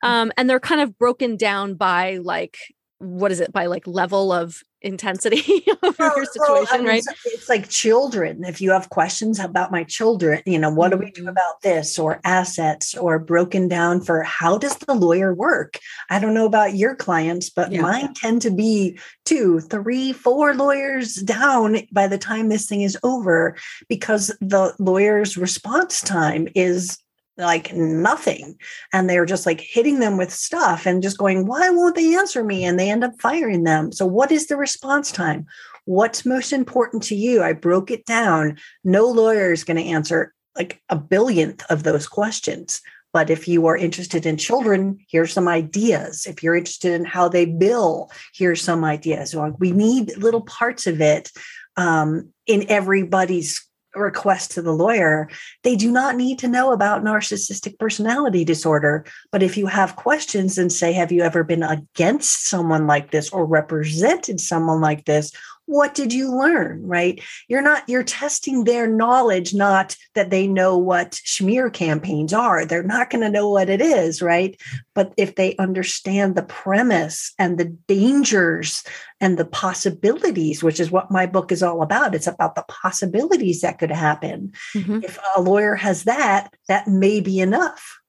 Mm. 0.04 0.08
Um, 0.08 0.32
and 0.38 0.50
they're 0.50 0.60
kind 0.60 0.82
of 0.82 0.98
broken 0.98 1.38
down 1.38 1.76
by 1.76 2.18
like 2.18 2.58
what 3.06 3.32
is 3.32 3.40
it 3.40 3.54
by 3.54 3.68
like 3.68 3.86
level 3.88 4.32
of 4.32 4.62
intensity 4.82 5.66
of 5.84 5.98
Well, 6.00 6.12
your 6.16 6.26
well, 6.38 6.68
I 6.70 6.78
situation, 6.78 6.78
mean, 6.78 6.88
right? 6.88 7.04
It's, 7.26 7.50
like 7.50 7.70
children. 7.70 8.44
If 8.44 8.62
you 8.62 8.72
have 8.72 8.90
questions 8.90 9.40
about 9.40 9.72
my 9.72 9.84
children, 9.84 10.42
you 10.46 10.60
know, 10.60 10.70
what 10.70 10.92
do 10.92 10.98
we 10.98 11.12
do 11.12 11.24
Mhm. 11.24 11.30
about 11.30 11.62
this 11.62 11.98
or 11.98 12.20
assets 12.24 12.96
or 12.96 13.18
broken 13.18 13.68
down 13.68 14.02
for 14.02 14.22
how 14.24 14.58
does 14.58 14.76
the 14.78 14.94
lawyer 14.94 15.34
work? 15.34 15.80
I 16.10 16.20
don't 16.20 16.34
know 16.34 16.46
about 16.46 16.76
your 16.76 16.96
clients, 16.96 17.50
but 17.50 17.72
Yeah. 17.72 17.82
mine 17.82 18.14
tend 18.14 18.42
to 18.44 18.52
be 18.52 19.00
two, 19.26 19.60
three, 19.62 20.14
four 20.14 20.54
lawyers 20.54 21.16
down 21.16 21.78
by 21.92 22.08
the 22.08 22.18
time 22.18 22.50
this 22.50 22.68
thing 22.68 22.82
is 22.82 22.98
over 23.04 23.56
because 23.90 24.28
the 24.42 24.74
lawyer's 24.80 25.38
response 25.38 26.02
time 26.02 26.48
is 26.56 26.98
like 27.38 27.74
nothing. 27.74 28.58
And 28.94 29.10
they're 29.10 29.26
just 29.26 29.46
like 29.46 29.60
hitting 29.60 30.00
them 30.00 30.18
with 30.18 30.32
stuff 30.32 30.86
and 30.86 31.04
just 31.04 31.18
going 31.18 31.48
why 31.48 31.70
won't 31.70 31.96
they 31.96 32.16
answer 32.16 32.44
me? 32.44 32.64
And 32.64 32.80
they 32.80 32.90
end 32.90 33.04
up 33.04 33.20
firing 33.22 33.64
them. 33.64 33.92
So 33.92 34.06
what 34.06 34.32
is 34.32 34.48
the 34.48 34.58
response 34.58 35.12
time? 35.12 35.46
What's 35.86 36.26
most 36.26 36.54
important 36.54 37.04
to 37.04 37.16
you? 37.16 37.44
I 37.44 37.54
broke 37.54 37.92
it 37.92 38.06
down. 38.06 38.58
No 38.84 39.08
lawyer 39.08 39.52
is 39.52 39.64
going 39.64 39.78
to 39.78 39.84
answer 39.84 40.34
like 40.56 40.82
a 40.90 40.96
billionth 40.96 41.64
of 41.70 41.84
those 41.84 42.08
questions. 42.08 42.82
But 43.12 43.30
if 43.30 43.48
you 43.48 43.66
are 43.68 43.78
interested 43.78 44.26
in 44.26 44.38
children 44.38 44.98
here's 45.10 45.34
some 45.34 45.48
ideas. 45.48 46.26
If 46.26 46.44
you're 46.44 46.56
interested 46.56 46.94
in 46.94 47.06
how 47.06 47.30
they 47.30 47.46
bill 47.46 48.12
here's 48.34 48.62
some 48.62 48.84
ideas. 48.84 49.36
We 49.60 49.72
need 49.72 50.18
little 50.18 50.42
parts 50.42 50.88
of 50.88 51.02
it 51.02 51.32
um, 51.78 52.30
in 52.46 52.66
everybody's 52.70 53.66
request 53.96 54.52
to 54.52 54.62
the 54.62 54.74
lawyer 54.74 55.30
they 55.64 55.76
do 55.76 55.92
not 55.92 56.16
need 56.16 56.40
to 56.40 56.48
know 56.48 56.72
about 56.72 57.04
narcissistic 57.04 57.78
personality 57.80 58.44
disorder. 58.46 59.06
But 59.32 59.44
if 59.44 59.58
you 59.58 59.68
have 59.68 59.96
questions 59.96 60.58
and 60.58 60.72
say 60.72 60.94
have 60.94 61.12
you 61.12 61.22
ever 61.22 61.44
been 61.44 61.64
against 61.64 62.50
someone 62.50 62.88
like 62.88 63.12
this 63.12 63.30
or 63.30 63.46
represented 63.46 64.40
someone 64.40 64.82
like 64.82 65.06
this 65.06 65.32
what 65.68 65.96
did 65.96 66.14
you 66.14 66.36
learn 66.36 66.86
right? 66.86 67.22
You're 67.48 67.62
not 67.62 67.88
you're 67.90 68.04
testing 68.04 68.64
their 68.64 68.88
knowledge 68.88 69.54
not 69.54 69.96
that 70.14 70.30
they 70.30 70.48
know 70.48 70.78
what 70.78 71.16
smear 71.24 71.70
campaigns 71.70 72.34
are. 72.34 72.66
They're 72.66 72.84
not 72.84 73.10
going 73.10 73.24
to 73.24 73.30
know 73.30 73.50
what 73.50 73.70
it 73.70 73.82
is 73.82 74.22
right? 74.22 74.60
But 74.94 75.14
if 75.18 75.36
they 75.36 75.56
understand 75.58 76.36
the 76.36 76.44
premise 76.44 77.34
and 77.40 77.58
the 77.58 77.66
dangers 77.88 78.84
and 79.20 79.38
the 79.38 79.46
possibilities 79.46 80.64
which 80.64 80.80
is 80.80 80.92
what 80.92 81.12
my 81.12 81.26
book 81.26 81.52
is 81.52 81.64
all 81.64 81.82
about 81.82 82.14
it's 82.16 82.28
about 82.28 82.56
the 82.56 82.66
possibilities 82.68 83.62
that 83.62 83.80
could 83.80 83.92
happen. 83.92 84.54
Mhm. 84.74 85.04
if 85.04 85.18
a 85.36 85.42
lawyer 85.42 85.76
has 85.76 86.04
that 86.04 86.54
that 86.68 86.88
may 86.88 87.20
be 87.20 87.40
enough. 87.40 88.00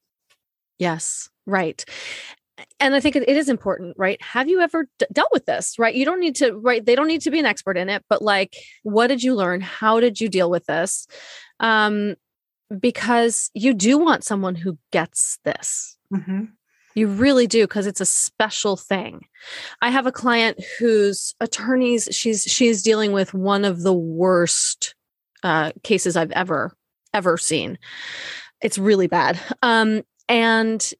Yes, 0.78 1.28
right. 1.46 1.84
And 2.80 2.94
I 2.94 3.00
think 3.00 3.16
it, 3.16 3.28
is 3.28 3.48
important, 3.48 3.94
right? 3.98 4.20
Have 4.22 4.48
you 4.48 4.60
ever 4.60 4.88
d- 4.98 5.06
dealt 5.12 5.30
with 5.32 5.46
this, 5.46 5.78
right? 5.78 5.94
You 5.94 6.04
don't 6.04 6.20
need 6.20 6.36
to, 6.36 6.52
right? 6.52 6.84
They 6.84 6.94
don't 6.94 7.08
need 7.08 7.20
to 7.22 7.30
be 7.30 7.38
an 7.38 7.46
expert 7.46 7.76
in 7.76 7.88
it, 7.88 8.04
but 8.08 8.22
like, 8.22 8.56
what 8.82 9.08
did 9.08 9.22
you 9.22 9.34
learn? 9.34 9.60
How 9.60 10.00
did 10.00 10.20
you 10.20 10.28
deal 10.28 10.48
with 10.50 10.64
this? 10.66 11.06
Um, 11.60 12.14
because 12.78 13.50
you 13.54 13.74
do 13.74 13.98
want 13.98 14.24
someone 14.24 14.54
who 14.54 14.78
gets 14.90 15.38
this. 15.44 15.96
Mhm. 16.12 16.52
You 16.94 17.08
really 17.08 17.46
do 17.46 17.64
because 17.64 17.86
it's 17.86 18.00
a 18.00 18.06
special 18.06 18.76
thing. 18.76 19.26
I 19.82 19.90
have 19.90 20.06
a 20.06 20.12
client 20.12 20.58
whose 20.78 21.34
attorneys 21.40 22.08
she's 22.10 22.44
she's 22.44 22.82
dealing 22.82 23.12
with 23.12 23.34
one 23.34 23.66
of 23.66 23.82
the 23.82 23.92
worst 23.92 24.94
uh, 25.42 25.72
cases 25.82 26.16
I've 26.16 26.32
ever 26.32 26.74
ever 27.12 27.36
seen. 27.36 27.78
It's 28.62 28.78
really 28.78 29.06
bad. 29.08 29.38
Um, 29.62 30.02
and 30.28 30.90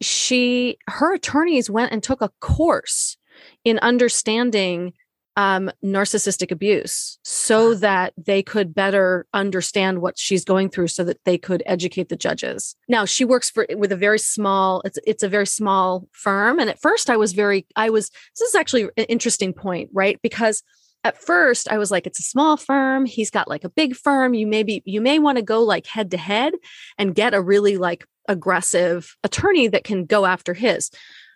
she 0.00 0.78
her 0.88 1.14
attorneys 1.14 1.70
went 1.70 1.92
and 1.92 2.02
took 2.02 2.20
a 2.20 2.30
course 2.40 3.16
in 3.64 3.78
understanding 3.80 4.92
um, 5.36 5.70
narcissistic 5.84 6.50
abuse 6.50 7.18
so 7.22 7.74
that 7.74 8.14
they 8.16 8.42
could 8.42 8.74
better 8.74 9.26
understand 9.34 10.00
what 10.00 10.18
she's 10.18 10.46
going 10.46 10.70
through 10.70 10.88
so 10.88 11.04
that 11.04 11.22
they 11.24 11.36
could 11.36 11.62
educate 11.66 12.08
the 12.08 12.16
judges. 12.16 12.74
Now 12.88 13.04
she 13.04 13.24
works 13.24 13.50
for 13.50 13.66
with 13.76 13.92
a 13.92 13.96
very 13.96 14.18
small 14.18 14.80
it's 14.84 14.98
it's 15.06 15.22
a 15.22 15.28
very 15.28 15.46
small 15.46 16.08
firm. 16.12 16.58
And 16.58 16.70
at 16.70 16.80
first 16.80 17.10
i 17.10 17.16
was 17.16 17.32
very 17.32 17.66
i 17.76 17.90
was 17.90 18.10
this 18.10 18.48
is 18.48 18.54
actually 18.54 18.84
an 18.96 19.04
interesting 19.04 19.52
point 19.52 19.90
right? 19.92 20.18
Because 20.22 20.62
at 21.06 21.22
first 21.22 21.70
i 21.70 21.78
was 21.78 21.90
like 21.90 22.06
it's 22.06 22.18
a 22.18 22.22
small 22.22 22.56
firm 22.56 23.06
he's 23.06 23.30
got 23.30 23.48
like 23.48 23.64
a 23.64 23.70
big 23.70 23.94
firm 23.94 24.34
you 24.34 24.46
maybe 24.46 24.82
you 24.84 25.00
may 25.00 25.18
want 25.18 25.36
to 25.36 25.42
go 25.42 25.62
like 25.62 25.86
head 25.86 26.10
to 26.10 26.16
head 26.16 26.52
and 26.98 27.14
get 27.14 27.32
a 27.34 27.40
really 27.40 27.76
like 27.76 28.04
aggressive 28.28 29.16
attorney 29.22 29.68
that 29.68 29.84
can 29.84 30.04
go 30.04 30.26
after 30.26 30.52
his 30.52 30.90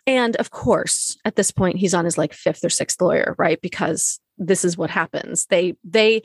and 0.07 0.35
of 0.37 0.49
course, 0.49 1.17
at 1.25 1.35
this 1.35 1.51
point, 1.51 1.77
he's 1.77 1.93
on 1.93 2.05
his 2.05 2.17
like 2.17 2.33
fifth 2.33 2.63
or 2.63 2.69
sixth 2.69 2.99
lawyer, 3.01 3.35
right? 3.37 3.61
Because 3.61 4.19
this 4.37 4.65
is 4.65 4.77
what 4.77 4.89
happens. 4.89 5.45
They 5.47 5.75
they 5.83 6.23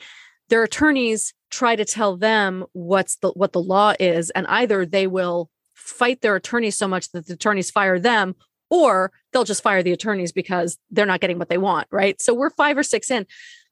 their 0.49 0.63
attorneys 0.63 1.33
try 1.51 1.75
to 1.75 1.85
tell 1.85 2.17
them 2.17 2.65
what's 2.73 3.17
the 3.17 3.29
what 3.31 3.53
the 3.53 3.61
law 3.61 3.93
is, 3.99 4.29
and 4.31 4.47
either 4.47 4.85
they 4.85 5.07
will 5.07 5.49
fight 5.75 6.21
their 6.21 6.35
attorney 6.35 6.71
so 6.71 6.87
much 6.87 7.11
that 7.11 7.27
the 7.27 7.33
attorneys 7.33 7.69
fire 7.69 7.99
them, 7.99 8.35
or 8.69 9.11
they'll 9.31 9.43
just 9.43 9.63
fire 9.63 9.83
the 9.83 9.91
attorneys 9.91 10.31
because 10.31 10.77
they're 10.91 11.05
not 11.05 11.19
getting 11.19 11.39
what 11.39 11.49
they 11.49 11.57
want, 11.57 11.87
right? 11.91 12.21
So 12.21 12.33
we're 12.33 12.49
five 12.51 12.77
or 12.77 12.83
six 12.83 13.09
in. 13.11 13.25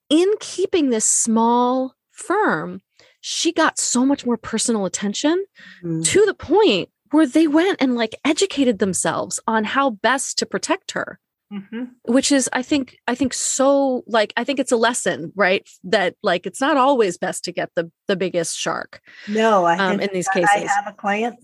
In 0.10 0.32
keeping 0.40 0.90
this 0.90 1.06
small 1.06 1.96
firm, 2.12 2.82
she 3.22 3.52
got 3.52 3.80
so 3.80 4.06
much 4.06 4.26
more 4.26 4.38
personal 4.38 4.86
attention 4.86 5.44
Mm. 5.84 6.06
to 6.06 6.26
the 6.26 6.34
point 6.36 6.90
where 7.12 7.26
they 7.28 7.48
went 7.48 7.82
and 7.82 7.96
like 7.96 8.16
educated 8.24 8.80
themselves 8.80 9.40
on 9.48 9.64
how 9.64 9.90
best 9.92 10.38
to 10.40 10.46
protect 10.46 10.92
her 10.92 11.20
Mhm. 11.54 11.92
which 12.06 12.32
is 12.32 12.50
i 12.54 12.64
think 12.64 12.98
i 13.08 13.14
think 13.14 13.32
so 13.32 14.04
like 14.08 14.34
i 14.36 14.44
think 14.44 14.60
it's 14.60 14.72
a 14.72 14.76
lesson 14.78 15.32
right 15.36 15.70
that 15.84 16.16
like 16.24 16.48
it's 16.48 16.60
not 16.60 16.76
always 16.76 17.20
best 17.20 17.44
to 17.44 17.52
get 17.52 17.70
the 17.76 17.92
the 18.08 18.16
biggest 18.16 18.58
shark 18.58 19.00
No, 19.28 19.64
I 19.64 19.78
um, 19.78 20.00
think 20.00 20.10
in 20.10 20.16
these 20.16 20.28
cases, 20.28 20.50
I 20.52 20.68
have 20.68 20.88
a 20.88 20.94
client 20.94 21.38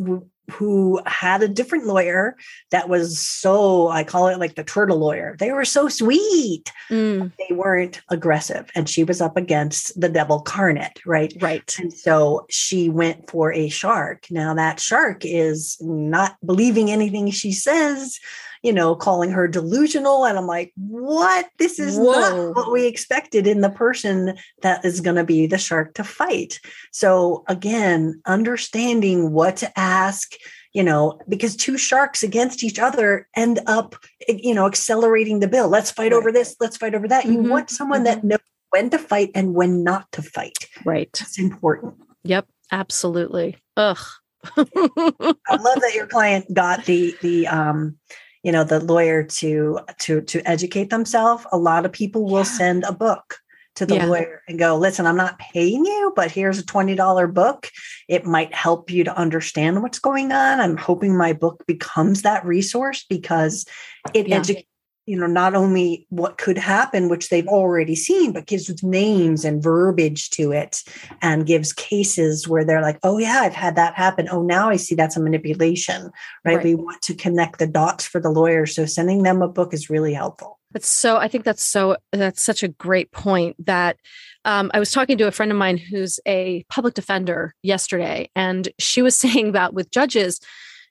who, 0.50 1.02
had 1.06 1.44
a 1.44 1.48
different 1.48 1.86
lawyer 1.86 2.36
that 2.72 2.90
was 2.90 3.20
so 3.20 3.90
I 3.90 4.04
call 4.04 4.28
it 4.28 4.40
like 4.40 4.56
the 4.56 4.64
turtle 4.64 4.98
lawyer. 4.98 5.36
They 5.40 5.52
were 5.52 5.66
so 5.66 5.88
sweet. 5.88 6.72
Mm, 6.90 7.32
They 7.38 7.56
weren't 7.56 8.02
aggressive, 8.10 8.70
and 8.76 8.90
she 8.90 9.04
was 9.04 9.22
up 9.22 9.38
against 9.38 10.00
the 10.00 10.10
devil 10.10 10.42
carnet, 10.42 11.00
right? 11.06 11.34
right 11.42 11.76
And 11.80 11.94
so 11.94 12.46
she 12.50 12.90
went 12.90 13.30
for 13.30 13.54
a 13.54 13.70
shark. 13.70 14.28
Now 14.32 14.54
that 14.56 14.80
shark 14.80 15.24
is 15.24 15.78
not 15.80 16.36
believing 16.46 16.90
anything 16.92 17.30
she 17.32 17.52
says, 17.52 18.20
you 18.64 18.72
know, 18.72 18.96
calling 18.96 19.32
her 19.32 19.48
delusional. 19.48 20.26
And 20.26 20.38
I'm 20.38 20.48
like, 20.48 20.72
what? 20.76 21.48
This 21.58 21.80
is 21.80 21.98
Whoa. 21.98 22.20
not 22.20 22.56
what 22.56 22.72
we 22.72 22.86
expected 22.86 23.48
in 23.48 23.62
the 23.62 23.70
person 23.70 24.38
that 24.62 24.86
is 24.86 25.02
going 25.02 25.16
to 25.16 25.24
be 25.24 25.48
the 25.48 25.58
shark 25.58 25.94
to 25.96 26.04
fight. 26.04 26.60
So 26.92 27.44
again, 27.48 28.22
understanding 28.26 29.32
what 29.32 29.58
to 29.58 29.80
ask, 29.80 30.34
you 30.74 30.84
know, 30.84 31.20
because 31.28 31.56
two 31.56 31.78
sharks 31.78 32.22
against 32.24 32.64
each 32.64 32.78
other 32.80 33.28
end 33.36 33.60
up, 33.66 33.96
eh, 34.28 34.38
you 34.42 34.54
know, 34.54 34.68
accelerating 34.68 35.40
the 35.40 35.48
bill. 35.48 35.68
Let's 35.68 35.92
fight 35.92 36.14
over 36.14 36.32
this. 36.32 36.56
Let's 36.60 36.78
fight 36.78 36.94
over 36.96 37.08
that. 37.08 37.26
You 37.26 37.40
Mhm, 37.40 37.50
want 37.50 37.70
someone 37.70 38.04
that 38.04 38.24
knows 38.24 38.40
when 38.70 38.90
to 38.92 38.98
fight 38.98 39.32
and 39.36 39.54
when 39.54 39.84
not 39.84 40.12
to 40.14 40.22
fight. 40.22 40.68
right 40.86 41.10
It's 41.22 41.38
important. 41.40 41.96
yep 42.24 42.48
absolutely 42.72 43.58
ugh 43.76 44.00
I 44.56 45.56
love 45.56 45.82
that 45.82 45.92
your 45.94 46.08
client 46.08 46.52
got 46.54 46.86
the 46.86 47.16
the 47.22 47.48
um 47.48 47.98
you 48.44 48.52
know 48.52 48.64
the 48.64 48.80
lawyer 48.80 49.24
to 49.24 49.80
to 50.00 50.22
to 50.22 50.42
educate 50.50 50.90
themselves. 50.90 51.46
A 51.52 51.58
lot 51.58 51.86
of 51.86 51.92
people 51.92 52.26
will 52.26 52.38
Yeah. 52.38 52.44
send 52.44 52.84
a 52.84 52.92
book 52.92 53.38
to 53.76 53.86
the 53.86 53.96
Yeah. 53.96 54.06
lawyer 54.06 54.42
and 54.50 54.60
go, 54.60 54.76
listen, 54.76 55.08
I'm 55.08 55.16
not 55.16 55.40
paying 55.40 55.86
you, 55.86 56.12
but 56.14 56.30
here's 56.30 56.60
a 56.60 56.64
$20 56.66 57.28
book. 57.28 57.72
It 58.10 58.26
might 58.26 58.54
help 58.54 58.92
you 58.92 59.06
to 59.06 59.16
understand 59.18 59.82
what's 59.82 60.00
going 60.00 60.34
on. 60.34 60.60
I'm 60.60 60.76
hoping 60.76 61.16
my 61.18 61.32
book 61.32 61.64
becomes 61.68 62.24
that 62.24 62.46
resource 62.46 63.06
because 63.08 63.66
it 64.14 64.28
Yeah. 64.28 64.40
educates 64.40 64.68
you 65.12 65.18
know 65.20 65.28
not 65.42 65.54
only 65.56 66.06
what 66.10 66.38
could 66.38 66.58
happen 66.58 67.10
which 67.10 67.30
they've 67.30 67.48
already 67.60 67.96
seen 67.96 68.32
but 68.32 68.46
gives 68.52 68.66
names 68.84 69.44
and 69.46 69.62
verbiage 69.62 70.30
to 70.30 70.52
it 70.52 70.84
and 71.22 71.46
gives 71.46 71.74
cases 71.74 72.48
where 72.48 72.64
they're 72.66 72.82
like 72.90 73.00
oh 73.04 73.18
yeah 73.18 73.40
i've 73.46 73.54
had 73.66 73.76
that 73.76 73.94
happen. 73.96 74.28
Oh 74.32 74.42
now 74.42 74.70
i 74.70 74.78
see 74.78 74.96
that's 74.96 75.18
a 75.18 75.22
manipulation 75.22 76.12
right, 76.46 76.56
Right. 76.58 76.64
we 76.64 76.76
want 76.76 77.02
to 77.04 77.14
connect 77.14 77.60
the 77.60 77.68
dots 77.68 78.06
for 78.06 78.20
the 78.22 78.30
lawyer. 78.30 78.66
So 78.66 78.86
sending 78.86 79.24
them 79.24 79.42
a 79.42 79.48
book 79.48 79.74
is 79.74 79.90
really 79.90 80.14
helpful. 80.14 80.60
That's 80.72 80.88
so, 80.88 81.18
I 81.18 81.28
think 81.28 81.44
that's 81.44 81.64
so, 81.64 81.98
that's 82.12 82.42
such 82.42 82.64
a 82.64 82.68
great 82.70 83.12
point 83.12 83.56
that 83.66 83.98
um, 84.46 84.72
I 84.74 84.80
was 84.80 84.92
talking 84.92 85.18
to 85.18 85.28
a 85.28 85.32
friend 85.32 85.52
of 85.52 85.58
mine 85.58 85.78
who's 85.78 86.20
a 86.26 86.64
public 86.70 86.94
defender 86.94 87.54
yesterday, 87.62 88.30
and 88.36 88.70
she 88.80 89.02
was 89.02 89.16
saying 89.24 89.50
about 89.50 89.74
with 89.74 89.92
judges 89.92 90.40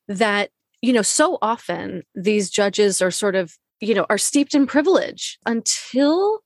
that, 0.08 0.50
you 0.82 0.92
know, 0.92 1.02
so 1.02 1.38
often 1.42 2.02
these 2.14 2.50
judges 2.50 3.00
are 3.02 3.10
sort 3.10 3.34
of, 3.34 3.56
you 3.80 3.94
know, 3.94 4.06
are 4.10 4.18
steeped 4.18 4.54
in 4.54 4.66
privilege 4.66 5.38
until 5.46 6.40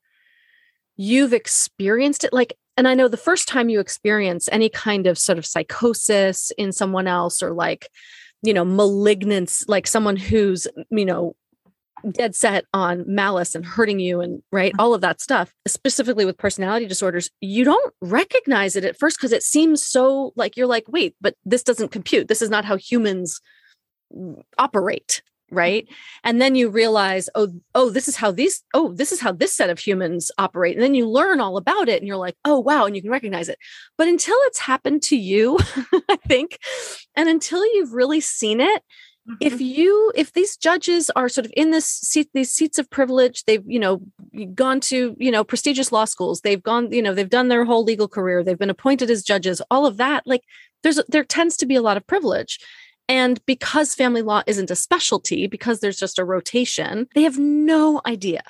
you've 0.96 1.32
experienced 1.32 2.24
it. 2.24 2.32
Like, 2.32 2.56
and 2.76 2.88
I 2.88 2.94
know 2.94 3.08
the 3.08 3.16
first 3.16 3.48
time 3.48 3.68
you 3.68 3.80
experience 3.80 4.48
any 4.52 4.68
kind 4.68 5.06
of 5.06 5.18
sort 5.18 5.38
of 5.38 5.46
psychosis 5.46 6.52
in 6.56 6.72
someone 6.72 7.06
else 7.06 7.42
or 7.42 7.52
like, 7.52 7.88
you 8.42 8.52
know, 8.52 8.64
malignance, 8.64 9.64
like 9.68 9.86
someone 9.86 10.16
who's, 10.16 10.66
you 10.90 11.04
know, 11.04 11.34
dead 12.10 12.34
set 12.34 12.66
on 12.74 13.04
malice 13.06 13.54
and 13.54 13.64
hurting 13.64 13.98
you 13.98 14.20
and 14.20 14.42
right 14.52 14.72
Mm-hmm. 14.72 14.80
all 14.80 14.92
of 14.94 15.00
that 15.00 15.20
stuff 15.22 15.54
specifically 15.66 16.26
with 16.26 16.36
personality 16.36 16.86
disorders 16.86 17.30
you 17.40 17.64
don't 17.64 17.94
recognize 18.02 18.76
it 18.76 18.84
at 18.84 18.98
first 18.98 19.16
because 19.16 19.32
it 19.32 19.42
seems 19.42 19.82
so 19.82 20.32
like 20.36 20.56
you're 20.56 20.66
like 20.66 20.84
wait 20.88 21.14
but 21.20 21.34
this 21.46 21.62
doesn't 21.62 21.92
compute 21.92 22.28
this 22.28 22.42
is 22.42 22.50
not 22.50 22.64
how 22.66 22.76
humans 22.76 23.40
operate 24.58 25.22
right? 25.50 25.88
And 26.22 26.40
then 26.40 26.54
you 26.54 26.68
realize 26.68 27.28
oh 27.34 27.48
oh 27.74 27.90
this 27.90 28.08
is 28.08 28.16
how 28.16 28.30
these 28.30 28.62
oh 28.74 28.92
this 28.92 29.12
is 29.12 29.20
how 29.20 29.32
this 29.32 29.54
set 29.54 29.70
of 29.70 29.78
humans 29.78 30.30
operate. 30.38 30.74
And 30.74 30.82
then 30.82 30.94
you 30.94 31.08
learn 31.08 31.40
all 31.40 31.56
about 31.56 31.88
it 31.88 32.00
and 32.00 32.08
you're 32.08 32.16
like 32.16 32.36
oh 32.44 32.58
wow 32.58 32.86
and 32.86 32.96
you 32.96 33.02
can 33.02 33.10
recognize 33.10 33.48
it. 33.48 33.58
But 33.96 34.08
until 34.08 34.36
it's 34.42 34.58
happened 34.58 35.02
to 35.04 35.16
you 35.16 35.58
i 36.08 36.16
think 36.28 36.58
and 37.16 37.28
until 37.28 37.64
you've 37.74 37.92
really 37.92 38.20
seen 38.20 38.60
it 38.60 38.82
if 39.40 39.54
mm-hmm. 39.54 39.62
you 39.62 40.12
if 40.14 40.32
these 40.32 40.56
judges 40.56 41.10
are 41.16 41.28
sort 41.28 41.46
of 41.46 41.52
in 41.56 41.70
this 41.70 41.86
seat 41.86 42.28
these 42.34 42.50
seats 42.50 42.78
of 42.78 42.90
privilege 42.90 43.44
they've 43.44 43.64
you 43.66 43.78
know 43.78 44.02
gone 44.54 44.80
to 44.80 45.16
you 45.18 45.30
know 45.30 45.42
prestigious 45.42 45.90
law 45.92 46.04
schools 46.04 46.42
they've 46.42 46.62
gone 46.62 46.92
you 46.92 47.02
know 47.02 47.14
they've 47.14 47.30
done 47.30 47.48
their 47.48 47.64
whole 47.64 47.84
legal 47.84 48.08
career 48.08 48.44
they've 48.44 48.58
been 48.58 48.70
appointed 48.70 49.10
as 49.10 49.22
judges 49.22 49.62
all 49.70 49.86
of 49.86 49.96
that 49.96 50.22
like 50.26 50.42
there's 50.82 51.00
there 51.08 51.24
tends 51.24 51.56
to 51.56 51.66
be 51.66 51.74
a 51.74 51.82
lot 51.82 51.96
of 51.96 52.06
privilege 52.06 52.58
and 53.08 53.44
because 53.46 53.94
family 53.94 54.22
law 54.22 54.42
isn't 54.46 54.70
a 54.70 54.76
specialty 54.76 55.46
because 55.46 55.80
there's 55.80 55.98
just 55.98 56.18
a 56.18 56.24
rotation 56.24 57.06
they 57.14 57.22
have 57.22 57.38
no 57.38 58.00
idea. 58.06 58.42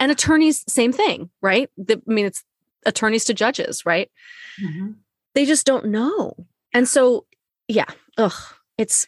And 0.00 0.10
attorneys 0.10 0.64
same 0.68 0.92
thing 0.92 1.30
right? 1.40 1.70
I 1.90 1.96
mean 2.06 2.26
it's 2.26 2.42
attorneys 2.86 3.24
to 3.26 3.34
judges 3.34 3.84
right? 3.86 4.10
Mhm. 4.62 4.96
they 5.34 5.44
just 5.46 5.66
don't 5.66 5.86
know. 5.86 6.34
And 6.72 6.88
so 6.88 7.26
yeah 7.68 7.86
ugh 8.18 8.32
it's 8.78 9.06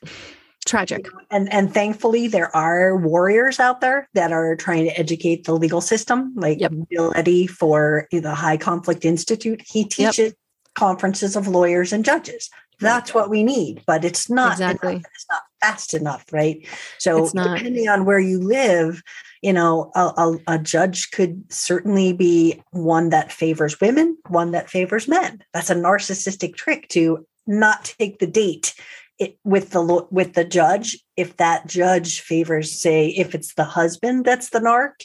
tragic. 0.66 1.06
And 1.30 1.52
and 1.52 1.72
thankfully 1.74 2.28
there 2.28 2.54
are 2.56 2.96
warriors 2.96 3.60
out 3.60 3.80
there 3.80 4.08
that 4.14 4.32
are 4.32 4.56
trying 4.56 4.84
to 4.84 4.98
educate 4.98 5.44
the 5.44 5.54
legal 5.54 5.80
system 5.80 6.32
like 6.36 6.60
Yep. 6.60 6.72
bill 6.88 7.12
eddy 7.16 7.46
for 7.46 8.06
the 8.12 8.34
high 8.34 8.56
conflict 8.56 9.04
institute. 9.04 9.62
He 9.66 9.84
teaches 9.84 10.32
conferences 10.74 11.36
of 11.36 11.46
lawyers 11.48 11.92
and 11.92 12.04
judges 12.04 12.48
that's 12.80 13.14
what 13.14 13.30
we 13.30 13.42
need 13.42 13.82
but 13.86 14.04
it's 14.04 14.28
not 14.28 14.52
Exactly. 14.52 14.92
enough, 14.94 15.02
it's 15.14 15.26
not 15.30 15.42
fast 15.60 15.94
enough 15.94 16.24
right? 16.32 16.66
So 16.98 17.28
depending 17.28 17.88
on 17.88 18.04
where 18.04 18.18
you 18.18 18.40
live 18.40 19.02
you 19.42 19.52
know 19.52 19.90
a, 19.94 20.00
a, 20.16 20.38
a 20.48 20.58
judge 20.58 21.10
could 21.10 21.44
certainly 21.52 22.12
be 22.12 22.62
one 22.70 23.10
that 23.10 23.32
favors 23.32 23.80
women 23.80 24.16
one 24.28 24.52
that 24.52 24.70
favors 24.70 25.08
men. 25.08 25.42
That's 25.52 25.70
a 25.70 25.74
narcissistic 25.74 26.56
trick 26.56 26.88
to 26.88 27.26
not 27.46 27.94
take 27.98 28.18
the 28.18 28.26
date 28.26 28.74
it, 29.18 29.38
with 29.44 29.70
the 29.70 30.06
with 30.10 30.34
the 30.34 30.44
judge. 30.44 30.98
If 31.16 31.36
that 31.36 31.66
judge 31.66 32.20
favors 32.20 32.72
say 32.72 33.08
if 33.08 33.34
it's 33.34 33.54
the 33.54 33.64
husband 33.64 34.24
that's 34.24 34.50
the 34.50 34.60
narc 34.60 35.04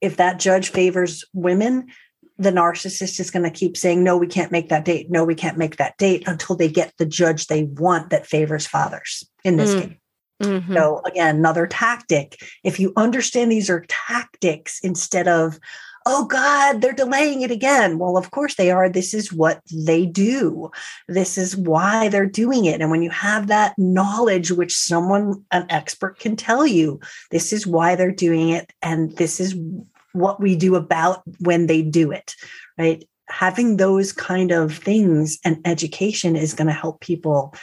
if 0.00 0.16
that 0.16 0.38
judge 0.38 0.68
favors 0.68 1.24
women 1.32 1.86
the 2.38 2.50
narcissist 2.52 3.18
is 3.20 3.30
going 3.30 3.42
to 3.44 3.50
keep 3.50 3.76
saying 3.76 4.02
no 4.02 4.16
we 4.16 4.26
can't 4.26 4.52
make 4.52 4.68
that 4.68 4.84
date 4.84 5.10
no 5.10 5.24
we 5.24 5.34
can't 5.34 5.58
make 5.58 5.76
that 5.76 5.96
date 5.98 6.26
until 6.26 6.56
they 6.56 6.68
get 6.68 6.92
the 6.98 7.06
judge 7.06 7.46
they 7.46 7.64
want 7.64 8.10
that 8.10 8.26
favors 8.26 8.66
fathers 8.66 9.28
in 9.44 9.56
this 9.56 9.74
Mm. 9.74 9.80
case 9.82 9.96
Mhm. 10.42 10.74
so 10.74 11.00
again, 11.06 11.36
another 11.36 11.66
tactic. 11.66 12.36
If 12.62 12.78
you 12.78 12.92
understand 12.96 13.50
these 13.50 13.70
are 13.70 13.86
tactics 13.88 14.80
instead 14.82 15.28
of, 15.28 15.58
oh 16.04 16.26
God, 16.26 16.80
they're 16.82 16.92
delaying 16.92 17.40
it 17.40 17.50
again. 17.50 17.98
Well, 17.98 18.18
of 18.18 18.30
course 18.30 18.54
they 18.56 18.70
are. 18.70 18.88
This 18.88 19.14
is 19.14 19.32
what 19.32 19.60
they 19.72 20.04
do. 20.04 20.70
This 21.08 21.38
is 21.38 21.56
why 21.56 22.08
they're 22.08 22.26
doing 22.26 22.66
it. 22.66 22.82
And 22.82 22.90
when 22.90 23.02
you 23.02 23.10
have 23.10 23.46
that 23.46 23.74
knowledge, 23.78 24.52
which 24.52 24.76
someone, 24.76 25.42
an 25.52 25.66
expert 25.70 26.18
can 26.18 26.36
tell 26.36 26.66
you, 26.66 27.00
this 27.30 27.52
is 27.52 27.66
why 27.66 27.96
they're 27.96 28.12
doing 28.12 28.50
it. 28.50 28.70
And 28.82 29.16
this 29.16 29.40
is 29.40 29.56
what 30.16 30.40
we 30.40 30.56
do 30.56 30.74
about 30.74 31.22
when 31.40 31.66
they 31.66 31.82
do 31.82 32.10
it, 32.10 32.34
right? 32.78 33.04
Having 33.28 33.76
those 33.76 34.12
kind 34.12 34.50
of 34.50 34.76
things 34.76 35.38
and 35.44 35.60
education 35.64 36.36
is 36.36 36.54
going 36.54 36.68
to 36.68 36.72
help 36.72 37.00
people, 37.00 37.54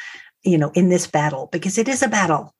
you 0.44 0.58
know, 0.58 0.72
in 0.76 0.90
this 0.90 1.08
battle 1.08 1.50
because 1.52 1.78
it 1.78 1.88
is 1.88 2.04
a 2.04 2.08
battle. 2.08 2.54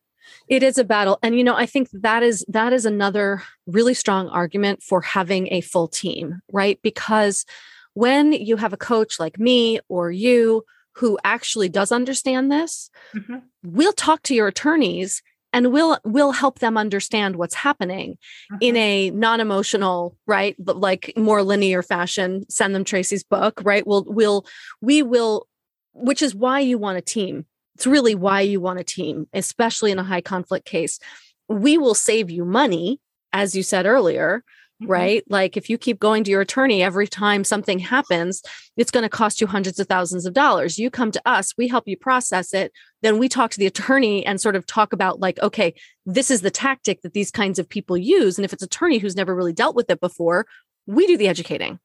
It 0.48 0.64
is 0.64 0.78
a 0.78 0.84
battle. 0.84 1.20
And 1.22 1.38
you 1.38 1.44
know, 1.44 1.56
I 1.56 1.66
think 1.66 1.90
that 1.94 2.24
is 2.24 2.46
that 2.48 2.74
is 2.74 2.86
another 2.86 3.44
really 3.68 3.94
strong 3.94 4.28
argument 4.30 4.84
for 4.84 5.02
having 5.02 5.48
a 5.54 5.62
full 5.62 5.88
team, 5.88 6.42
right? 6.52 6.80
Because 6.82 7.46
when 7.94 8.34
you 8.34 8.58
have 8.58 8.74
a 8.74 8.78
coach 8.78 9.20
like 9.20 9.40
me 9.40 9.80
or 9.88 10.12
you 10.12 10.64
who 10.96 11.18
actually 11.24 11.70
does 11.70 11.92
understand 11.92 12.52
this, 12.52 12.90
Mhm. 13.16 13.44
we'll 13.64 13.94
talk 13.94 14.22
to 14.24 14.36
your 14.36 14.48
attorneys 14.48 15.22
and 15.54 15.72
we'll 15.72 15.98
we'll 16.04 16.32
help 16.32 16.60
them 16.60 16.78
understand 16.78 17.36
what's 17.38 17.54
happening 17.54 18.18
in 18.60 18.74
mm-hmm. 18.74 18.78
a 18.78 19.10
non-emotional 19.12 20.18
right 20.28 20.56
but 20.60 20.78
like 20.78 21.14
more 21.16 21.44
linear 21.44 21.82
fashion. 21.84 22.44
Send 22.50 22.76
them 22.76 22.84
tracy's 22.84 23.24
book 23.24 23.62
right? 23.64 23.86
We'll 23.88 24.04
we'll 24.08 24.46
we 24.82 25.04
will 25.04 25.48
which 25.94 26.22
is 26.22 26.36
why 26.36 26.60
you 26.60 26.78
want 26.78 26.98
a 26.98 27.02
team. 27.02 27.46
It's 27.76 27.88
really 27.88 28.16
why 28.16 28.42
you 28.42 28.60
want 28.60 28.80
a 28.80 28.84
team 28.84 29.28
especially 29.34 29.92
in 29.92 30.00
a 30.00 30.04
high 30.04 30.22
conflict 30.22 30.66
case. 30.66 31.00
We 31.48 31.78
will 31.78 31.96
save 31.96 32.30
you 32.30 32.44
money 32.44 33.00
as 33.32 33.56
you 33.56 33.64
said 33.64 33.86
earlier. 33.86 34.44
Right 34.88 35.24
like 35.30 35.56
if 35.58 35.70
you 35.70 35.78
keep 35.78 36.00
going 36.00 36.24
to 36.24 36.32
your 36.32 36.42
attorney 36.42 36.84
every 36.84 37.08
time 37.08 37.44
something 37.44 37.80
happens 37.80 38.42
it's 38.78 38.92
going 38.92 39.04
to 39.04 39.10
cost 39.10 39.40
you 39.42 39.48
hundreds 39.48 39.80
of 39.80 39.88
thousands 39.88 40.26
of 40.26 40.34
dollars 40.34 40.78
you 40.78 40.90
come 40.90 41.12
to 41.12 41.22
us 41.26 41.54
we 41.58 41.68
help 41.68 41.88
you 41.88 41.98
process 41.98 42.54
it 42.54 42.72
then 43.02 43.18
we 43.20 43.28
talk 43.30 43.52
to 43.52 43.60
the 43.60 43.66
attorney 43.66 44.26
and 44.26 44.40
sort 44.42 44.56
of 44.56 44.66
talk 44.66 44.94
about 44.94 45.20
like 45.20 45.40
okay 45.40 45.74
this 46.06 46.30
is 46.32 46.42
the 46.42 46.52
tactic 46.52 47.02
that 47.02 47.14
these 47.14 47.32
kinds 47.32 47.60
of 47.60 47.68
people 47.68 47.98
use 47.98 48.38
and 48.38 48.46
if 48.46 48.54
it's 48.54 48.64
attorney 48.64 48.98
who's 48.98 49.16
never 49.16 49.36
really 49.36 49.54
dealt 49.54 49.76
with 49.76 49.90
it 49.90 50.00
before 50.00 50.46
we 50.86 51.08
do 51.08 51.18
the 51.18 51.28
educating 51.28 51.80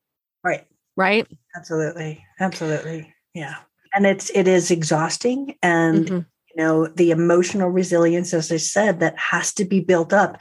Right. 0.44 0.66
right 0.96 1.26
Absolutely. 1.56 2.24
Absolutely. 2.40 3.12
Yeah. 3.34 3.56
And 3.94 4.06
it's 4.06 4.30
it 4.30 4.46
is 4.48 4.70
exhausting 4.70 5.56
and 5.62 6.06
Mhm. 6.06 6.26
Know 6.58 6.86
the 6.88 7.10
emotional 7.10 7.68
resilience 7.68 8.34
as 8.34 8.52
i 8.52 8.56
said 8.56 9.00
that 9.00 9.18
has 9.18 9.52
to 9.54 9.64
be 9.64 9.80
built 9.80 10.12
up. 10.12 10.38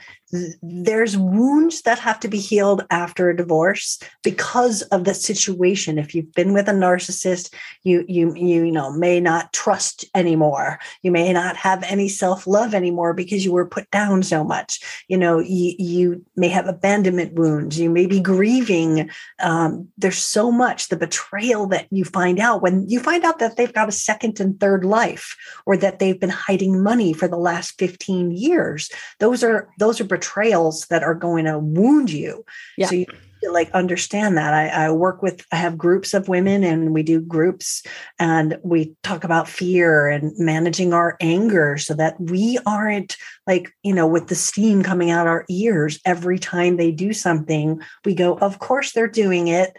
There's 0.60 1.16
wounds 1.16 1.82
that 1.82 1.98
have 2.00 2.20
to 2.20 2.28
be 2.28 2.38
healed 2.38 2.84
after 2.90 3.30
a 3.30 3.36
divorce 3.36 3.98
because 4.22 4.82
of 4.82 5.04
the 5.04 5.14
situation. 5.14 5.98
If 5.98 6.14
you've 6.14 6.34
been 6.34 6.52
with 6.52 6.68
a 6.68 6.72
narcissist 6.72 7.54
you 7.82 8.04
you 8.06 8.34
you, 8.36 8.70
know 8.70 8.92
may 8.92 9.20
not 9.20 9.54
trust 9.54 10.04
anymore. 10.14 10.78
You 11.02 11.12
may 11.12 11.32
not 11.32 11.56
have 11.56 11.82
any 11.84 12.08
self-love 12.08 12.74
anymore 12.74 13.14
because 13.14 13.42
you 13.42 13.52
were 13.52 13.66
put 13.66 13.90
down 13.90 14.22
so 14.22 14.44
much. 14.44 14.80
You 15.08 15.16
know 15.16 15.38
you, 15.38 15.74
you 15.78 16.24
may 16.36 16.48
have 16.48 16.66
abandonment 16.66 17.32
wounds. 17.32 17.80
You 17.80 17.88
may 17.88 18.04
be 18.04 18.20
grieving. 18.20 19.08
Um, 19.40 19.88
there's 19.96 20.18
so 20.18 20.52
much 20.52 20.88
the 20.88 20.96
betrayal 20.96 21.66
that 21.68 21.86
you 21.90 22.04
find 22.04 22.38
out 22.38 22.60
when 22.60 22.86
you 22.86 23.00
find 23.00 23.24
out 23.24 23.38
that 23.38 23.56
they've 23.56 23.72
got 23.72 23.88
a 23.88 23.92
second 23.92 24.40
and 24.40 24.60
third 24.60 24.84
life 24.84 25.34
or 25.64 25.78
that 25.78 26.00
they've 26.08 26.20
been 26.20 26.30
hiding 26.30 26.82
money 26.82 27.12
for 27.12 27.28
the 27.28 27.36
last 27.36 27.78
15 27.78 28.30
years. 28.30 28.90
Those 29.20 29.44
are 29.44 29.68
those 29.78 30.00
are 30.00 30.04
betrayals 30.04 30.86
that 30.86 31.02
are 31.02 31.14
going 31.14 31.44
to 31.44 31.58
wound 31.58 32.10
you. 32.10 32.44
Yeah. 32.78 32.86
so 32.86 32.94
you 32.94 33.06
like 33.52 33.70
understand 33.72 34.38
that. 34.38 34.54
I, 34.54 34.68
I 34.68 34.90
work 34.90 35.22
with 35.22 35.44
i 35.52 35.56
have 35.56 35.78
groups 35.78 36.14
of 36.14 36.28
women 36.28 36.64
and 36.64 36.92
we 36.92 37.02
do 37.02 37.20
groups 37.20 37.82
and 38.18 38.58
we 38.64 38.94
talk 39.02 39.22
about 39.22 39.48
fear 39.48 40.08
and 40.08 40.32
managing 40.38 40.92
our 40.92 41.16
anger 41.20 41.76
so 41.76 41.94
that 41.94 42.20
we 42.20 42.58
aren't 42.66 43.16
like 43.46 43.70
you 43.82 43.94
know 43.94 44.06
with 44.06 44.28
the 44.28 44.34
steam 44.34 44.82
coming 44.82 45.10
out 45.10 45.26
our 45.26 45.44
ears 45.48 46.00
every 46.04 46.38
time 46.38 46.76
they 46.76 46.90
do 46.90 47.12
something 47.12 47.80
we 48.04 48.14
go 48.14 48.38
of 48.38 48.58
course 48.58 48.92
they're 48.92 49.06
doing 49.06 49.48
it 49.48 49.76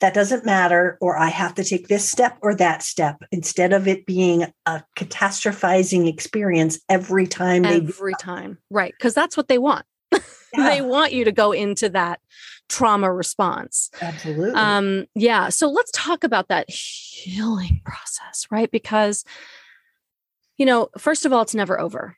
that 0.00 0.14
doesn't 0.14 0.44
matter 0.44 0.98
or 1.00 1.16
i 1.16 1.28
have 1.28 1.54
to 1.54 1.64
take 1.64 1.88
this 1.88 2.08
step 2.08 2.36
or 2.42 2.54
that 2.54 2.82
step 2.82 3.22
instead 3.32 3.72
of 3.72 3.88
it 3.88 4.04
being 4.06 4.44
a 4.66 4.82
catastrophizing 4.96 6.08
experience 6.08 6.78
every 6.88 7.26
time 7.26 7.64
every 7.64 8.14
time 8.20 8.58
right 8.70 8.92
because 8.98 9.14
that's 9.14 9.36
what 9.36 9.48
they 9.48 9.58
want. 9.58 9.84
They 10.56 10.80
want 10.80 11.12
you 11.12 11.26
to 11.26 11.32
go 11.32 11.52
into 11.52 11.90
that 11.90 12.18
trauma 12.70 13.12
response. 13.12 13.90
Absolutely. 14.00 14.54
Um 14.54 15.04
yeah 15.14 15.50
so 15.50 15.68
let's 15.68 15.90
talk 15.92 16.24
about 16.24 16.48
that 16.48 16.70
healing 16.70 17.82
process 17.84 18.46
right 18.50 18.70
because 18.70 19.22
you 20.56 20.64
know 20.64 20.88
first 20.96 21.26
of 21.26 21.32
all 21.32 21.42
it's 21.42 21.54
never 21.54 21.78
over. 21.78 22.16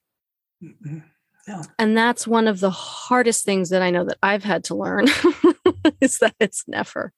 Mhm. 0.63 1.03
and 1.79 1.97
that's 1.97 2.27
one 2.27 2.47
of 2.47 2.61
the 2.61 2.71
hardest 2.71 3.45
things 3.45 3.71
that 3.71 3.81
i 3.81 3.91
know 3.91 4.05
that 4.05 4.19
i've 4.23 4.45
had 4.45 4.65
to 4.65 4.75
learn 4.75 5.07
is 6.01 6.19
that 6.19 6.35
it's 6.39 6.65
never 6.69 7.13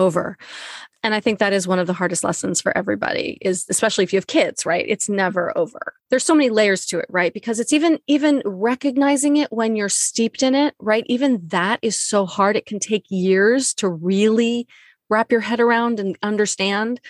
over. 0.00 0.36
And 1.02 1.14
i 1.14 1.20
think 1.20 1.38
that 1.38 1.52
is 1.52 1.66
one 1.68 1.78
of 1.78 1.86
the 1.86 1.92
hardest 1.94 2.24
lessons 2.24 2.60
for 2.60 2.76
everybody 2.76 3.38
is 3.40 3.64
especially 3.70 4.04
if 4.04 4.12
you 4.12 4.18
have 4.18 4.26
kids 4.26 4.66
right? 4.66 4.84
It's 4.88 5.08
never 5.08 5.56
over. 5.56 5.94
There's 6.10 6.24
so 6.24 6.34
many 6.34 6.50
layers 6.50 6.86
to 6.86 6.98
it 6.98 7.06
right? 7.08 7.32
Because 7.32 7.60
it's 7.60 7.72
even 7.72 7.98
even 8.06 8.42
recognizing 8.44 9.36
it 9.38 9.52
when 9.52 9.76
you're 9.76 9.88
steeped 9.88 10.42
in 10.42 10.54
it 10.54 10.74
right? 10.78 11.04
Even 11.06 11.40
that 11.48 11.78
is 11.82 11.98
so 12.00 12.26
hard. 12.26 12.56
It 12.56 12.66
can 12.66 12.78
take 12.80 13.04
years 13.10 13.72
to 13.74 13.88
really 13.88 14.66
wrap 15.08 15.32
your 15.32 15.40
head 15.40 15.60
around 15.60 15.98
and 16.00 16.16
understand. 16.22 17.00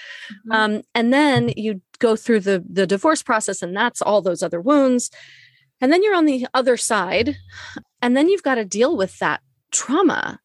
Mhm. 0.47 0.55
um, 0.55 0.83
and 0.95 1.13
then 1.13 1.53
you 1.57 1.81
go 1.99 2.17
through 2.17 2.41
the 2.41 2.65
the 2.69 2.87
divorce 2.87 3.23
process 3.23 3.61
and 3.63 3.77
that's 3.77 4.01
all 4.03 4.23
those 4.23 4.43
other 4.43 4.61
wounds. 4.61 5.11
And 5.83 5.93
then 5.93 6.03
you're 6.03 6.15
on 6.17 6.27
the 6.27 6.47
other 6.55 6.77
side, 6.77 7.37
and 8.03 8.15
then 8.17 8.29
you've 8.29 8.43
got 8.43 8.57
to 8.57 8.65
deal 8.67 8.97
with 8.97 9.19
that 9.19 9.41
trauma 9.73 10.41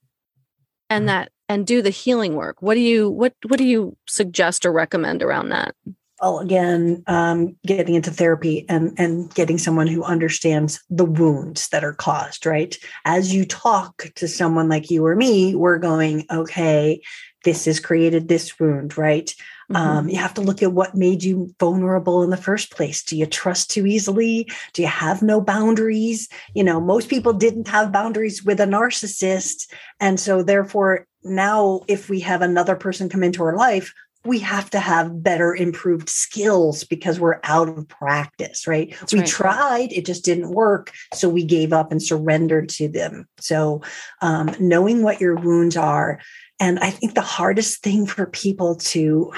and 0.89 1.10
that 1.10 1.32
and 1.50 1.66
do 1.68 1.82
the 1.82 1.89
healing 1.89 2.36
work. 2.36 2.62
What 2.62 2.76
do 2.76 2.82
you 2.82 3.10
what 3.10 3.34
what 3.48 3.58
do 3.58 3.66
you 3.66 3.96
suggest 4.08 4.66
or 4.66 4.72
recommend 4.72 5.24
around 5.24 5.50
that? 5.50 5.76
well 6.22 6.39
again 6.39 7.04
um, 7.08 7.56
getting 7.66 7.96
into 7.96 8.12
therapy 8.12 8.66
and 8.70 8.93
and 8.98 9.34
getting 9.34 9.58
someone 9.58 9.88
who 9.88 10.04
understands 10.04 10.84
the 10.89 11.06
wounds 11.06 11.70
that 11.70 11.84
are 11.84 11.93
caused 11.93 12.46
right 12.46 12.78
as 13.06 13.34
you 13.34 13.46
talk 13.46 14.10
to 14.16 14.28
someone 14.28 14.70
like 14.70 14.89
you 14.89 15.06
or 15.06 15.16
me 15.16 15.56
we're 15.56 15.78
going 15.78 16.26
okay 16.32 17.02
this 17.43 17.66
has 17.66 17.80
created 17.80 18.28
this 18.28 18.60
wound 18.60 18.98
right 18.98 19.36
mm-hmm. 19.72 19.76
um, 19.76 20.09
you 20.09 20.18
have 20.18 20.34
to 20.34 20.41
look 20.41 20.61
at 20.61 20.74
what 20.74 20.95
made 20.95 21.24
you 21.24 21.53
vulnerable 21.59 22.24
in 22.24 22.30
the 22.30 22.38
first 22.38 22.72
place 22.72 23.03
do 23.03 23.18
you 23.18 23.26
trust 23.26 23.72
too 23.72 23.86
easily 23.86 24.49
do 24.74 24.82
you 24.82 24.88
have 24.88 25.22
no 25.22 25.41
boundaries 25.41 26.28
you 26.53 26.63
know 26.63 26.80
most 26.80 27.09
people 27.09 27.34
didn't 27.34 27.68
have 27.68 27.91
boundaries 27.91 28.43
with 28.43 28.59
a 28.59 28.66
narcissist 28.66 29.68
and 29.99 30.20
so 30.20 30.43
therefore 30.43 31.07
now 31.24 31.82
if 31.88 32.09
we 32.09 32.20
have 32.20 32.41
another 32.41 32.76
person 32.76 33.09
come 33.09 33.24
into 33.24 33.43
our 33.43 33.55
life 33.55 33.93
we 34.26 34.39
have 34.39 34.70
to 34.72 34.80
have 34.80 35.24
better 35.24 35.55
improved 35.55 36.09
skills 36.09 36.84
because 36.84 37.20
we're 37.20 37.39
out 37.43 37.70
of 37.70 37.88
practice, 37.88 38.66
right? 38.68 38.93
That's 38.99 39.13
we 39.13 39.20
right. 39.20 39.28
tried, 39.28 39.93
it 39.93 40.05
just 40.05 40.26
didn't 40.26 40.49
work. 40.49 40.91
So 41.13 41.30
we 41.30 41.43
gave 41.43 41.72
up 41.72 41.91
and 41.91 42.01
surrendered 42.01 42.70
to 42.70 42.88
them. 42.88 43.28
So 43.38 43.82
um, 44.22 44.53
knowing 44.59 45.03
what 45.03 45.22
your 45.22 45.36
wounds 45.36 45.78
are. 45.78 46.20
And 46.60 46.80
I 46.80 46.89
think 46.89 47.14
the 47.14 47.22
hardest 47.22 47.82
thing 47.82 48.06
for 48.06 48.26
people 48.26 48.76
to 48.76 49.32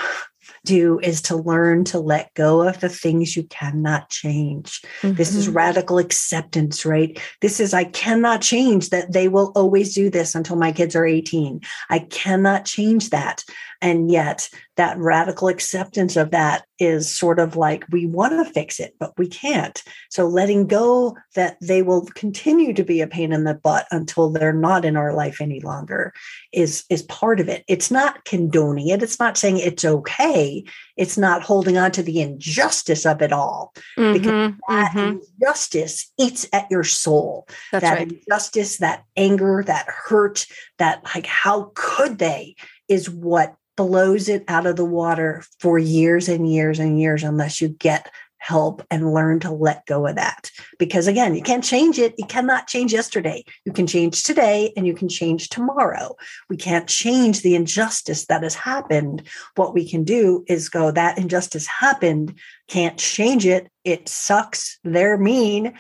do 0.66 1.00
is 1.00 1.22
to 1.24 1.36
learn 1.36 1.84
to 1.86 2.00
let 2.00 2.34
go 2.34 2.68
of 2.68 2.80
the 2.80 2.90
things 2.90 3.36
you 3.36 3.44
cannot 3.44 4.10
change. 4.10 4.82
Mm-hmm. 5.02 5.16
This 5.16 5.34
is 5.34 5.48
mm-hmm. 5.48 5.58
radical 5.58 5.98
acceptance, 5.98 6.86
right? 6.86 7.20
This 7.42 7.60
is, 7.60 7.74
I 7.74 7.86
cannot 7.86 8.42
change 8.42 8.90
that 8.90 9.12
they 9.12 9.28
will 9.28 9.52
always 9.56 9.96
do 9.96 10.10
this 10.10 10.36
until 10.36 10.58
my 10.58 10.72
kids 10.72 10.96
are 10.96 11.06
18. 11.06 11.62
I 11.90 12.00
cannot 12.00 12.66
change 12.66 13.10
that. 13.10 13.44
And 13.82 14.12
yet, 14.12 14.50
that 14.76 14.98
radical 14.98 15.48
acceptance 15.48 16.16
of 16.16 16.32
that 16.32 16.66
is 16.80 17.10
sort 17.10 17.40
of 17.40 17.56
like 17.56 17.84
we 17.92 18.06
want 18.06 18.34
to 18.34 18.54
fix 18.54 18.80
it, 18.80 18.96
but 19.00 19.14
we 19.18 19.28
can't. 19.28 19.82
So, 20.10 20.28
letting 20.28 20.68
go 20.68 21.16
that 21.36 21.58
they 21.62 21.82
will 21.82 22.06
continue 22.16 22.74
to 22.74 22.84
be 22.84 23.02
a 23.02 23.08
pain 23.08 23.34
in 23.34 23.44
the 23.44 23.54
butt 23.54 23.86
until 23.92 24.30
they're 24.30 24.54
not 24.54 24.86
in 24.86 24.96
our 24.96 25.14
life 25.14 25.42
any 25.42 25.60
longer 25.60 26.14
is, 26.54 26.86
is 26.90 27.04
part 27.04 27.40
of 27.40 27.50
it. 27.50 27.64
It's 27.68 27.92
not 27.92 28.26
condoning 28.26 28.88
it, 28.88 29.04
it's 29.04 29.20
not 29.20 29.38
saying 29.38 29.58
it's 29.58 29.86
okay. 29.86 30.64
It's 30.96 31.18
not 31.18 31.44
holding 31.44 31.78
on 31.78 31.92
to 31.92 32.02
the 32.02 32.22
injustice 32.22 33.06
of 33.06 33.22
it 33.22 33.32
all 33.32 33.74
mm-hmm, 33.98 34.14
because 34.14 34.54
that 34.68 34.92
mm-hmm. 34.94 35.20
injustice 35.40 36.12
eats 36.18 36.48
at 36.52 36.66
your 36.72 36.84
soul. 36.84 37.48
That's 37.72 37.84
that 37.84 37.98
right. 37.98 38.12
injustice, 38.12 38.78
that 38.78 39.04
anger, 39.16 39.64
that 39.68 39.86
hurt, 39.88 40.48
that 40.80 41.04
like, 41.14 41.28
how 41.28 41.72
could 41.76 42.18
they? 42.18 42.56
is 42.88 43.10
what 43.10 43.56
blows 43.78 44.28
it 44.28 44.44
out 44.50 44.66
of 44.66 44.76
the 44.76 44.86
water 44.86 45.44
for 45.60 45.80
years 45.80 46.28
and 46.28 46.52
years 46.52 46.80
and 46.80 47.00
years 47.00 47.24
unless 47.24 47.62
you 47.62 47.70
get 47.70 48.12
help 48.40 48.82
and 48.90 49.14
learn 49.14 49.40
to 49.42 49.52
let 49.52 49.86
go 49.86 50.06
of 50.08 50.16
that. 50.16 50.50
Because 50.80 51.08
again, 51.08 51.36
you 51.36 51.42
can't 51.42 51.64
change 51.64 52.00
it. 52.00 52.14
You 52.18 52.26
cannot 52.26 52.68
change 52.68 52.94
yesterday. 52.94 53.44
You 53.66 53.74
can 53.74 53.88
change 53.88 54.24
today 54.24 54.74
and 54.78 54.86
you 54.86 54.94
can 54.94 55.10
change 55.10 55.50
tomorrow. 55.50 56.16
We 56.50 56.58
can't 56.58 56.88
change 56.88 57.42
the 57.42 57.56
injustice 57.56 58.26
that 58.28 58.44
has 58.44 58.56
happened. 58.56 59.24
What 59.56 59.74
we 59.74 59.90
can 59.90 60.04
do 60.04 60.44
is 60.48 60.70
go, 60.70 60.92
that 60.92 61.18
injustice 61.18 61.68
happened, 61.68 62.38
can't 62.68 62.98
change 62.98 63.46
it. 63.46 63.70
It 63.84 64.08
sucks. 64.08 64.80
They're 64.84 65.18
mean. 65.18 65.74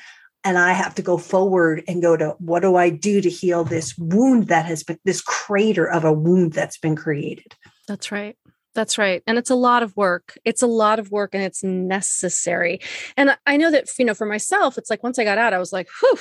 And 0.43 0.57
I 0.57 0.73
have 0.73 0.95
to 0.95 1.01
go 1.01 1.17
forward 1.17 1.83
and 1.87 2.01
go 2.01 2.15
to 2.15 2.35
what 2.39 2.61
do 2.61 2.75
I 2.75 2.89
do 2.89 3.21
to 3.21 3.29
heal 3.29 3.63
this 3.63 3.97
wound 3.97 4.47
that 4.47 4.65
has 4.65 4.83
been 4.83 4.99
this 5.03 5.21
crater 5.21 5.89
of 5.89 6.05
a 6.05 6.13
wound 6.13 6.53
that's 6.53 6.77
been 6.77 6.95
created. 6.95 7.53
That's 7.87 8.11
right. 8.11 8.35
That's 8.75 8.99
right. 8.99 9.23
And 9.25 9.39
it's 9.39 9.49
a 9.49 9.55
lot 9.55 9.81
of 9.81 9.97
work. 9.97 10.37
It's 10.45 10.61
a 10.61 10.67
lot 10.67 10.99
of 10.99 11.09
work 11.09 11.33
and 11.33 11.43
it's 11.43 11.63
necessary. 11.63 12.79
And 13.17 13.35
I 13.47 13.57
know 13.57 13.71
that, 13.71 13.87
you 13.97 14.05
know, 14.05 14.13
for 14.13 14.27
myself, 14.27 14.77
it's 14.77 14.91
like 14.91 15.01
once 15.01 15.17
I 15.17 15.23
got 15.23 15.39
out, 15.39 15.53
I 15.53 15.57
was 15.57 15.73
like, 15.73 15.87
whew, 15.99 16.19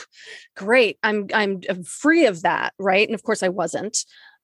great. 0.56 0.98
I'm 1.02 1.26
I'm 1.34 1.60
free 1.84 2.24
of 2.24 2.42
that. 2.42 2.72
Right. 2.78 3.06
And 3.06 3.14
of 3.14 3.22
course 3.22 3.42
I 3.42 3.50
wasn't. 3.50 3.98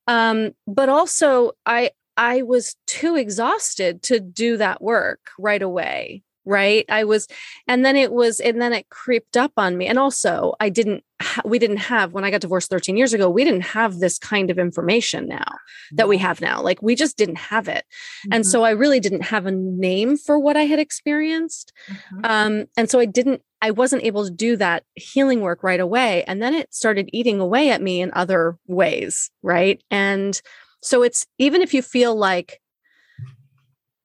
Um, 0.05 0.51
but 0.67 0.89
also 0.89 1.53
I 1.65 1.91
I 2.15 2.43
was 2.43 2.75
too 2.85 3.15
exhausted 3.15 4.03
to 4.03 4.19
do 4.19 4.57
that 4.57 4.81
work 4.81 5.31
right 5.39 5.61
away 5.61 6.21
right? 6.45 6.85
I 6.89 7.03
was 7.03 7.27
and 7.67 7.85
then 7.85 7.95
it 7.95 8.11
was 8.11 8.39
and 8.39 8.61
then 8.61 8.73
it 8.73 8.89
creeped 8.89 9.37
up 9.37 9.51
on 9.57 9.77
me. 9.77 9.87
And 9.87 9.99
also 9.99 10.53
i 10.59 10.69
didn't 10.69 11.03
ha- 11.21 11.41
we 11.45 11.59
didn't 11.59 11.77
have 11.77 12.13
when 12.13 12.23
i 12.23 12.31
got 12.31 12.41
divorced 12.41 12.69
13 12.69 12.97
years 12.97 13.13
ago 13.13 13.29
we 13.29 13.43
didn't 13.43 13.61
have 13.61 13.99
this 13.99 14.17
kind 14.17 14.49
of 14.49 14.57
information 14.57 15.27
now 15.27 15.45
that 15.93 16.07
we 16.07 16.17
have 16.17 16.41
now. 16.41 16.61
Like 16.61 16.81
we 16.81 16.95
just 16.95 17.17
didn't 17.17 17.37
have 17.37 17.67
it. 17.67 17.85
Mm-hmm. 17.85 18.33
and 18.33 18.45
so 18.45 18.63
i 18.63 18.71
really 18.71 18.99
didn't 18.99 19.23
have 19.23 19.45
a 19.45 19.51
name 19.51 20.17
for 20.17 20.39
what 20.39 20.57
i 20.57 20.63
had 20.63 20.79
experienced 20.79 21.73
mm-hmm. 21.87 22.19
um 22.23 22.65
and 22.77 22.89
so 22.89 22.99
i 22.99 23.05
didn't 23.05 23.41
i 23.61 23.71
wasn't 23.71 24.03
able 24.03 24.25
to 24.25 24.31
do 24.31 24.57
that 24.57 24.83
healing 24.95 25.41
work 25.41 25.63
right 25.63 25.79
away. 25.79 26.23
And 26.25 26.41
then 26.41 26.53
it 26.53 26.73
started 26.73 27.09
eating 27.13 27.39
away 27.39 27.69
at 27.69 27.81
me 27.81 28.01
in 28.01 28.11
other 28.13 28.57
ways 28.67 29.29
right? 29.41 29.83
And 29.91 30.41
so 30.81 31.03
it's 31.03 31.25
even 31.37 31.61
if 31.61 31.73
you 31.73 31.81
feel 31.81 32.15
like 32.15 32.59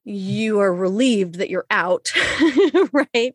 you 0.03 0.59
are 0.59 0.73
relieved 0.73 1.35
that 1.35 1.49
you're 1.49 1.65
out, 1.69 2.11
right? 2.91 3.33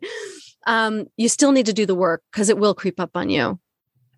Um, 0.67 1.07
you 1.17 1.29
still 1.29 1.53
need 1.53 1.67
to 1.67 1.73
do 1.73 1.87
the 1.87 1.95
work 1.95 2.23
because 2.33 2.49
it 2.49 2.59
will 2.59 2.75
creep 2.75 2.99
up 2.99 3.11
on 3.15 3.31
you. 3.31 3.59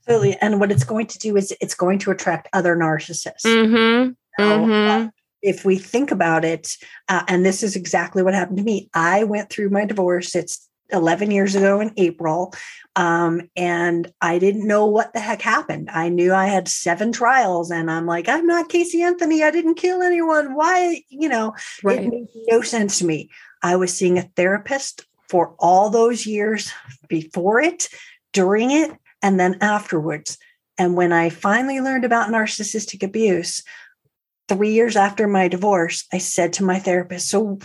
Absolutely. 0.07 0.37
And 0.41 0.61
what 0.61 0.71
it's 0.71 0.85
going 0.85 1.07
to 1.09 1.19
do 1.19 1.37
is 1.37 1.55
it's 1.61 1.75
going 1.75 1.99
to 2.01 2.13
attract 2.13 2.49
other 2.53 2.77
narcissists. 2.77 3.45
Mm-hmm. 3.45 4.11
So, 4.39 4.45
mm-hmm. 4.45 5.07
Uh, 5.07 5.11
if 5.43 5.65
we 5.65 5.79
think 5.79 6.11
about 6.11 6.45
it, 6.45 6.77
uh, 7.09 7.23
and 7.29 7.45
this 7.45 7.63
is 7.63 7.77
exactly 7.77 8.23
what 8.23 8.35
happened 8.35 8.59
to 8.59 8.65
me, 8.65 8.89
I 8.95 9.25
went 9.25 9.51
through 9.51 9.71
my 9.71 9.85
divorce. 9.85 10.35
It's 10.35 10.69
11 10.91 11.31
years 11.31 11.55
ago 11.55 11.81
in 11.81 11.93
April. 11.97 12.55
Um, 12.95 13.51
and 13.57 14.11
I 14.21 14.39
didn't 14.39 14.67
know 14.67 14.87
what 14.87 15.13
the 15.13 15.21
heck 15.21 15.43
happened. 15.43 15.91
I 15.91 16.09
knew 16.09 16.33
I 16.33 16.47
had 16.47 16.69
seven 16.69 17.13
trials, 17.13 17.71
and 17.71 17.91
I'm 17.91 18.07
like, 18.07 18.29
I'm 18.29 18.47
not 18.47 18.69
Casey 18.69 19.03
Anthony. 19.03 19.43
I 19.43 19.51
didn't 19.51 19.75
kill 19.75 20.03
anyone. 20.03 20.55
Why? 20.55 21.03
You 21.09 21.29
know, 21.29 21.55
right. 21.83 22.01
it 22.01 22.09
made 22.09 22.29
no 22.49 22.63
sense 22.63 22.99
to 22.99 23.07
me. 23.07 23.31
I 23.63 23.77
was 23.77 23.97
seeing 23.97 24.19
a 24.19 24.31
therapist 24.37 25.07
for 25.29 25.55
all 25.59 25.91
those 25.91 26.27
years 26.27 26.73
before 27.09 27.61
it, 27.61 27.89
during 28.33 28.71
it, 28.71 28.93
and 29.23 29.39
then 29.39 29.59
afterwards. 29.61 30.39
And 30.79 30.95
when 30.95 31.13
I 31.13 31.31
finally 31.31 31.81
learned 31.81 32.05
about 32.05 32.31
narcissistic 32.31 33.03
abuse, 33.03 33.63
three 34.49 34.73
years 34.73 34.97
after 34.97 35.27
my 35.27 35.49
divorce, 35.49 36.05
I 36.13 36.19
said 36.19 36.53
to 36.55 36.65
my 36.65 36.79
therapist, 36.79 37.29
So, 37.29 37.59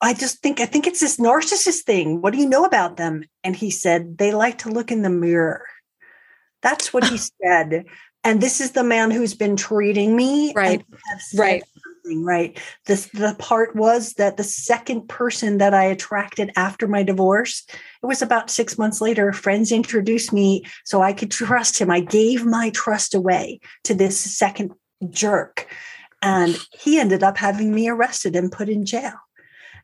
I 0.00 0.14
just 0.14 0.42
think 0.42 0.60
I 0.60 0.66
think 0.66 0.86
it's 0.86 1.00
this 1.00 1.18
narcissist 1.18 1.84
thing. 1.84 2.20
What 2.20 2.32
do 2.32 2.38
you 2.38 2.48
know 2.48 2.64
about 2.64 2.96
them? 2.96 3.24
And 3.44 3.54
he 3.54 3.70
said 3.70 4.18
they 4.18 4.32
like 4.32 4.58
to 4.58 4.70
look 4.70 4.90
in 4.90 5.02
the 5.02 5.10
mirror. 5.10 5.64
That's 6.62 6.92
what 6.92 7.04
he 7.04 7.18
said. 7.42 7.84
And 8.24 8.40
this 8.40 8.60
is 8.60 8.72
the 8.72 8.84
man 8.84 9.10
who's 9.10 9.34
been 9.34 9.56
treating 9.56 10.16
me. 10.16 10.52
Right. 10.54 10.84
Right. 11.36 11.62
Right. 12.10 12.58
This 12.86 13.06
the 13.12 13.36
part 13.38 13.76
was 13.76 14.14
that 14.14 14.36
the 14.36 14.44
second 14.44 15.08
person 15.08 15.58
that 15.58 15.74
I 15.74 15.84
attracted 15.84 16.50
after 16.56 16.88
my 16.88 17.02
divorce, 17.02 17.66
it 18.02 18.06
was 18.06 18.22
about 18.22 18.50
six 18.50 18.78
months 18.78 19.00
later. 19.00 19.32
Friends 19.32 19.70
introduced 19.70 20.32
me 20.32 20.64
so 20.84 21.02
I 21.02 21.12
could 21.12 21.30
trust 21.30 21.78
him. 21.78 21.90
I 21.90 22.00
gave 22.00 22.46
my 22.46 22.70
trust 22.70 23.14
away 23.14 23.60
to 23.84 23.94
this 23.94 24.18
second 24.18 24.72
jerk. 25.10 25.66
And 26.22 26.58
he 26.72 26.98
ended 26.98 27.22
up 27.22 27.36
having 27.36 27.74
me 27.74 27.88
arrested 27.88 28.34
and 28.34 28.50
put 28.50 28.68
in 28.68 28.86
jail 28.86 29.12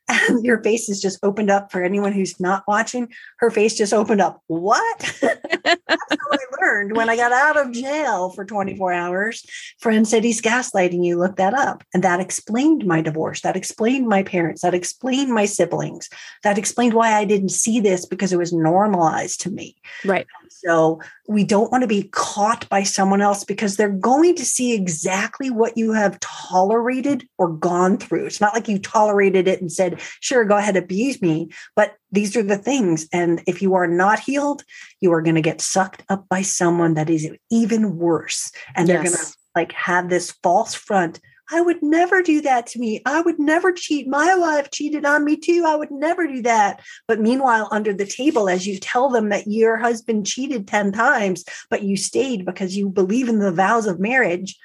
your 0.42 0.62
face 0.62 0.88
is 0.88 1.00
just 1.00 1.18
opened 1.22 1.50
up 1.50 1.72
for 1.72 1.82
anyone 1.82 2.12
who's 2.12 2.38
not 2.38 2.64
watching. 2.68 3.08
Her 3.38 3.50
face 3.50 3.74
just 3.74 3.92
opened 3.92 4.20
up. 4.20 4.42
What? 4.46 4.98
That's 5.22 5.80
how 5.86 6.16
I 6.32 6.38
learned 6.60 6.96
when 6.96 7.08
I 7.08 7.16
got 7.16 7.32
out 7.32 7.56
of 7.56 7.72
jail 7.72 8.30
for 8.30 8.44
24 8.44 8.92
hours. 8.92 9.44
Friend 9.80 10.06
said 10.06 10.24
he's 10.24 10.42
gaslighting 10.42 11.04
you. 11.04 11.18
Look 11.18 11.36
that 11.36 11.54
up. 11.54 11.84
And 11.94 12.04
that 12.04 12.20
explained 12.20 12.86
my 12.86 13.00
divorce. 13.00 13.40
That 13.40 13.56
explained 13.56 14.08
my 14.08 14.22
parents. 14.22 14.62
That 14.62 14.74
explained 14.74 15.32
my 15.32 15.46
siblings. 15.46 16.08
That 16.42 16.58
explained 16.58 16.94
why 16.94 17.14
I 17.14 17.24
didn't 17.24 17.50
see 17.50 17.80
this 17.80 18.04
because 18.04 18.32
it 18.32 18.38
was 18.38 18.52
normalized 18.52 19.40
to 19.42 19.50
me. 19.50 19.76
Right. 20.04 20.26
So 20.48 21.00
we 21.28 21.44
don't 21.44 21.70
want 21.70 21.82
to 21.82 21.88
be 21.88 22.04
caught 22.12 22.68
by 22.68 22.82
someone 22.82 23.20
else 23.20 23.44
because 23.44 23.76
they're 23.76 23.88
going 23.88 24.34
to 24.36 24.44
see 24.44 24.74
exactly 24.74 25.50
what 25.50 25.76
you 25.76 25.92
have 25.92 26.20
tolerated 26.20 27.28
or 27.38 27.48
gone 27.48 27.98
through. 27.98 28.26
It's 28.26 28.40
not 28.40 28.54
like 28.54 28.68
you 28.68 28.78
tolerated 28.78 29.48
it 29.48 29.60
and 29.60 29.70
said, 29.70 30.00
sure, 30.20 30.44
go 30.44 30.56
ahead, 30.56 30.76
abuse 30.76 31.20
me. 31.20 31.50
But 31.76 31.96
these 32.10 32.36
are 32.36 32.42
the 32.42 32.58
things. 32.58 33.08
And 33.12 33.42
if 33.46 33.62
you 33.62 33.74
are 33.74 33.86
not 33.86 34.20
healed, 34.20 34.62
you 35.00 35.12
are 35.12 35.22
going 35.22 35.34
to 35.34 35.42
get 35.42 35.60
sucked 35.60 36.02
up 36.08 36.28
by 36.28 36.42
someone 36.42 36.94
that 36.94 37.10
is 37.10 37.28
even 37.50 37.96
worse. 37.96 38.52
And 38.74 38.88
they're 38.88 39.02
going 39.02 39.16
to 39.16 39.34
like 39.54 39.72
have 39.72 40.08
this 40.08 40.32
false 40.42 40.74
front 40.74 41.20
I 41.50 41.60
would 41.60 41.82
never 41.82 42.22
do 42.22 42.40
that 42.42 42.66
to 42.68 42.78
me. 42.78 43.02
I 43.04 43.20
would 43.20 43.38
never 43.38 43.72
cheat. 43.72 44.08
My 44.08 44.34
wife 44.36 44.70
cheated 44.70 45.04
on 45.04 45.24
me 45.24 45.36
too. 45.36 45.64
I 45.66 45.76
would 45.76 45.90
never 45.90 46.26
do 46.26 46.42
that. 46.42 46.82
But 47.06 47.20
meanwhile, 47.20 47.68
under 47.70 47.92
the 47.92 48.06
table, 48.06 48.48
as 48.48 48.66
you 48.66 48.78
tell 48.78 49.10
them 49.10 49.28
that 49.28 49.46
your 49.46 49.76
husband 49.76 50.26
cheated 50.26 50.66
10 50.66 50.92
times, 50.92 51.44
but 51.68 51.82
you 51.82 51.96
stayed 51.96 52.46
because 52.46 52.76
you 52.76 52.88
believe 52.88 53.28
in 53.28 53.40
the 53.40 53.52
vows 53.52 53.86
of 53.86 54.00
marriage, 54.00 54.56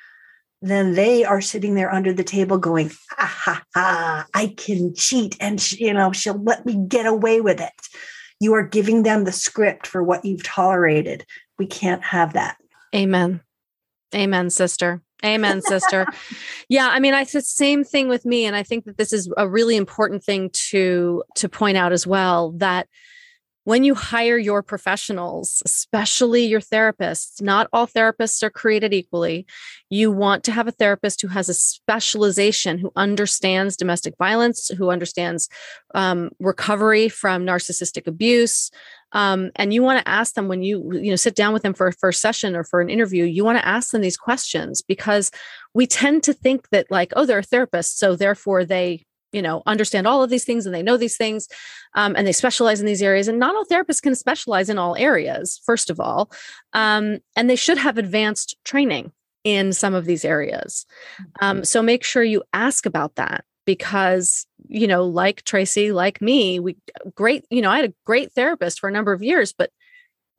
then 0.62 0.94
they 0.94 1.24
are 1.24 1.42
sitting 1.42 1.76
there 1.76 1.94
under 1.94 2.14
the 2.14 2.24
table 2.24 2.58
going, 2.58 2.92
ha 3.12 3.26
ha 3.26 3.64
ha, 3.74 4.26
I 4.34 4.54
can 4.58 4.94
cheat 4.96 5.38
and, 5.40 5.60
sh- 5.60 5.80
you 5.80 5.94
know, 5.94 6.12
she'll 6.12 6.42
let 6.42 6.66
me 6.66 6.86
get 6.88 7.06
away 7.06 7.42
with 7.42 7.62
it. 7.62 7.72
You 8.40 8.54
are 8.54 8.64
giving 8.64 9.04
them 9.04 9.26
the 9.26 9.32
script 9.32 9.86
for 9.86 10.02
what 10.02 10.24
you've 10.24 10.44
tolerated. 10.44 11.26
We 11.58 11.66
can't 11.66 12.04
have 12.04 12.34
that. 12.34 12.58
Amen. 12.96 13.42
Amen, 14.16 14.50
sister. 14.50 15.02
Amen, 15.26 15.62
sister. 15.62 16.06
yeah, 16.70 16.90
I 16.92 17.00
mean, 17.00 17.14
I 17.14 17.26
the 17.26 17.42
same 17.42 17.84
thing 17.84 18.08
with 18.08 18.26
me, 18.26 18.46
and 18.46 18.56
I 18.56 18.64
think 18.64 18.86
that 18.86 18.98
this 18.98 19.12
is 19.12 19.32
a 19.38 19.48
really 19.48 19.76
important 19.76 20.24
thing 20.24 20.50
to 20.70 21.24
to 21.36 21.50
point 21.50 21.78
out 21.78 21.92
as 21.92 22.08
well. 22.08 22.52
That 22.54 22.88
when 23.66 23.84
you 23.84 23.94
hire 23.94 24.38
your 24.38 24.64
professionals, 24.64 25.62
especially 25.66 26.46
your 26.46 26.62
therapists, 26.62 27.42
not 27.42 27.68
all 27.72 27.86
therapists 27.86 28.42
are 28.42 28.50
created 28.50 28.94
equally. 28.94 29.46
You 29.92 30.12
want 30.12 30.44
to 30.46 30.52
have 30.52 30.68
a 30.68 30.72
therapist 30.72 31.22
who 31.22 31.28
has 31.28 31.50
a 31.50 31.54
specialization, 31.54 32.80
who 32.80 32.92
understands 32.96 33.76
domestic 33.76 34.16
violence, 34.18 34.70
who 34.70 34.90
understands 34.90 35.50
um, 35.94 36.32
recovery 36.40 37.10
from 37.10 37.46
narcissistic 37.46 38.08
abuse. 38.08 38.72
Um, 39.12 39.52
and 39.56 39.74
you 39.74 39.82
want 39.82 40.00
to 40.00 40.08
ask 40.08 40.36
them 40.36 40.48
when 40.48 40.62
you 40.62 40.92
you 40.94 41.10
know 41.10 41.16
sit 41.16 41.36
down 41.36 41.54
with 41.54 41.64
them 41.64 41.74
for 41.74 41.88
a 41.88 41.94
first 41.94 42.22
session 42.22 42.56
or 42.56 42.64
for 42.64 42.80
an 42.82 42.90
interview 42.90 43.24
you 43.24 43.44
want 43.44 43.58
to 43.58 43.68
ask 43.68 43.92
them 43.92 44.02
these 44.02 44.18
questions 44.18 44.82
because 44.82 45.32
we 45.74 45.88
tend 45.88 46.24
to 46.24 46.34
think 46.34 46.70
that 46.70 46.86
like 46.92 47.12
oh 47.16 47.26
they're 47.26 47.40
a 47.40 47.44
therapist 47.44 47.98
so 47.98 48.16
therefore 48.16 48.64
they 48.66 49.04
you 49.32 49.42
know 49.42 49.62
understand 49.66 50.08
all 50.08 50.24
of 50.24 50.30
these 50.30 50.46
things 50.46 50.66
and 50.66 50.76
they 50.76 50.84
know 50.84 50.98
these 50.98 51.18
things 51.18 51.48
um, 51.96 52.16
and 52.16 52.26
they 52.28 52.32
specialize 52.32 52.80
in 52.80 52.86
these 52.86 53.02
areas. 53.02 53.28
And 53.28 53.40
not 53.40 53.56
all 53.56 53.66
therapists 53.66 54.02
can 54.02 54.16
specialize 54.16 54.70
in 54.70 54.78
all 54.78 54.96
areas 54.96 55.60
first 55.66 55.90
of 55.90 56.00
all 56.00 56.32
um, 56.74 57.20
and 57.36 57.50
they 57.50 57.56
should 57.56 57.78
have 57.78 57.98
advanced 57.98 58.56
training 58.64 59.12
in 59.44 59.72
some 59.72 59.94
of 59.94 60.06
these 60.06 60.26
areas. 60.26 60.86
Um, 61.42 61.58
Mm-hmm. 61.58 61.64
so 61.64 61.82
make 61.82 62.04
sure 62.04 62.24
you 62.24 62.44
ask 62.54 62.86
about 62.86 63.16
that 63.16 63.46
because 63.70 64.48
you 64.68 64.88
know 64.88 65.04
like 65.06 65.44
tracy 65.44 65.92
like 65.92 66.22
me 66.22 66.60
we 66.60 66.76
great 67.14 67.46
you 67.52 67.62
know 67.62 67.70
i 67.70 67.76
had 67.76 67.90
a 67.90 67.94
great 68.04 68.32
therapist 68.34 68.80
for 68.80 68.90
a 68.90 68.92
number 68.92 69.14
of 69.14 69.22
years 69.22 69.54
but 69.54 69.70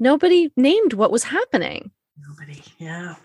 nobody 0.01 0.51
named 0.57 0.95
what 0.95 1.13
was 1.13 1.23
happening 1.23 1.93
Nobody. 2.29 2.63
Yeah. 2.79 3.17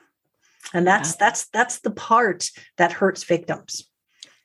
And 0.74 0.86
that's 0.86 1.16
that's 1.16 1.48
that's 1.48 1.80
the 1.80 1.92
part 1.92 2.50
that 2.78 2.92
hurts 2.92 3.24
victims. 3.24 3.88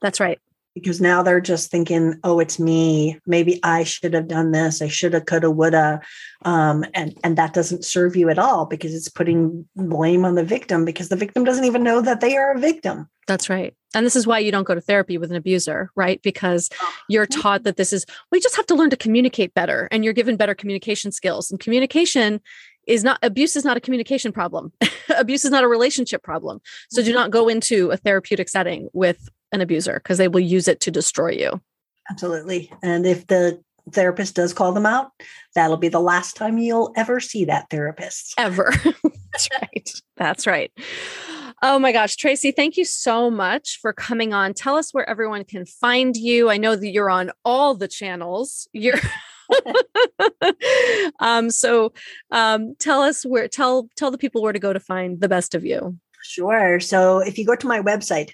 that's 0.01 0.21
right 0.21 0.39
because 0.75 1.01
now 1.01 1.21
they're 1.21 1.41
just 1.41 1.69
thinking, 1.71 2.15
oh, 2.23 2.39
it's 2.39 2.61
me. 2.61 3.19
Maybe 3.27 3.59
I 3.65 3.83
should 3.83 4.15
have 4.15 4.29
done 4.29 4.53
this. 4.53 4.81
I 4.81 4.87
should 4.87 5.15
have, 5.15 5.27
could 5.27 5.43
have, 5.43 5.57
would 5.57 5.73
have. 5.73 6.01
Um, 6.45 6.85
and, 6.95 7.19
and 7.25 7.37
that 7.37 7.53
doesn't 7.55 7.85
serve 7.85 8.15
you 8.15 8.29
at 8.29 8.39
all 8.39 8.67
because 8.67 8.95
it's 8.95 9.09
putting 9.09 9.69
blame 9.75 10.25
on 10.25 10.37
the 10.37 10.45
victim 10.45 10.85
because 10.85 11.09
the 11.09 11.17
victim 11.17 11.43
doesn't 11.43 11.65
even 11.65 11.83
know 11.83 12.01
that 12.01 12.21
they 12.21 12.37
are 12.37 12.53
a 12.53 12.61
victim. 12.61 13.09
That's 13.27 13.51
right. 13.51 13.75
And 13.95 14.07
this 14.07 14.17
is 14.17 14.27
why 14.27 14.39
you 14.39 14.53
don't 14.53 14.67
go 14.67 14.75
to 14.75 14.81
therapy 14.81 15.19
with 15.19 15.31
an 15.31 15.37
abuser, 15.37 15.91
right? 15.97 16.21
Because 16.23 16.71
you're 17.09 17.27
oh, 17.31 17.41
taught 17.41 17.65
that 17.65 17.77
this 17.77 17.93
is, 17.93 18.07
we 18.31 18.41
just 18.41 18.57
have 18.57 18.67
to 18.67 18.75
learn 18.75 18.91
to 18.91 18.97
communicate 18.97 19.55
better 19.55 19.89
and 19.91 20.05
you're 20.05 20.13
given 20.13 20.37
better 20.37 20.55
communication 20.55 21.13
skills. 21.13 21.51
And 21.51 21.59
communication 21.59 22.41
is 22.87 23.05
not, 23.05 23.19
abuse 23.23 23.57
is 23.57 23.65
not 23.65 23.77
a 23.77 23.81
communication 23.81 24.33
problem. 24.33 24.73
abuse 25.17 25.45
is 25.45 25.51
not 25.51 25.65
a 25.65 25.69
relationship 25.69 26.23
problem. 26.23 26.61
So 26.91 27.03
do 27.03 27.11
mm-hmm. 27.11 27.17
not 27.17 27.31
go 27.31 27.49
into 27.49 27.91
a 27.91 27.97
therapeutic 27.97 28.49
setting 28.49 28.89
with 28.93 29.29
an 29.53 29.61
abuser 29.61 29.95
because 29.95 30.19
they 30.19 30.29
will 30.29 30.41
use 30.41 30.69
it 30.69 30.81
to 30.81 30.91
destroy 30.91 31.31
you. 31.31 31.61
Absolutely. 32.09 32.73
And 32.83 33.07
if 33.07 33.27
the 33.27 33.63
therapist 33.93 34.37
does 34.37 34.53
call 34.53 34.73
them 34.73 34.87
out, 34.87 35.11
that'll 35.55 35.77
be 35.77 35.89
the 35.89 36.01
last 36.01 36.37
time 36.37 36.59
you'll 36.59 36.93
ever 36.97 37.21
see 37.21 37.45
that 37.47 37.69
therapist. 37.71 38.35
Ever. 38.39 38.73
That's 39.33 39.49
right. 39.61 39.91
That's 40.17 40.47
right. 40.47 40.73
Oh 41.63 41.79
my 41.79 41.93
gosh, 41.93 42.17
Tracy, 42.17 42.53
thank 42.53 42.79
you 42.79 42.87
so 42.87 43.31
much 43.31 43.79
for 43.81 43.93
coming 43.93 44.33
on. 44.33 44.55
Tell 44.55 44.77
us 44.77 44.95
where 44.95 45.09
everyone 45.09 45.45
can 45.45 45.67
find 45.67 46.17
you. 46.17 46.49
I 46.49 46.57
know 46.57 46.75
that 46.75 46.89
you're 46.89 47.11
on 47.11 47.33
all 47.45 47.75
the 47.75 47.89
channels. 47.89 48.67
You're 48.73 48.99
um 51.21 51.51
so 51.51 51.93
um 52.31 52.75
tell 52.79 53.03
us 53.03 53.25
where 53.25 53.49
tell 53.49 53.89
tell 53.97 54.11
the 54.11 54.17
people 54.17 54.43
where 54.43 54.53
to 54.53 54.59
go 54.59 54.73
to 54.73 54.81
find 54.81 55.21
the 55.21 55.29
best 55.29 55.55
of 55.55 55.65
you. 55.65 55.99
Sure. 56.23 56.81
So 56.81 57.19
if 57.19 57.37
you 57.37 57.45
go 57.45 57.57
to 57.57 57.67
my 57.67 57.81
website, 57.81 58.33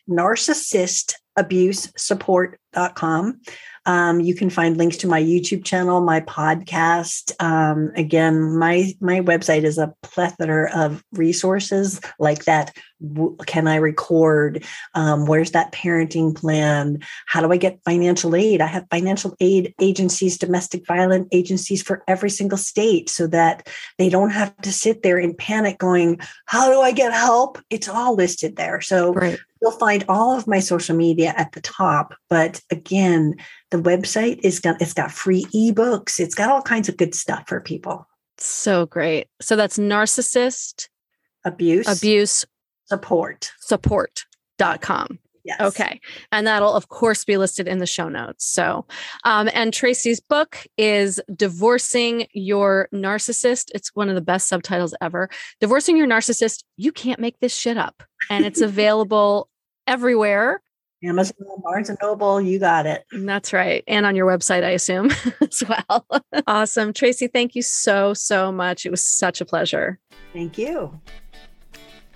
narcissistabusesupport.com, 1.36 3.40
um, 3.86 4.20
you 4.20 4.34
can 4.34 4.50
find 4.50 4.76
links 4.76 4.96
to 4.98 5.06
my 5.06 5.22
YouTube 5.22 5.64
channel, 5.64 6.00
my 6.00 6.20
podcast. 6.20 7.32
Um, 7.40 7.92
again, 7.94 8.58
my 8.58 8.92
my 9.00 9.20
website 9.20 9.62
is 9.62 9.78
a 9.78 9.94
plethora 10.02 10.76
of 10.76 11.04
resources 11.12 12.00
like 12.18 12.46
that. 12.46 12.76
Can 13.46 13.68
I 13.68 13.76
record? 13.76 14.64
Um, 14.94 15.26
where's 15.26 15.52
that 15.52 15.70
parenting 15.70 16.34
plan? 16.34 16.98
How 17.26 17.40
do 17.40 17.52
I 17.52 17.58
get 17.58 17.78
financial 17.84 18.34
aid? 18.34 18.60
I 18.60 18.66
have 18.66 18.86
financial 18.90 19.36
aid 19.38 19.72
agencies, 19.80 20.36
domestic 20.36 20.84
violence 20.84 21.28
agencies 21.30 21.80
for 21.80 22.02
every 22.08 22.30
single 22.30 22.58
state, 22.58 23.08
so 23.08 23.28
that 23.28 23.68
they 23.98 24.08
don't 24.08 24.30
have 24.30 24.56
to 24.62 24.72
sit 24.72 25.04
there 25.04 25.18
in 25.18 25.32
panic, 25.32 25.78
going, 25.78 26.18
"How 26.46 26.72
do 26.72 26.80
I 26.80 26.90
get 26.90 27.12
help?" 27.12 27.60
It's 27.70 27.88
all 27.88 28.16
listed 28.16 28.56
there. 28.56 28.80
So 28.80 29.12
Right. 29.12 29.38
You'll 29.60 29.72
find 29.72 30.04
all 30.08 30.36
of 30.36 30.46
my 30.46 30.60
social 30.60 30.96
media 30.96 31.32
at 31.36 31.52
the 31.52 31.60
top, 31.60 32.14
but 32.28 32.60
again, 32.70 33.34
the 33.70 33.78
website 33.78 34.40
is 34.42 34.60
got 34.60 34.80
it's 34.82 34.92
got 34.92 35.10
free 35.10 35.44
ebooks. 35.46 36.20
It's 36.20 36.34
got 36.34 36.50
all 36.50 36.62
kinds 36.62 36.88
of 36.88 36.96
good 36.96 37.14
stuff 37.14 37.44
for 37.46 37.60
people. 37.60 38.06
So 38.38 38.86
great. 38.86 39.28
So 39.40 39.56
that's 39.56 39.78
narcissist 39.78 40.88
Abuse, 41.44 41.86
abuse 41.86 42.44
support. 42.86 43.52
support.com. 43.60 45.18
Yes. 45.46 45.60
Okay. 45.60 46.00
And 46.32 46.46
that'll, 46.46 46.72
of 46.72 46.88
course, 46.88 47.24
be 47.24 47.36
listed 47.36 47.68
in 47.68 47.78
the 47.78 47.86
show 47.86 48.08
notes. 48.08 48.44
So, 48.44 48.84
um, 49.24 49.48
and 49.54 49.72
Tracy's 49.72 50.18
book 50.18 50.58
is 50.76 51.20
Divorcing 51.34 52.26
Your 52.32 52.88
Narcissist. 52.92 53.70
It's 53.72 53.94
one 53.94 54.08
of 54.08 54.16
the 54.16 54.20
best 54.20 54.48
subtitles 54.48 54.94
ever. 55.00 55.28
Divorcing 55.60 55.96
Your 55.96 56.08
Narcissist. 56.08 56.64
You 56.76 56.90
can't 56.90 57.20
make 57.20 57.38
this 57.38 57.54
shit 57.54 57.78
up. 57.78 58.02
And 58.28 58.44
it's 58.44 58.60
available 58.62 59.48
everywhere. 59.86 60.62
Amazon, 61.04 61.36
Barnes 61.62 61.90
and 61.90 61.98
Noble, 62.02 62.40
you 62.40 62.58
got 62.58 62.86
it. 62.86 63.04
That's 63.12 63.52
right. 63.52 63.84
And 63.86 64.06
on 64.06 64.16
your 64.16 64.26
website, 64.26 64.64
I 64.64 64.70
assume 64.70 65.10
as 65.40 65.62
well. 65.68 66.06
awesome. 66.46 66.92
Tracy, 66.92 67.28
thank 67.28 67.54
you 67.54 67.62
so, 67.62 68.14
so 68.14 68.50
much. 68.50 68.84
It 68.84 68.90
was 68.90 69.04
such 69.04 69.40
a 69.40 69.44
pleasure. 69.44 70.00
Thank 70.32 70.58
you. 70.58 70.98